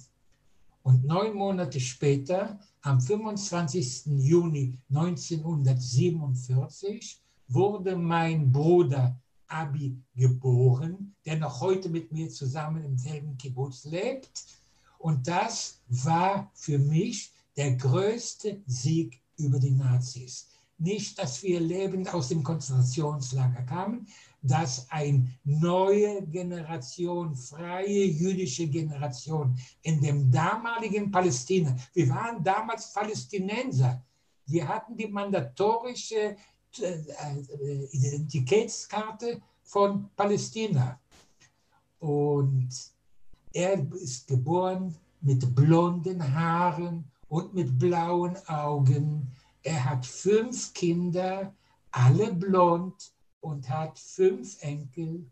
[0.82, 4.06] Und neun Monate später, am 25.
[4.06, 9.18] Juni 1947, wurde mein Bruder
[9.48, 14.30] Abi geboren, der noch heute mit mir zusammen im selben Kibbutz lebt.
[14.98, 20.48] Und das war für mich der größte Sieg über die Nazis.
[20.78, 24.06] Nicht, dass wir lebend aus dem Konzentrationslager kamen,
[24.42, 34.04] dass eine neue Generation, freie jüdische Generation in dem damaligen Palästina, wir waren damals Palästinenser,
[34.46, 36.36] wir hatten die mandatorische
[36.78, 40.98] Identitätskarte von Palästina.
[41.98, 42.70] Und
[43.52, 49.30] er ist geboren mit blonden Haaren und mit blauen Augen.
[49.62, 51.54] Er hat fünf Kinder,
[51.90, 55.26] alle blond und hat fünf Enkel.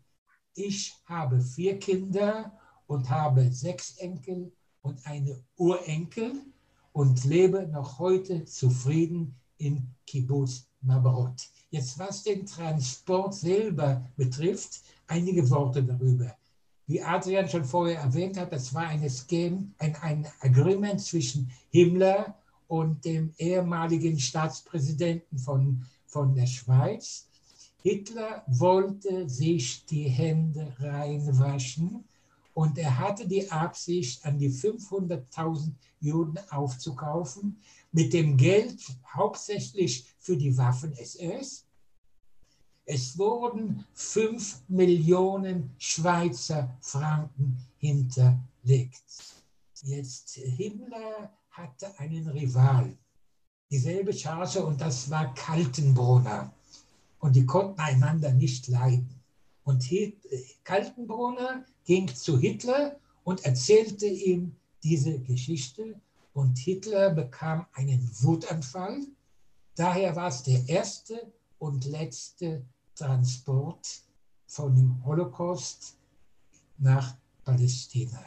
[0.55, 2.51] Ich habe vier Kinder
[2.87, 4.51] und habe sechs Enkel
[4.81, 6.41] und eine Urenkel.
[6.95, 11.49] und lebe noch heute zufrieden in Kibbutz Mabarot.
[11.69, 16.35] Jetzt was den Transport selber betrifft, einige Worte darüber.
[16.87, 22.35] Wie Adrian schon vorher erwähnt hat, das war ein Scheme, ein, ein Agreement zwischen Himmler
[22.67, 27.27] und dem ehemaligen Staatspräsidenten von, von der Schweiz.
[27.81, 32.03] Hitler wollte sich die Hände reinwaschen
[32.53, 37.57] und er hatte die Absicht, an die 500.000 Juden aufzukaufen,
[37.95, 38.77] mit dem Geld
[39.07, 41.65] hauptsächlich für die Waffen-SS.
[42.83, 49.01] Es wurden 5 Millionen Schweizer Franken hinterlegt.
[49.81, 52.97] Jetzt Himmler hatte einen Rival,
[53.71, 56.53] dieselbe Charge, und das war Kaltenbrunner.
[57.19, 59.21] Und die konnten einander nicht leiden.
[59.63, 59.89] Und
[60.65, 64.53] Kaltenbrunner ging zu Hitler und erzählte ihm
[64.83, 66.01] diese Geschichte.
[66.35, 69.07] Und Hitler bekam einen Wutanfall.
[69.73, 72.61] Daher war es der erste und letzte
[72.93, 74.01] Transport
[74.45, 75.95] von dem Holocaust
[76.77, 78.21] nach Palästina.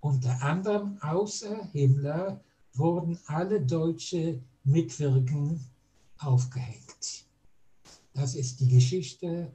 [0.00, 2.40] Unter anderem außer Himmler
[2.72, 5.64] wurden alle deutsche Mitwirkenden
[6.18, 7.24] aufgehängt.
[8.14, 9.52] Das ist die Geschichte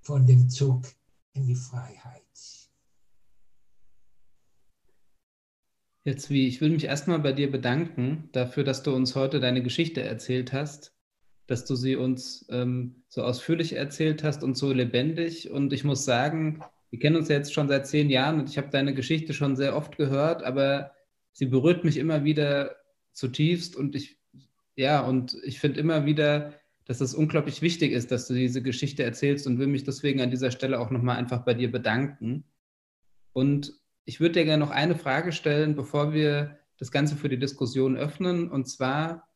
[0.00, 0.82] von dem Zug
[1.34, 2.65] in die Freiheit.
[6.06, 9.60] Jetzt wie, ich will mich erstmal bei dir bedanken dafür, dass du uns heute deine
[9.60, 10.94] Geschichte erzählt hast,
[11.48, 15.50] dass du sie uns ähm, so ausführlich erzählt hast und so lebendig.
[15.50, 18.68] Und ich muss sagen, wir kennen uns jetzt schon seit zehn Jahren und ich habe
[18.70, 20.92] deine Geschichte schon sehr oft gehört, aber
[21.32, 22.76] sie berührt mich immer wieder
[23.10, 24.20] zutiefst und ich,
[24.76, 26.54] ja, und ich finde immer wieder,
[26.84, 30.30] dass es unglaublich wichtig ist, dass du diese Geschichte erzählst und will mich deswegen an
[30.30, 32.44] dieser Stelle auch nochmal einfach bei dir bedanken.
[33.32, 33.72] Und
[34.06, 37.96] ich würde dir gerne noch eine Frage stellen, bevor wir das Ganze für die Diskussion
[37.96, 38.48] öffnen.
[38.50, 39.28] Und zwar,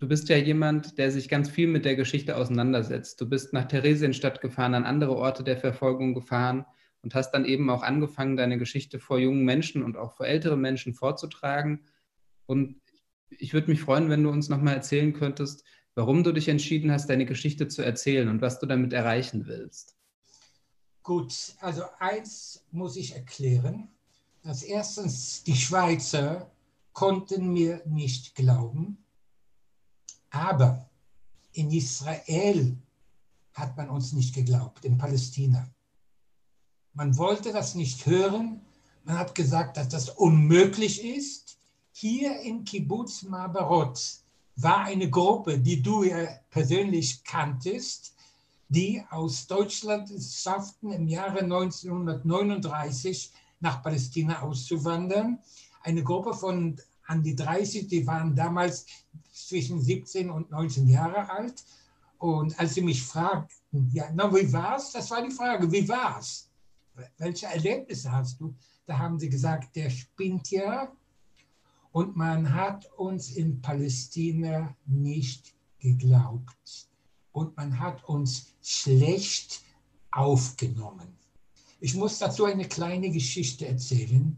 [0.00, 3.20] du bist ja jemand, der sich ganz viel mit der Geschichte auseinandersetzt.
[3.20, 6.66] Du bist nach Theresienstadt gefahren, an andere Orte der Verfolgung gefahren
[7.02, 10.60] und hast dann eben auch angefangen, deine Geschichte vor jungen Menschen und auch vor älteren
[10.60, 11.84] Menschen vorzutragen.
[12.46, 12.80] Und
[13.28, 15.64] ich würde mich freuen, wenn du uns nochmal erzählen könntest,
[15.94, 19.99] warum du dich entschieden hast, deine Geschichte zu erzählen und was du damit erreichen willst.
[21.10, 23.88] Gut, also eins muss ich erklären,
[24.44, 26.48] dass erstens die Schweizer
[26.92, 28.96] konnten mir nicht glauben,
[30.30, 30.88] aber
[31.52, 32.76] in Israel
[33.54, 35.68] hat man uns nicht geglaubt, in Palästina.
[36.94, 38.60] Man wollte das nicht hören,
[39.02, 41.58] man hat gesagt, dass das unmöglich ist.
[41.90, 43.98] Hier in Kibbutz Mabarot
[44.54, 48.14] war eine Gruppe, die du ja persönlich kanntest,
[48.70, 55.40] die aus Deutschland es schafften, im Jahre 1939 nach Palästina auszuwandern.
[55.82, 58.86] Eine Gruppe von an die 30, die waren damals
[59.32, 61.64] zwischen 17 und 19 Jahre alt.
[62.18, 64.92] Und als sie mich fragten, ja, na, wie war's?
[64.92, 66.48] Das war die Frage, wie war's?
[67.18, 68.54] Welche Erlebnisse hast du?
[68.86, 70.92] Da haben sie gesagt, der spinnt ja.
[71.90, 76.89] Und man hat uns in Palästina nicht geglaubt
[77.32, 79.62] und man hat uns schlecht
[80.10, 81.16] aufgenommen.
[81.80, 84.36] Ich muss dazu eine kleine Geschichte erzählen.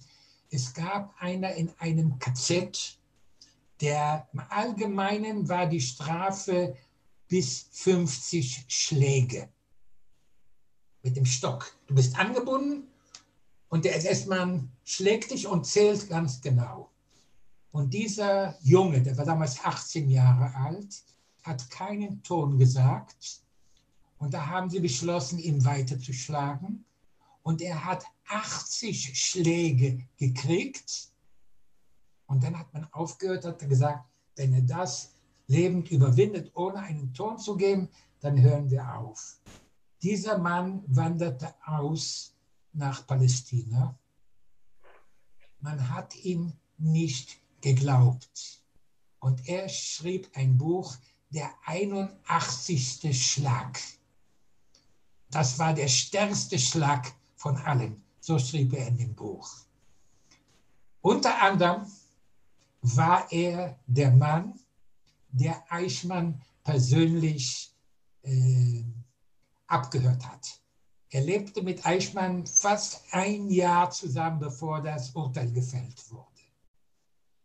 [0.51, 2.99] Es gab einer in einem KZ,
[3.81, 6.77] der im Allgemeinen war die Strafe
[7.27, 9.49] bis 50 Schläge
[11.03, 11.75] mit dem Stock.
[11.87, 12.85] Du bist angebunden
[13.69, 16.91] und der SS-Mann schlägt dich und zählt ganz genau.
[17.73, 21.03] Und dieser Junge, der war damals 18 Jahre alt,
[21.43, 23.43] hat keinen Ton gesagt.
[24.19, 26.85] Und da haben sie beschlossen, ihn weiterzuschlagen.
[27.43, 31.09] Und er hat 80 Schläge gekriegt.
[32.27, 35.13] Und dann hat man aufgehört, hat gesagt, wenn er das
[35.49, 37.89] lebend überwindet, ohne einen Ton zu geben,
[38.21, 39.41] dann hören wir auf.
[40.03, 42.35] Dieser Mann wanderte aus
[42.73, 43.99] nach Palästina.
[45.61, 48.63] Man hat ihm nicht geglaubt.
[49.19, 50.97] Und er schrieb ein Buch,
[51.33, 53.13] der 81.
[53.13, 53.81] Schlag.
[55.31, 59.51] Das war der stärkste Schlag von allen, so schrieb er in dem Buch.
[61.01, 61.91] Unter anderem
[62.83, 64.61] war er der Mann,
[65.31, 67.73] der Eichmann persönlich
[68.23, 68.85] äh,
[69.67, 70.61] abgehört hat.
[71.09, 76.27] Er lebte mit Eichmann fast ein Jahr zusammen, bevor das Urteil gefällt wurde.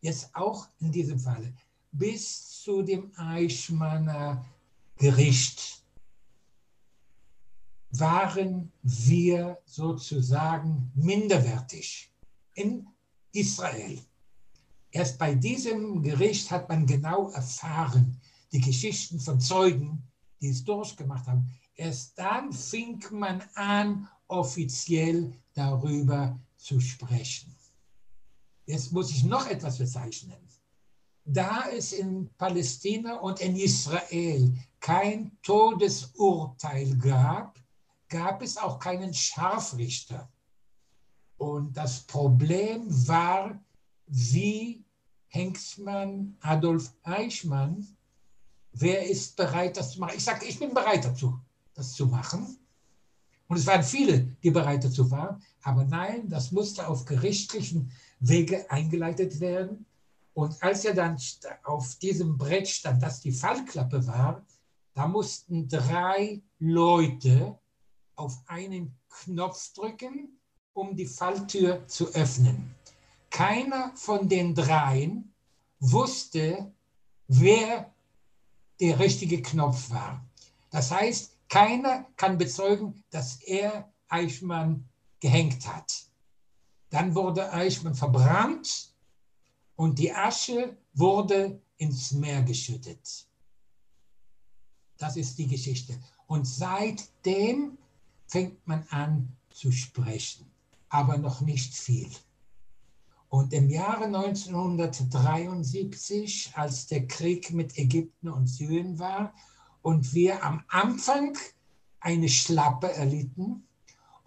[0.02, 1.54] Jetzt auch in diesem Falle
[1.92, 4.46] bis zu dem Eichmanner
[4.98, 5.84] Gericht
[7.92, 12.12] waren wir sozusagen minderwertig
[12.54, 12.88] in
[13.32, 14.00] Israel.
[14.92, 18.20] Erst bei diesem Gericht hat man genau erfahren,
[18.52, 20.04] die Geschichten von Zeugen,
[20.42, 21.50] die es durchgemacht haben.
[21.76, 27.56] Erst dann fing man an, offiziell darüber zu sprechen.
[28.66, 30.47] Jetzt muss ich noch etwas bezeichnen.
[31.30, 37.60] Da es in Palästina und in Israel kein Todesurteil gab,
[38.08, 40.32] gab es auch keinen Scharfrichter.
[41.38, 43.62] Und das Problem war,
[44.08, 44.86] wie
[45.28, 47.86] Hengstmann Adolf Eichmann,
[48.72, 50.14] wer ist bereit, das zu machen?
[50.16, 51.38] Ich sage, ich bin bereit dazu,
[51.74, 52.58] das zu machen.
[53.48, 55.42] Und es waren viele, die bereit dazu waren.
[55.62, 57.92] Aber nein, das musste auf gerichtlichen
[58.22, 59.86] Wege eingeleitet werden.
[60.38, 61.18] Und als er dann
[61.64, 64.46] auf diesem Brett stand, das die Fallklappe war,
[64.94, 67.58] da mussten drei Leute
[68.16, 70.40] auf einen Knopf drücken,
[70.74, 72.76] um die Falltür zu öffnen.
[73.32, 75.34] Keiner von den dreien
[75.80, 76.72] wusste,
[77.28, 77.92] wer
[78.80, 80.24] der richtige Knopf war.
[80.70, 84.88] Das heißt, keiner kann bezeugen, dass er Eichmann
[85.20, 86.06] gehängt hat.
[86.92, 88.94] Dann wurde Eichmann verbrannt
[89.78, 93.26] und die Asche wurde ins Meer geschüttet.
[94.98, 95.98] Das ist die Geschichte.
[96.26, 97.78] Und seitdem
[98.26, 100.52] fängt man an zu sprechen,
[100.90, 102.10] aber noch nicht viel.
[103.30, 109.36] Und im Jahre 1973, als der Krieg mit Ägypten und Syrien war
[109.84, 111.38] und wir am Anfang
[112.00, 113.67] eine Schlappe erlitten,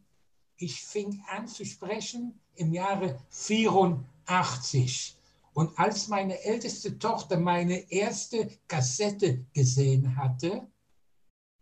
[0.62, 5.16] Ich fing an zu sprechen im Jahre 84.
[5.54, 10.68] Und als meine älteste Tochter meine erste Kassette gesehen hatte,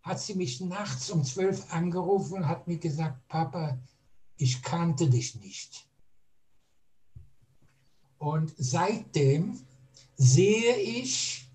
[0.02, 3.78] hat sie mich nachts um zwölf angerufen und hat mir gesagt, Papa,
[4.36, 5.86] ich kannte dich nicht.
[8.18, 9.60] Und seitdem
[10.16, 11.48] sehe ich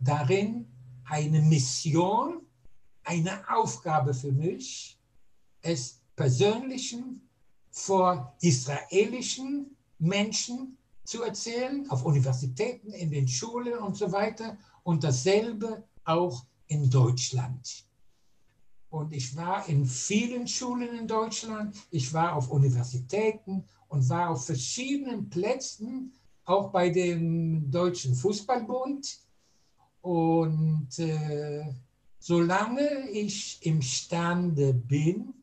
[0.00, 0.66] darin
[1.04, 2.42] eine Mission,
[3.04, 4.98] eine Aufgabe für mich,
[5.62, 7.22] es persönlichen,
[7.70, 14.58] vor israelischen Menschen zu erzählen, auf Universitäten, in den Schulen und so weiter.
[14.82, 17.84] Und dasselbe auch in Deutschland.
[18.90, 24.46] Und ich war in vielen Schulen in Deutschland, ich war auf Universitäten und war auf
[24.46, 26.12] verschiedenen Plätzen,
[26.44, 29.20] auch bei dem Deutschen Fußballbund.
[30.00, 31.74] Und äh,
[32.18, 35.37] solange ich imstande bin,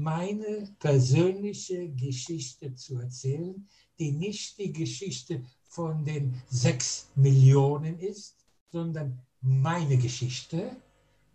[0.00, 3.68] meine persönliche Geschichte zu erzählen,
[3.98, 8.36] die nicht die Geschichte von den sechs Millionen ist,
[8.72, 10.74] sondern meine Geschichte,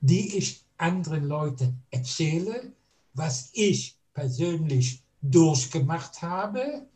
[0.02, 2.74] die ich anderen Leuten erzähle,
[3.14, 6.88] was ich persönlich durchgemacht habe.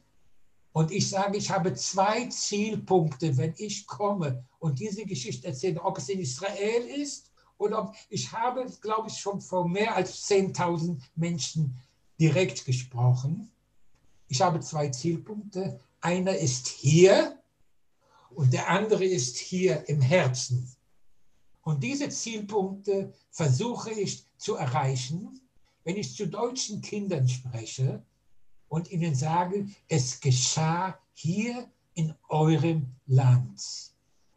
[0.71, 5.99] Und ich sage, ich habe zwei Zielpunkte, wenn ich komme und diese Geschichte erzähle, ob
[5.99, 7.28] es in Israel ist
[7.59, 11.77] und ob, ich habe, glaube ich, schon vor mehr als 10.000 Menschen
[12.17, 13.51] direkt gesprochen.
[14.29, 15.79] Ich habe zwei Zielpunkte.
[15.99, 17.37] Einer ist hier
[18.29, 20.71] und der andere ist hier im Herzen.
[21.61, 25.41] Und diese Zielpunkte versuche ich zu erreichen,
[25.83, 28.01] wenn ich zu deutschen Kindern spreche
[28.69, 33.91] und ihnen sage, es geschah hier in eurem Land.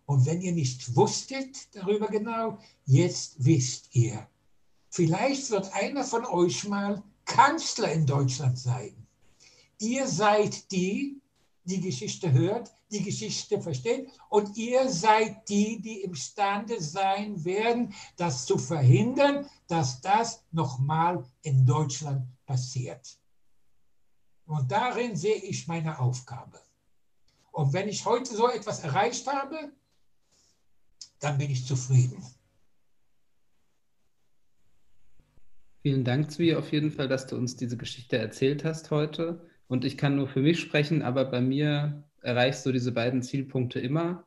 [0.06, 4.26] Und wenn ihr nicht wusstet darüber genau, jetzt wisst ihr.
[4.90, 8.94] Vielleicht wird einer von euch mal Kanzler in Deutschland sein.
[9.78, 11.20] Ihr seid die,
[11.64, 18.44] die Geschichte hört, die Geschichte versteht und ihr seid die, die imstande sein werden, das
[18.44, 23.18] zu verhindern, dass das nochmal in Deutschland passiert.
[24.46, 26.60] Und darin sehe ich meine Aufgabe.
[27.52, 29.72] Und wenn ich heute so etwas erreicht habe,
[31.22, 32.22] dann bin ich zufrieden.
[35.82, 39.48] Vielen Dank, Zwie, auf jeden Fall, dass du uns diese Geschichte erzählt hast heute.
[39.66, 43.80] Und ich kann nur für mich sprechen, aber bei mir erreichst du diese beiden Zielpunkte
[43.80, 44.26] immer.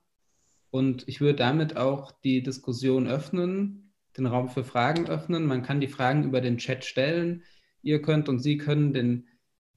[0.69, 5.45] Und ich würde damit auch die Diskussion öffnen, den Raum für Fragen öffnen.
[5.45, 7.43] Man kann die Fragen über den Chat stellen.
[7.81, 9.27] Ihr könnt und Sie können den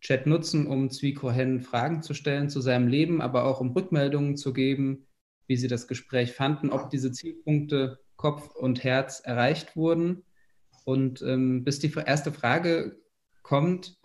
[0.00, 4.36] Chat nutzen, um Zwie Cohen Fragen zu stellen zu seinem Leben, aber auch um Rückmeldungen
[4.36, 5.07] zu geben,
[5.48, 10.22] wie Sie das Gespräch fanden, ob diese Zielpunkte Kopf und Herz erreicht wurden.
[10.84, 12.96] Und ähm, bis die erste Frage
[13.42, 13.98] kommt,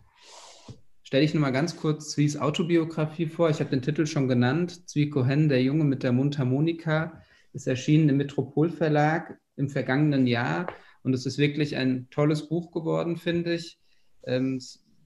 [1.04, 3.50] stelle ich nur mal ganz kurz Zwies Autobiografie vor.
[3.50, 4.90] Ich habe den Titel schon genannt.
[4.90, 7.22] Zwie Cohen, der Junge mit der Mundharmonika,
[7.52, 10.68] ist erschienen im Metropolverlag im vergangenen Jahr.
[11.04, 13.80] Und es ist wirklich ein tolles Buch geworden, finde ich.
[14.26, 14.60] Ähm,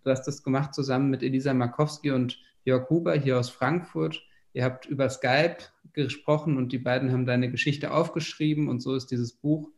[0.03, 4.21] du hast das gemacht zusammen mit Elisa Markowski und Jörg Huber hier aus Frankfurt.
[4.57, 5.57] Ihr habt über Skype
[5.93, 8.69] gesprochen und die beiden haben deine Geschichte aufgeschrieben.
[8.69, 9.69] Und so ist dieses Buch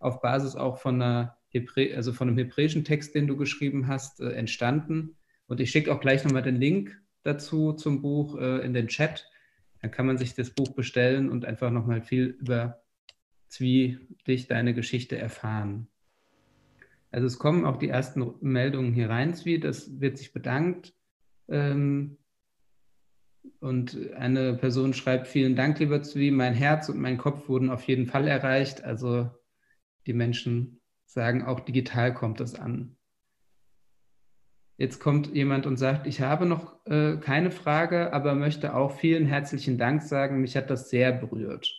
[0.00, 4.18] auf Basis auch von, einer Hebrä also von einem hebräischen Text, den du geschrieben hast,
[4.18, 5.14] äh, entstanden.
[5.46, 9.30] Und ich schicke auch gleich nochmal den Link dazu zum Buch äh, in den Chat.
[9.80, 12.82] Dann kann man sich das Buch bestellen und einfach nochmal viel über
[13.46, 15.86] Zwie, dich, deine Geschichte erfahren.
[17.12, 20.92] Also es kommen auch die ersten Meldungen hier rein, Zwie, das wird sich bedankt.
[21.46, 22.16] Ähm,
[23.60, 27.82] und eine Person schreibt, vielen Dank, lieber Zwie, mein Herz und mein Kopf wurden auf
[27.84, 28.84] jeden Fall erreicht.
[28.84, 29.30] Also
[30.06, 32.96] die Menschen sagen, auch digital kommt das an.
[34.76, 39.26] Jetzt kommt jemand und sagt, ich habe noch äh, keine Frage, aber möchte auch vielen
[39.26, 40.40] herzlichen Dank sagen.
[40.40, 41.72] Mich hat das sehr berührt.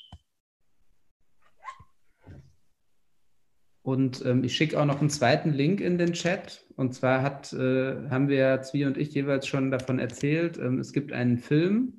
[3.86, 6.66] Und ähm, ich schicke auch noch einen zweiten Link in den Chat.
[6.76, 10.58] Und zwar hat, äh, haben wir, Zwie und ich, jeweils schon davon erzählt.
[10.58, 11.94] Ähm, es gibt einen Film,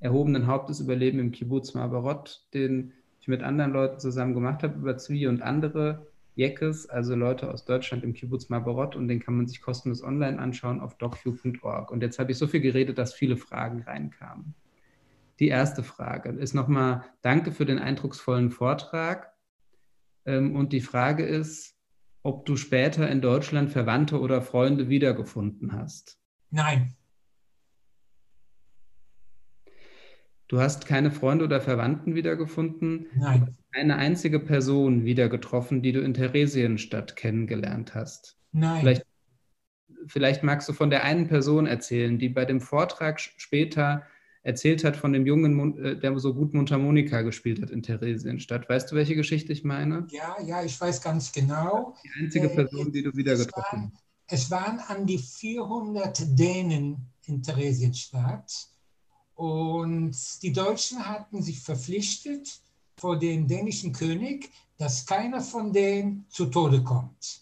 [0.00, 2.92] Erhobenen Hauptes Überleben im Kibbutz Mabarot, den
[3.22, 7.64] ich mit anderen Leuten zusammen gemacht habe, über Zwie und andere Jeckes, also Leute aus
[7.64, 11.90] Deutschland im Kibbutz Mabarot und den kann man sich kostenlos online anschauen auf docview.org.
[11.90, 14.52] Und jetzt habe ich so viel geredet, dass viele Fragen reinkamen.
[15.38, 19.29] Die erste Frage ist nochmal, danke für den eindrucksvollen Vortrag.
[20.26, 21.76] Ähm, und die Frage ist,
[22.22, 26.18] ob du später in Deutschland Verwandte oder Freunde wiedergefunden hast.
[26.50, 26.94] Nein.
[30.48, 33.06] Du hast keine Freunde oder Verwandten wiedergefunden?
[33.14, 33.40] Nein.
[33.40, 38.36] Du hast eine einzige Person wieder getroffen, die du in Theresienstadt kennengelernt hast?
[38.50, 38.80] Nein.
[38.80, 39.06] Vielleicht,
[40.06, 44.02] vielleicht magst du von der einen Person erzählen, die bei dem Vortrag später
[44.42, 48.68] erzählt hat von dem Jungen, äh, der so gut Mundharmonika gespielt hat in Theresienstadt.
[48.68, 50.06] Weißt du, welche Geschichte ich meine?
[50.10, 51.94] Ja, ja, ich weiß ganz genau.
[52.04, 54.04] Die einzige äh, Person, die du wieder getroffen hast.
[54.32, 58.68] Es waren an die 400 Dänen in Theresienstadt
[59.34, 62.60] und die Deutschen hatten sich verpflichtet
[62.96, 67.40] vor dem dänischen König, dass keiner von denen zu Tode kommt.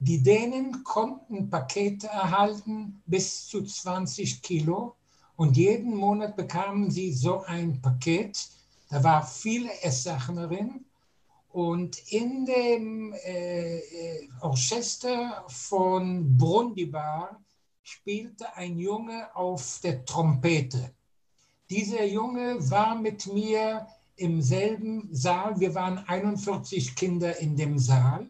[0.00, 4.96] Die Dänen konnten Pakete erhalten bis zu 20 Kilo
[5.36, 8.48] und jeden Monat bekamen sie so ein Paket.
[8.88, 10.84] Da war viele Esssachen drin.
[11.50, 17.40] Und in dem äh, äh Orchester von Brundibar
[17.82, 20.92] spielte ein Junge auf der Trompete.
[21.70, 23.86] Dieser Junge war mit mir
[24.16, 25.58] im selben Saal.
[25.58, 28.26] Wir waren 41 Kinder in dem Saal.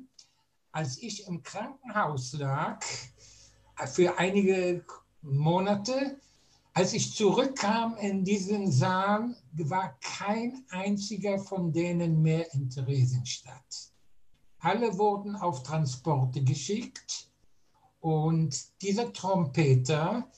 [0.73, 2.85] Als ich im Krankenhaus lag,
[3.87, 4.85] für einige
[5.23, 6.19] Monate,
[6.75, 13.93] als ich zurückkam in diesen Saal, war kein einziger von denen mehr in Theresienstadt.
[14.59, 17.31] Alle wurden auf Transporte geschickt
[18.01, 20.29] und dieser Trompeter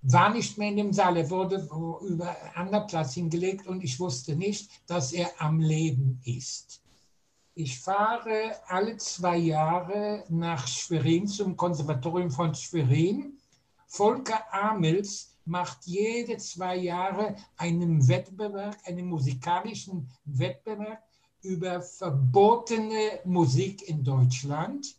[0.00, 1.18] war nicht mehr in dem Saal.
[1.18, 1.68] Er wurde
[2.00, 6.80] über einen anderen Platz hingelegt und ich wusste nicht, dass er am Leben ist.
[7.54, 13.38] Ich fahre alle zwei Jahre nach Schwerin zum Konservatorium von Schwerin.
[13.86, 21.02] Volker Amels macht jede zwei Jahre einen Wettbewerb, einen musikalischen Wettbewerb
[21.42, 24.96] über verbotene Musik in Deutschland.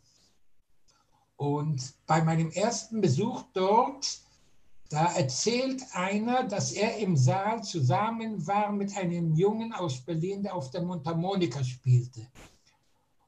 [1.35, 4.19] Und bei meinem ersten Besuch dort,
[4.89, 10.55] da erzählt einer, dass er im Saal zusammen war mit einem Jungen aus Berlin, der
[10.55, 12.27] auf der Mundharmonika spielte.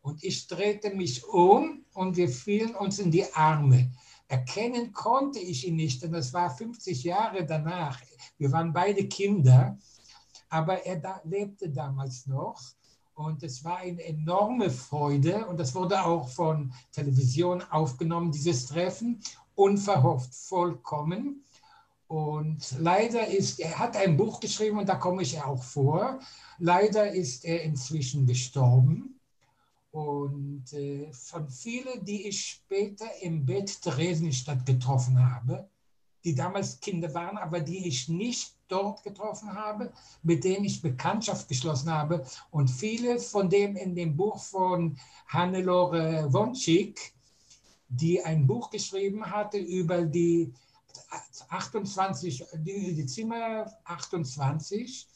[0.02, 3.92] Und ich drehte mich um und wir fielen uns in die Arme.
[4.28, 8.00] Erkennen konnte ich ihn nicht, denn das war 50 Jahre danach.
[8.38, 9.78] Wir waren beide Kinder,
[10.50, 12.62] aber er da, lebte damals noch.
[13.14, 19.20] Und es war eine enorme Freude und das wurde auch von Television aufgenommen, dieses Treffen,
[19.56, 21.44] unverhofft, vollkommen.
[22.08, 26.20] Und leider ist, er hat ein Buch geschrieben und da komme ich auch vor.
[26.60, 29.17] Leider ist er inzwischen gestorben.
[29.98, 35.68] Und äh, von vielen, die ich später im Bett Theresienstadt getroffen habe,
[36.24, 39.92] die damals Kinder waren, aber die ich nicht dort getroffen habe,
[40.22, 42.24] mit denen ich Bekanntschaft geschlossen habe.
[42.52, 45.00] Und viele von dem in dem Buch von
[45.30, 47.16] Hannelore Wonschik,
[47.90, 50.54] die ein Buch geschrieben hatte über die
[51.50, 55.08] 28, die, die Zimmer 28.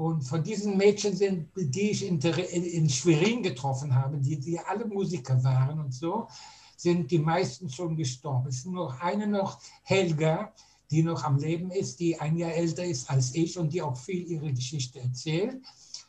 [0.00, 4.86] Und von diesen Mädchen sind, die ich in, in Schwerin getroffen habe, die, die alle
[4.86, 6.26] Musiker waren und so,
[6.74, 8.48] sind die meisten schon gestorben.
[8.48, 10.54] Es ist nur eine noch, Helga,
[10.90, 13.94] die noch am Leben ist, die ein Jahr älter ist als ich und die auch
[13.94, 15.60] viel ihre Geschichte erzählt.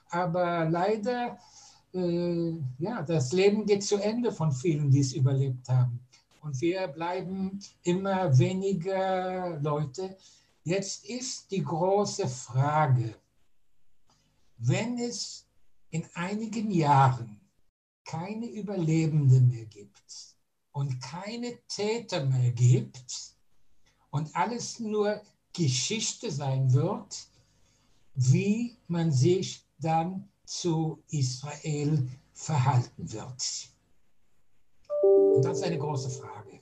[0.09, 1.37] Aber leider,
[1.93, 5.99] äh, ja, das Leben geht zu Ende von vielen, die es überlebt haben.
[6.41, 10.15] Und wir bleiben immer weniger Leute.
[10.63, 13.15] Jetzt ist die große Frage,
[14.63, 15.47] wenn es
[15.89, 17.41] in einigen Jahren
[18.05, 20.35] keine Überlebenden mehr gibt
[20.71, 23.35] und keine Täter mehr gibt
[24.11, 25.21] und alles nur
[25.53, 27.27] Geschichte sein wird,
[28.13, 33.69] wie man sich dann zu Israel verhalten wird.
[35.35, 36.61] Und das ist eine große Frage.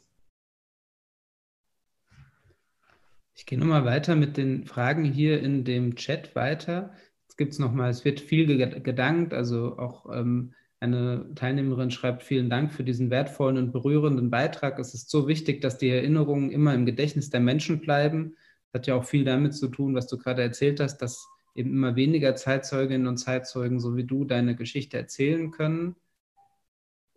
[3.35, 6.93] Ich gehe nochmal weiter mit den Fragen hier in dem Chat weiter.
[7.39, 10.51] Gibt es nochmal, es wird viel gedankt, also auch ähm,
[10.81, 14.77] eine Teilnehmerin schreibt, vielen Dank für diesen wertvollen und berührenden Beitrag.
[14.77, 18.35] Es ist so wichtig, dass die Erinnerungen immer im Gedächtnis der Menschen bleiben.
[18.73, 21.69] Das hat ja auch viel damit zu tun, was du gerade erzählt hast, dass eben
[21.69, 25.95] immer weniger Zeitzeuginnen und Zeitzeugen, so wie du, deine Geschichte erzählen können.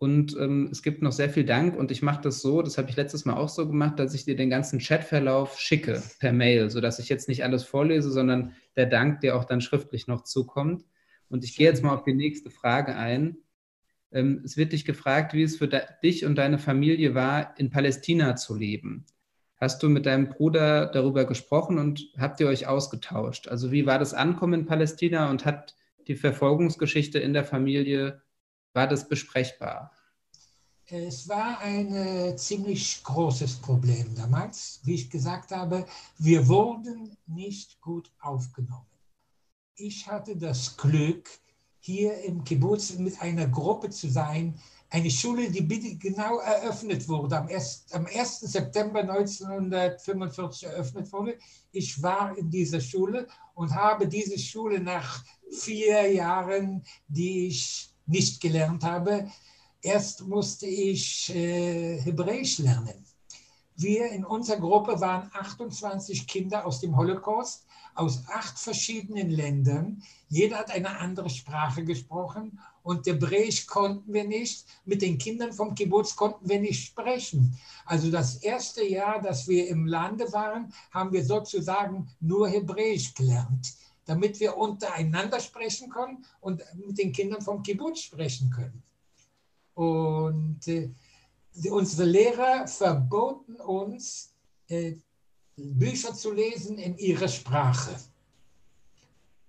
[0.03, 2.89] Und ähm, es gibt noch sehr viel Dank und ich mache das so, das habe
[2.89, 6.69] ich letztes Mal auch so gemacht, dass ich dir den ganzen Chatverlauf schicke per Mail,
[6.69, 10.83] sodass ich jetzt nicht alles vorlese, sondern der Dank dir auch dann schriftlich noch zukommt.
[11.29, 13.37] Und ich gehe jetzt mal auf die nächste Frage ein.
[14.11, 18.35] Ähm, es wird dich gefragt, wie es für dich und deine Familie war, in Palästina
[18.35, 19.05] zu leben.
[19.55, 23.47] Hast du mit deinem Bruder darüber gesprochen und habt ihr euch ausgetauscht?
[23.47, 25.77] Also wie war das Ankommen in Palästina und hat
[26.09, 28.21] die Verfolgungsgeschichte in der Familie
[28.73, 29.91] war das besprechbar?
[30.85, 34.81] Es war ein äh, ziemlich großes Problem damals.
[34.83, 35.85] Wie ich gesagt habe,
[36.17, 38.85] wir wurden nicht gut aufgenommen.
[39.75, 41.29] Ich hatte das Glück,
[41.79, 44.59] hier im Kibbutz mit einer Gruppe zu sein,
[44.89, 47.87] eine Schule, die genau eröffnet wurde, am 1.
[47.93, 48.41] Am 1.
[48.41, 51.39] September 1945 eröffnet wurde.
[51.71, 58.39] Ich war in dieser Schule und habe diese Schule nach vier Jahren, die ich nicht
[58.39, 59.27] gelernt habe.
[59.81, 63.03] Erst musste ich äh, Hebräisch lernen.
[63.75, 67.65] Wir in unserer Gruppe waren 28 Kinder aus dem Holocaust,
[67.95, 70.03] aus acht verschiedenen Ländern.
[70.29, 74.65] Jeder hat eine andere Sprache gesprochen und Hebräisch konnten wir nicht.
[74.85, 77.57] Mit den Kindern vom Kibbutz konnten wir nicht sprechen.
[77.85, 83.73] Also das erste Jahr, dass wir im Lande waren, haben wir sozusagen nur Hebräisch gelernt
[84.05, 88.83] damit wir untereinander sprechen können und mit den Kindern vom Kibbutz sprechen können.
[89.73, 90.91] Und äh,
[91.69, 94.33] unsere Lehrer verboten uns,
[94.67, 94.95] äh,
[95.55, 97.95] Bücher zu lesen in ihrer Sprache.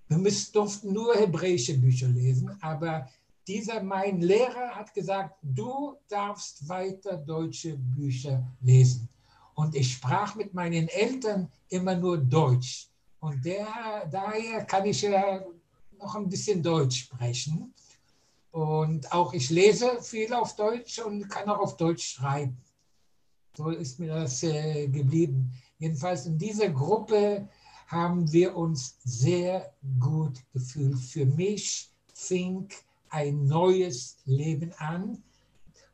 [0.09, 3.09] Wir müssen, durften nur hebräische Bücher lesen, aber
[3.47, 9.09] dieser mein Lehrer hat gesagt, du darfst weiter deutsche Bücher lesen.
[9.55, 12.89] Und ich sprach mit meinen Eltern immer nur Deutsch.
[13.25, 15.43] Und der, daher kann ich ja
[15.99, 17.73] noch ein bisschen Deutsch sprechen.
[18.51, 22.59] Und auch ich lese viel auf Deutsch und kann auch auf Deutsch schreiben.
[23.57, 25.51] So ist mir das äh, geblieben.
[25.79, 27.49] Jedenfalls in dieser Gruppe
[27.87, 30.99] haben wir uns sehr gut gefühlt.
[30.99, 32.69] Für mich fing
[33.09, 35.23] ein neues Leben an.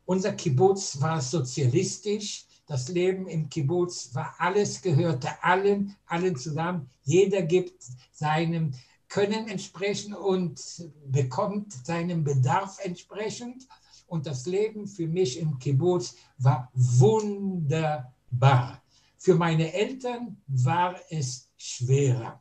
[0.05, 2.45] Unser Kibbutz war sozialistisch.
[2.71, 6.89] Das Leben im Kibbutz war alles, gehörte allen, allen zusammen.
[7.03, 7.83] Jeder gibt
[8.13, 8.75] seinem
[9.09, 13.67] Können entsprechend und bekommt seinem Bedarf entsprechend.
[14.07, 18.05] Und das Leben für mich im Kibbutz war wunderbar.
[19.19, 22.41] Für meine Eltern war es schwerer.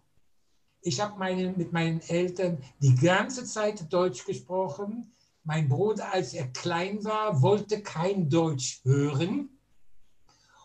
[0.82, 5.12] Ich habe meine, mit meinen Eltern die ganze Zeit Deutsch gesprochen.
[5.44, 9.50] Mein Bruder, als er klein war, wollte kein Deutsch hören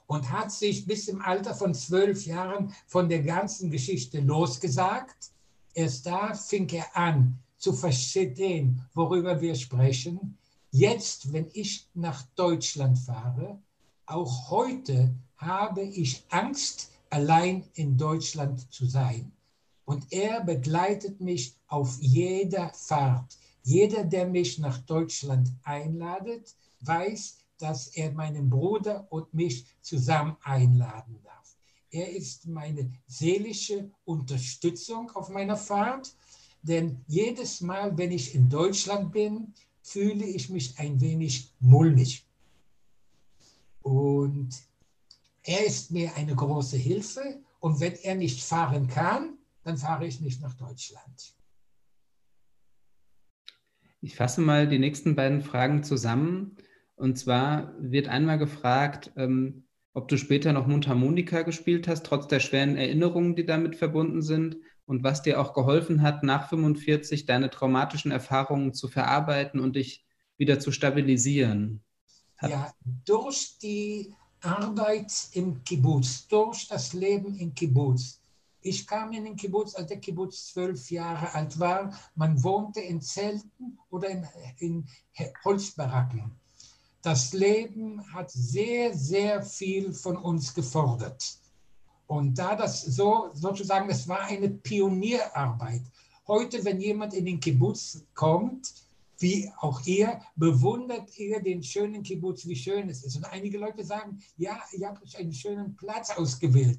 [0.07, 5.31] und hat sich bis im Alter von zwölf Jahren von der ganzen Geschichte losgesagt.
[5.73, 10.39] Erst da fing er an zu verstehen, worüber wir sprechen.
[10.71, 13.59] Jetzt, wenn ich nach Deutschland fahre,
[14.07, 19.33] auch heute habe ich Angst, allein in Deutschland zu sein.
[19.85, 23.37] Und er begleitet mich auf jeder Fahrt.
[23.63, 31.21] Jeder, der mich nach Deutschland einladet, weiß, dass er meinen Bruder und mich zusammen einladen
[31.23, 31.57] darf.
[31.91, 36.15] Er ist meine seelische Unterstützung auf meiner Fahrt,
[36.63, 42.27] denn jedes Mal, wenn ich in Deutschland bin, fühle ich mich ein wenig mulmig.
[43.83, 44.51] Und
[45.43, 50.21] er ist mir eine große Hilfe und wenn er nicht fahren kann, dann fahre ich
[50.21, 51.35] nicht nach Deutschland.
[54.01, 56.57] Ich fasse mal die nächsten beiden Fragen zusammen.
[56.97, 62.41] Und zwar wird einmal gefragt, ähm, ob du später noch Mundharmonika gespielt hast, trotz der
[62.41, 64.57] schweren Erinnerungen, die damit verbunden sind,
[64.87, 70.05] und was dir auch geholfen hat, nach 45 deine traumatischen Erfahrungen zu verarbeiten und dich
[70.37, 71.83] wieder zu stabilisieren.
[72.37, 72.73] Hat ja,
[73.05, 78.21] durch die Arbeit im Kibbutz, durch das Leben im Kibbutz.
[78.61, 81.99] Ich kam in den Kibbutz, als der Kibbutz zwölf Jahre alt war.
[82.15, 84.27] Man wohnte in Zelten oder in,
[84.59, 84.87] in
[85.45, 86.33] Holzbaracken.
[87.05, 91.37] Das Leben hat sehr, sehr viel von uns gefordert.
[92.07, 95.83] Und da das so, sozusagen, das war eine Pionierarbeit.
[96.27, 98.73] Heute, wenn jemand in den Kibbutz kommt,
[99.19, 103.17] wie auch ihr, bewundert ihr den schönen Kibbutz, wie schön es ist.
[103.17, 106.79] Und einige Leute sagen, ja, ihr habt euch einen schönen Platz ausgewählt.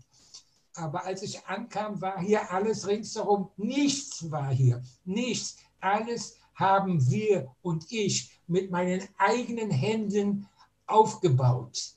[0.74, 3.52] Aber als ich ankam, war hier alles ringsherum.
[3.58, 4.82] Nichts war hier.
[5.04, 5.58] Nichts.
[5.80, 10.48] Alles haben wir und ich mit meinen eigenen Händen
[10.88, 11.96] aufgebaut.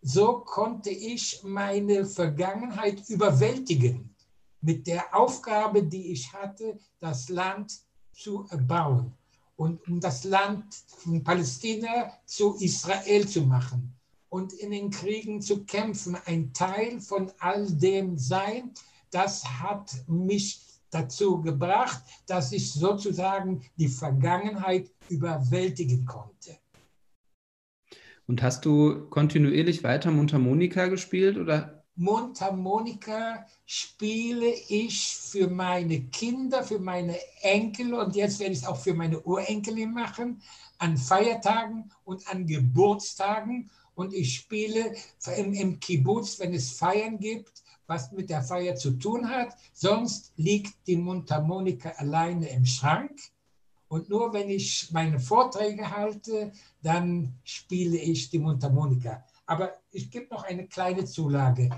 [0.00, 4.14] So konnte ich meine Vergangenheit überwältigen
[4.60, 7.80] mit der Aufgabe, die ich hatte, das Land
[8.12, 9.12] zu erbauen
[9.56, 10.64] und um das Land
[10.98, 13.92] von Palästina zu Israel zu machen
[14.28, 18.72] und in den Kriegen zu kämpfen, ein Teil von all dem sein,
[19.10, 20.60] das hat mich
[20.90, 26.56] dazu gebracht, dass ich sozusagen die Vergangenheit überwältigen konnte.
[28.26, 36.78] Und hast du kontinuierlich weiter Mundharmonika gespielt oder Mundharmonika spiele ich für meine Kinder, für
[36.78, 40.40] meine Enkel und jetzt werde ich es auch für meine Urenkelin machen,
[40.78, 43.68] an Feiertagen und an Geburtstagen.
[43.96, 44.94] Und ich spiele
[45.36, 49.56] im, im Kibbutz, wenn es Feiern gibt, was mit der Feier zu tun hat.
[49.72, 53.18] Sonst liegt die Mundharmonika alleine im Schrank.
[53.88, 56.52] Und nur wenn ich meine Vorträge halte,
[56.82, 59.24] dann spiele ich die Mundharmonika.
[59.46, 61.70] Aber ich gebe noch eine kleine Zulage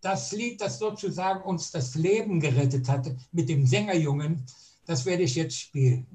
[0.00, 4.44] das Lied, das sozusagen uns das Leben gerettet hatte, mit dem Sängerjungen,
[4.86, 6.06] das werde ich jetzt spielen.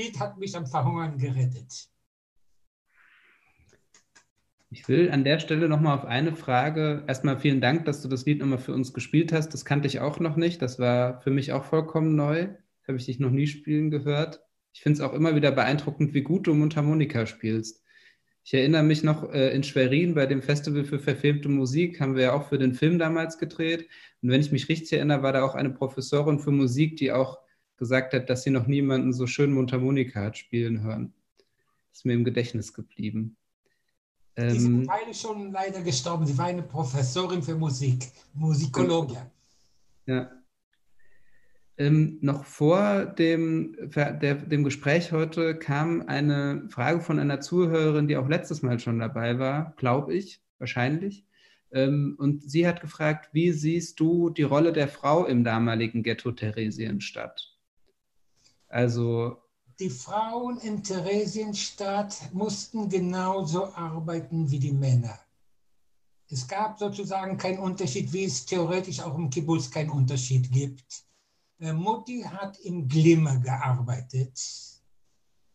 [0.00, 1.88] Lied hat mich am Verhungern gerettet.
[4.70, 8.24] Ich will an der Stelle nochmal auf eine Frage, erstmal vielen Dank, dass du das
[8.24, 9.52] Lied nochmal für uns gespielt hast.
[9.52, 10.62] Das kannte ich auch noch nicht.
[10.62, 12.48] Das war für mich auch vollkommen neu.
[12.86, 14.40] Habe ich dich noch nie spielen gehört.
[14.72, 17.82] Ich finde es auch immer wieder beeindruckend, wie gut du Mundharmonika spielst.
[18.44, 22.22] Ich erinnere mich noch äh, in Schwerin bei dem Festival für verfilmte Musik, haben wir
[22.22, 23.86] ja auch für den Film damals gedreht.
[24.22, 27.38] Und wenn ich mich richtig erinnere, war da auch eine Professorin für Musik, die auch
[27.80, 31.12] gesagt hat, dass sie noch niemanden so schön Mundharmonika hat spielen hören.
[31.90, 33.36] Das ist mir im Gedächtnis geblieben.
[34.38, 36.26] Die ist ähm, beide schon leider gestorben.
[36.26, 39.16] Sie war eine Professorin für Musik, Musikologin.
[40.06, 40.30] Ja.
[41.78, 48.18] Ähm, noch vor dem, der, dem Gespräch heute kam eine Frage von einer Zuhörerin, die
[48.18, 51.24] auch letztes Mal schon dabei war, glaube ich, wahrscheinlich.
[51.72, 56.32] Ähm, und sie hat gefragt, wie siehst du die Rolle der Frau im damaligen Ghetto
[56.32, 57.49] Theresienstadt?
[58.70, 59.36] Also
[59.80, 65.18] die Frauen in Theresienstadt mussten genauso arbeiten wie die Männer.
[66.28, 71.04] Es gab sozusagen keinen Unterschied, wie es theoretisch auch im Kibbutz keinen Unterschied gibt.
[71.58, 74.38] Äh, Mutti hat im Glimmer gearbeitet.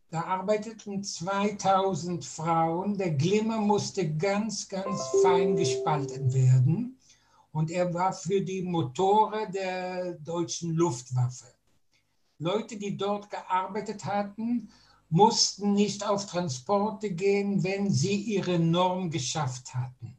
[0.09, 2.97] Da arbeiteten 2000 Frauen.
[2.97, 6.99] Der Glimmer musste ganz, ganz fein gespalten werden.
[7.53, 11.54] Und er war für die Motore der deutschen Luftwaffe.
[12.37, 14.69] Leute, die dort gearbeitet hatten,
[15.09, 20.17] mussten nicht auf Transporte gehen, wenn sie ihre Norm geschafft hatten.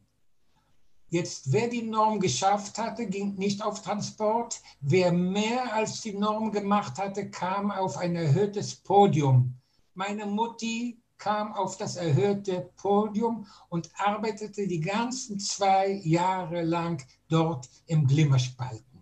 [1.09, 4.61] Jetzt, wer die Norm geschafft hatte, ging nicht auf Transport.
[4.81, 9.55] Wer mehr als die Norm gemacht hatte, kam auf ein erhöhtes Podium.
[9.93, 17.69] Meine Mutti kam auf das erhöhte Podium und arbeitete die ganzen zwei Jahre lang dort
[17.85, 18.96] im Glimmerspalten.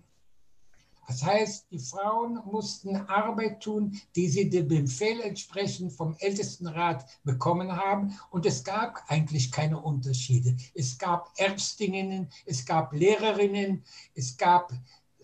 [1.07, 7.75] Das heißt, die Frauen mussten Arbeit tun, die sie dem Befehl entsprechend vom Ältestenrat bekommen
[7.75, 8.17] haben.
[8.31, 10.55] Und es gab eigentlich keine Unterschiede.
[10.73, 13.83] Es gab Ärztinnen, es gab Lehrerinnen,
[14.15, 14.73] es gab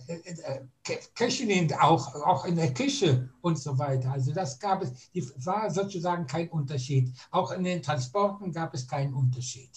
[0.08, 4.12] äh, äh, Köchinnen auch, auch in der Küche und so weiter.
[4.12, 7.12] Also das gab es, die war sozusagen kein Unterschied.
[7.32, 9.70] Auch in den Transporten gab es keinen Unterschied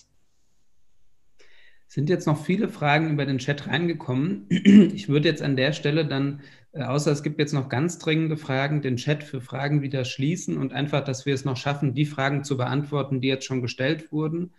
[1.95, 4.49] sind jetzt noch viele Fragen über den Chat reingekommen.
[4.51, 6.41] Ich würde jetzt an der Stelle dann,
[6.73, 10.57] äh, außer es gibt jetzt noch ganz dringende Fragen, den Chat für Fragen wieder schließen
[10.57, 14.11] und einfach, dass wir es noch schaffen, die Fragen zu beantworten, die jetzt schon gestellt
[14.11, 14.55] wurden,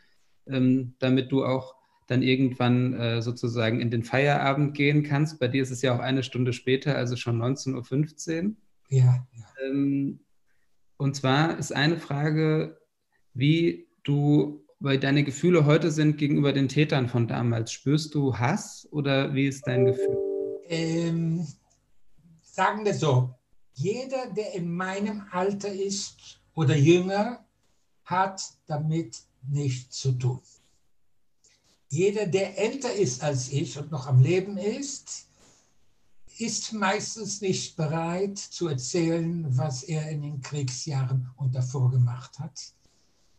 [0.47, 1.75] ähm, damit du auch
[2.07, 5.37] dann irgendwann äh, sozusagen in den Feierabend gehen kannst.
[5.37, 8.53] Bei dir ist es ja auch eine Stunde später, also schon 19.15 Uhr.
[8.87, 9.27] Ja.
[9.33, 9.45] ja.
[9.67, 10.21] Ähm,
[10.95, 12.79] und zwar ist eine Frage,
[13.33, 17.71] wie du weil deine Gefühle heute sind gegenüber den Tätern von damals.
[17.71, 20.15] Spürst du Hass oder wie ist dein Gefühl?
[20.67, 21.47] Ähm,
[22.43, 23.33] sagen wir so,
[23.73, 27.43] jeder, der in meinem Alter ist oder jünger,
[28.03, 30.39] hat damit nichts zu tun.
[31.89, 35.27] Jeder, der älter ist als ich und noch am Leben ist,
[36.37, 42.75] ist meistens nicht bereit zu erzählen, was er in den Kriegsjahren und davor gemacht hat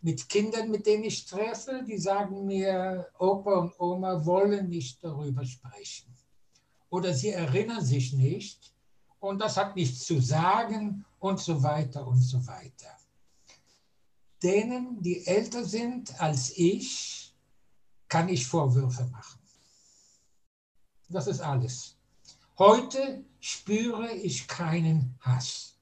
[0.07, 5.45] mit Kindern, mit denen ich treffe, die sagen mir, Opa und Oma wollen nicht darüber
[5.45, 6.16] sprechen.
[6.91, 8.73] Oder sie erinnern sich nicht
[9.19, 12.97] und das hat nichts zu sagen und so weiter und so weiter.
[14.41, 17.35] Denen, die älter sind als ich,
[18.07, 19.41] kann ich Vorwürfe machen.
[21.09, 21.97] Das ist alles.
[22.57, 25.77] Heute spüre ich keinen Hass.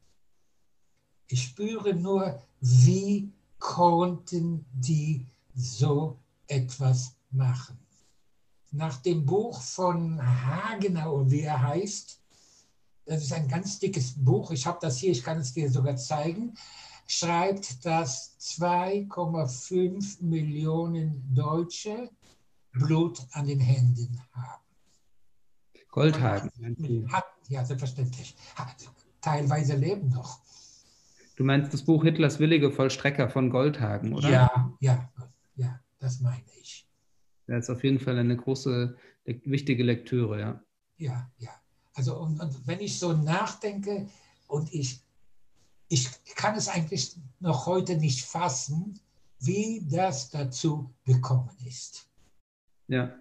[1.28, 3.33] Ich spüre nur, wie
[3.64, 7.78] konnten die so etwas machen?
[8.72, 12.20] Nach dem Buch von Hagenau, wie er heißt,
[13.06, 15.96] das ist ein ganz dickes Buch, ich habe das hier, ich kann es dir sogar
[15.96, 16.54] zeigen,
[17.06, 22.10] schreibt, dass 2,5 Millionen Deutsche
[22.72, 24.62] Blut an den Händen haben.
[25.88, 26.50] Goldhagen.
[27.48, 28.36] Ja, selbstverständlich.
[29.22, 30.43] Teilweise leben noch.
[31.36, 34.30] Du meinst das Buch Hitlers willige Vollstrecker von Goldhagen, oder?
[34.30, 35.12] Ja, ja,
[35.56, 36.86] ja, das meine ich.
[37.46, 40.64] Das ist auf jeden Fall eine große, wichtige Lektüre, ja.
[40.96, 41.50] Ja, ja.
[41.94, 44.08] Also und, und wenn ich so nachdenke
[44.48, 45.00] und ich,
[45.88, 49.00] ich kann es eigentlich noch heute nicht fassen,
[49.40, 52.08] wie das dazu gekommen ist.
[52.88, 53.14] Ja.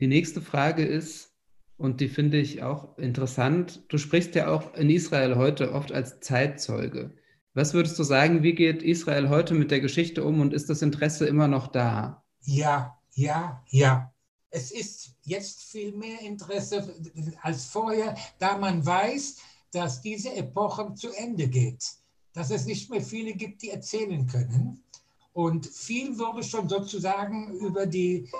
[0.00, 1.33] Die nächste Frage ist,
[1.76, 3.82] und die finde ich auch interessant.
[3.88, 7.14] Du sprichst ja auch in Israel heute oft als Zeitzeuge.
[7.52, 10.82] Was würdest du sagen, wie geht Israel heute mit der Geschichte um und ist das
[10.82, 12.24] Interesse immer noch da?
[12.42, 14.12] Ja, ja, ja.
[14.50, 16.94] Es ist jetzt viel mehr Interesse
[17.42, 19.36] als vorher, da man weiß,
[19.72, 21.84] dass diese Epoche zu Ende geht,
[22.32, 24.82] dass es nicht mehr viele gibt, die erzählen können.
[25.32, 28.30] Und viel wurde schon sozusagen über die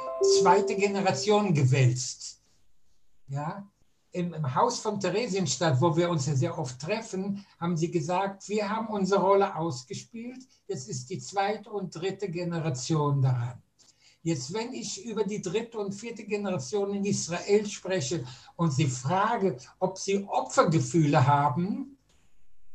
[0.40, 2.40] zweite Generation gewälzt.
[3.35, 3.69] Ja,
[4.12, 8.48] im, im, Haus von Theresienstadt, wo wir uns ja sehr oft treffen, haben sie gesagt,
[8.48, 10.39] wir haben unsere Rolle ausgespielt,
[10.69, 13.61] jetzt ist die zweite und dritte Generation daran.
[14.23, 18.24] Jetzt, wenn ich über die dritte und vierte Generation in Israel spreche
[18.55, 21.98] und sie frage, ob sie Opfergefühle haben,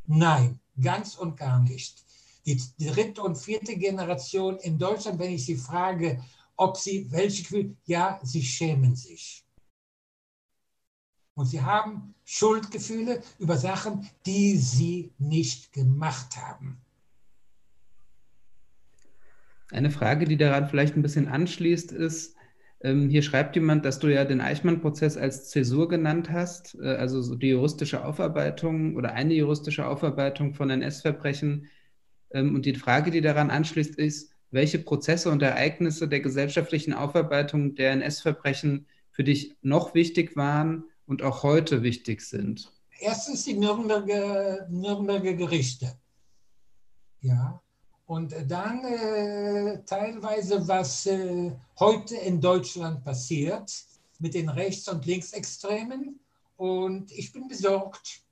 [0.06, 2.04] nein, ganz und gar nicht.
[2.44, 6.22] Die dritte und vierte Generation in Deutschland, wenn ich sie frage,
[6.54, 9.46] ob sie welche Gefühle, ja, sie schämen sich.
[11.40, 16.76] Und sie haben Schuldgefühle über Sachen, die sie nicht gemacht haben.
[19.70, 22.36] Eine Frage, die daran vielleicht ein bisschen anschließt, ist,
[22.82, 27.22] ähm, hier schreibt jemand, dass du ja den Eichmann-Prozess als Zäsur genannt hast, äh, also
[27.22, 31.68] so die juristische Aufarbeitung oder eine juristische Aufarbeitung von NS-Verbrechen.
[32.32, 37.76] Ähm, und die Frage, die daran anschließt, ist, welche Prozesse und Ereignisse der gesellschaftlichen Aufarbeitung
[37.76, 42.72] der NS-Verbrechen für dich noch wichtig waren und auch heute wichtig sind?
[43.00, 45.98] Erstens die Nürnberger, Nürnberger Gerichte.
[47.20, 47.60] Ja.
[48.06, 51.50] Und dann äh, teilweise, was äh,
[51.80, 53.72] heute in Deutschland passiert
[54.20, 56.20] mit den Rechts- und Linksextremen.
[56.56, 58.22] Und ich bin besorgt.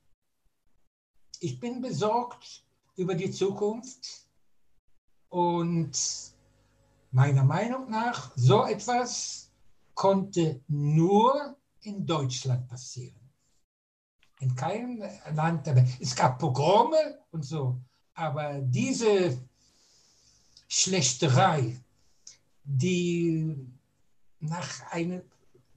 [1.41, 2.63] Ich bin besorgt
[2.95, 4.25] über die Zukunft.
[5.27, 5.91] Und
[7.11, 9.51] meiner Meinung nach, so etwas
[9.95, 13.19] konnte nur in Deutschland passieren.
[14.39, 15.03] In keinem
[15.33, 15.67] Land.
[15.99, 17.79] Es gab Pogrome und so,
[18.13, 19.37] aber diese
[20.67, 21.77] Schlächterei,
[22.63, 23.55] die
[24.39, 25.23] nach einem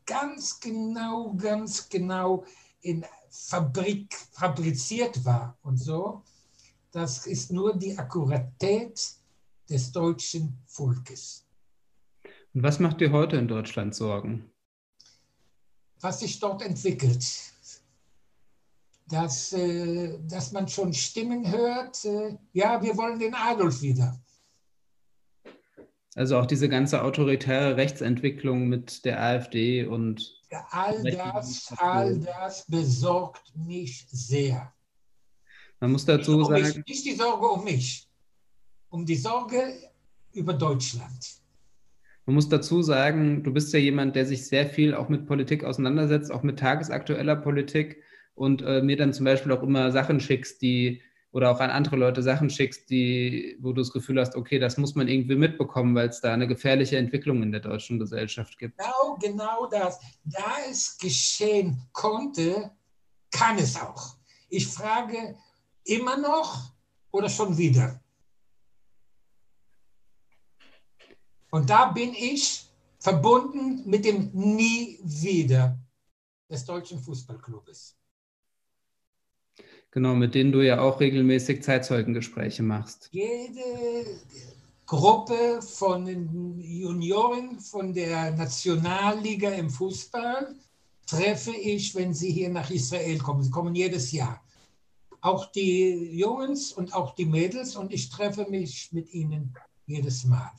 [0.06, 2.44] ganz genau, ganz genau
[2.82, 6.22] in Fabrik fabriziert war und so,
[6.90, 9.16] das ist nur die Akkuratät
[9.68, 11.46] des deutschen Volkes.
[12.52, 14.51] Und was macht dir heute in Deutschland Sorgen?
[16.02, 17.24] Was sich dort entwickelt.
[19.08, 24.18] Dass, äh, dass man schon Stimmen hört, äh, ja, wir wollen den Adolf wieder.
[26.14, 30.40] Also auch diese ganze autoritäre Rechtsentwicklung mit der AfD und.
[30.50, 34.72] Ja, all das, all das besorgt mich sehr.
[35.80, 36.62] Man muss dazu sagen.
[36.62, 38.06] Mich, nicht die Sorge um mich,
[38.90, 39.74] um die Sorge
[40.32, 41.41] über Deutschland.
[42.26, 45.64] Man muss dazu sagen, du bist ja jemand, der sich sehr viel auch mit Politik
[45.64, 48.02] auseinandersetzt, auch mit tagesaktueller Politik
[48.34, 51.96] und äh, mir dann zum Beispiel auch immer Sachen schickst, die oder auch an andere
[51.96, 55.94] Leute Sachen schickst, die, wo du das Gefühl hast, okay, das muss man irgendwie mitbekommen,
[55.94, 58.78] weil es da eine gefährliche Entwicklung in der deutschen Gesellschaft gibt.
[58.78, 59.98] Genau, genau das.
[60.24, 62.70] Da es geschehen konnte,
[63.30, 64.16] kann es auch.
[64.50, 65.34] Ich frage
[65.84, 66.74] immer noch
[67.10, 68.01] oder schon wieder?
[71.52, 72.64] Und da bin ich
[72.98, 75.78] verbunden mit dem Nie wieder
[76.50, 77.94] des deutschen Fußballclubes.
[79.90, 83.10] Genau, mit denen du ja auch regelmäßig Zeitzeugengespräche machst.
[83.12, 83.60] Jede
[84.86, 86.06] Gruppe von
[86.58, 90.54] Junioren von der Nationalliga im Fußball
[91.06, 93.42] treffe ich, wenn sie hier nach Israel kommen.
[93.42, 94.42] Sie kommen jedes Jahr.
[95.20, 99.54] Auch die Jungs und auch die Mädels und ich treffe mich mit ihnen
[99.84, 100.52] jedes Mal.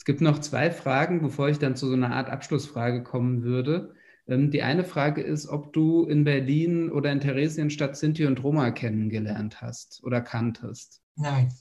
[0.00, 3.94] Es gibt noch zwei Fragen, bevor ich dann zu so einer Art Abschlussfrage kommen würde.
[4.26, 8.70] Ähm, die eine Frage ist, ob du in Berlin oder in Theresienstadt Sinti und Roma
[8.70, 11.02] kennengelernt hast oder kanntest.
[11.16, 11.52] Nein.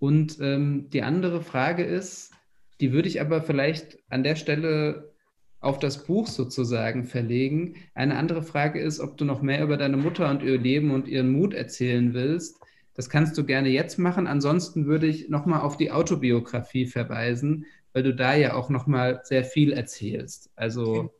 [0.00, 2.32] Und ähm, die andere Frage ist,
[2.80, 5.14] die würde ich aber vielleicht an der Stelle
[5.60, 7.76] auf das Buch sozusagen verlegen.
[7.94, 11.06] Eine andere Frage ist, ob du noch mehr über deine Mutter und ihr Leben und
[11.06, 12.59] ihren Mut erzählen willst.
[12.94, 14.26] Das kannst du gerne jetzt machen.
[14.26, 19.44] Ansonsten würde ich nochmal auf die Autobiografie verweisen, weil du da ja auch nochmal sehr
[19.44, 20.50] viel erzählst.
[20.56, 21.10] Also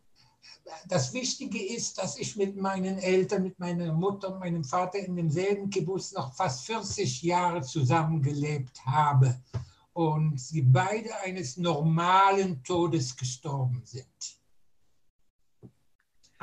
[0.88, 5.16] das Wichtige ist, dass ich mit meinen Eltern, mit meiner Mutter und meinem Vater in
[5.16, 9.40] demselben Kibbutz noch fast 40 Jahre zusammengelebt habe
[9.92, 14.39] und sie beide eines normalen Todes gestorben sind.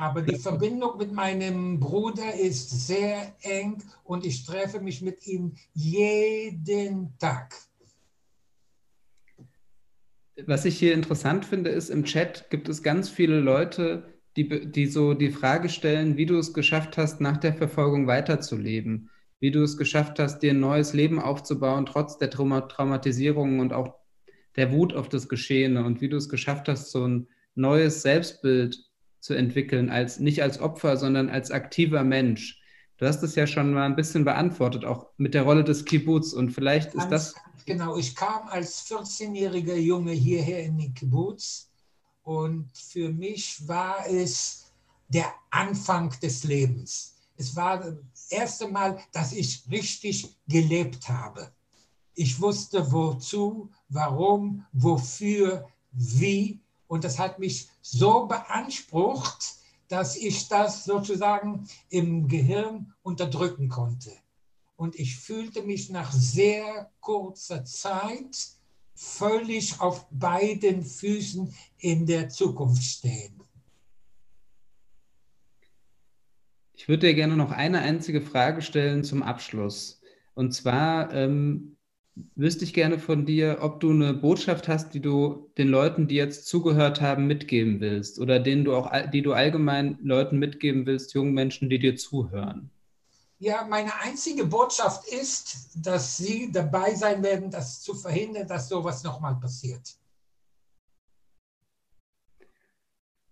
[0.00, 5.56] Aber die Verbindung mit meinem Bruder ist sehr eng und ich treffe mich mit ihm
[5.74, 7.52] jeden Tag.
[10.46, 14.86] Was ich hier interessant finde, ist, im Chat gibt es ganz viele Leute, die, die
[14.86, 19.10] so die Frage stellen, wie du es geschafft hast, nach der Verfolgung weiterzuleben,
[19.40, 23.72] wie du es geschafft hast, dir ein neues Leben aufzubauen, trotz der Trauma Traumatisierungen und
[23.72, 23.96] auch
[24.54, 27.26] der Wut auf das Geschehene und wie du es geschafft hast, so ein
[27.56, 28.87] neues Selbstbild
[29.20, 32.60] zu entwickeln, als nicht als Opfer, sondern als aktiver Mensch.
[32.98, 36.32] Du hast es ja schon mal ein bisschen beantwortet, auch mit der Rolle des Kibbutz.
[36.32, 37.34] Und vielleicht ist das.
[37.64, 41.70] Genau, ich kam als 14-jähriger Junge hierher in den Kibbutz
[42.28, 44.70] und für mich war es
[45.08, 47.14] der Anfang des Lebens.
[47.36, 51.50] Es war das erste Mal, dass ich richtig gelebt habe.
[52.14, 56.60] Ich wusste wozu, warum, wofür, wie.
[56.88, 59.54] Und das hat mich so beansprucht,
[59.88, 64.10] dass ich das sozusagen im Gehirn unterdrücken konnte.
[64.76, 68.36] Und ich fühlte mich nach sehr kurzer Zeit
[68.94, 73.40] völlig auf beiden Füßen in der Zukunft stehen.
[76.74, 80.00] Ich würde dir gerne noch eine einzige Frage stellen zum Abschluss.
[80.34, 81.76] Und zwar ähm,
[82.34, 86.14] wüsste ich gerne von dir, ob du eine Botschaft hast, die du den Leuten, die
[86.14, 91.14] jetzt zugehört haben, mitgeben willst oder denen du auch, die du allgemein Leuten mitgeben willst,
[91.14, 92.70] jungen Menschen, die dir zuhören.
[93.40, 99.04] Ja, meine einzige Botschaft ist, dass Sie dabei sein werden, das zu verhindern, dass sowas
[99.04, 99.96] nochmal passiert.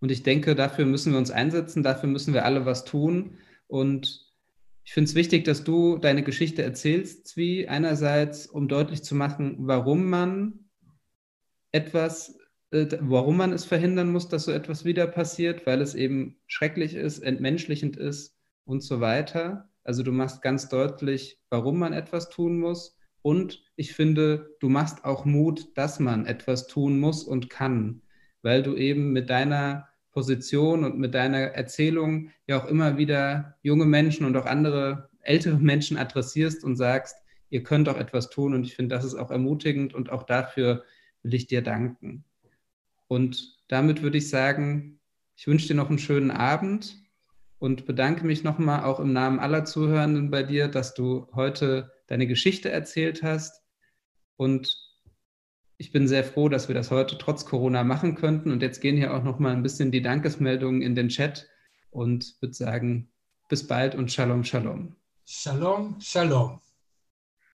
[0.00, 3.38] Und ich denke, dafür müssen wir uns einsetzen, dafür müssen wir alle was tun.
[3.66, 4.25] Und
[4.86, 7.66] ich finde es wichtig, dass du deine Geschichte erzählst, Zwie.
[7.66, 10.70] Einerseits, um deutlich zu machen, warum man
[11.72, 12.38] etwas,
[12.70, 16.94] äh, warum man es verhindern muss, dass so etwas wieder passiert, weil es eben schrecklich
[16.94, 19.68] ist, entmenschlichend ist und so weiter.
[19.82, 22.96] Also du machst ganz deutlich, warum man etwas tun muss.
[23.22, 28.02] Und ich finde, du machst auch Mut, dass man etwas tun muss und kann,
[28.42, 33.84] weil du eben mit deiner Position und mit deiner Erzählung ja auch immer wieder junge
[33.84, 37.18] Menschen und auch andere ältere Menschen adressierst und sagst,
[37.50, 38.54] ihr könnt auch etwas tun.
[38.54, 40.84] Und ich finde, das ist auch ermutigend und auch dafür
[41.22, 42.24] will ich dir danken.
[43.08, 45.00] Und damit würde ich sagen,
[45.36, 46.96] ich wünsche dir noch einen schönen Abend
[47.58, 52.26] und bedanke mich nochmal auch im Namen aller Zuhörenden bei dir, dass du heute deine
[52.26, 53.62] Geschichte erzählt hast.
[54.36, 54.85] Und
[55.78, 58.50] ich bin sehr froh, dass wir das heute trotz Corona machen könnten.
[58.50, 61.48] Und jetzt gehen hier auch nochmal ein bisschen die Dankesmeldungen in den Chat
[61.90, 63.10] und würde sagen,
[63.48, 64.96] bis bald und Shalom, Shalom.
[65.24, 66.60] Shalom, Shalom.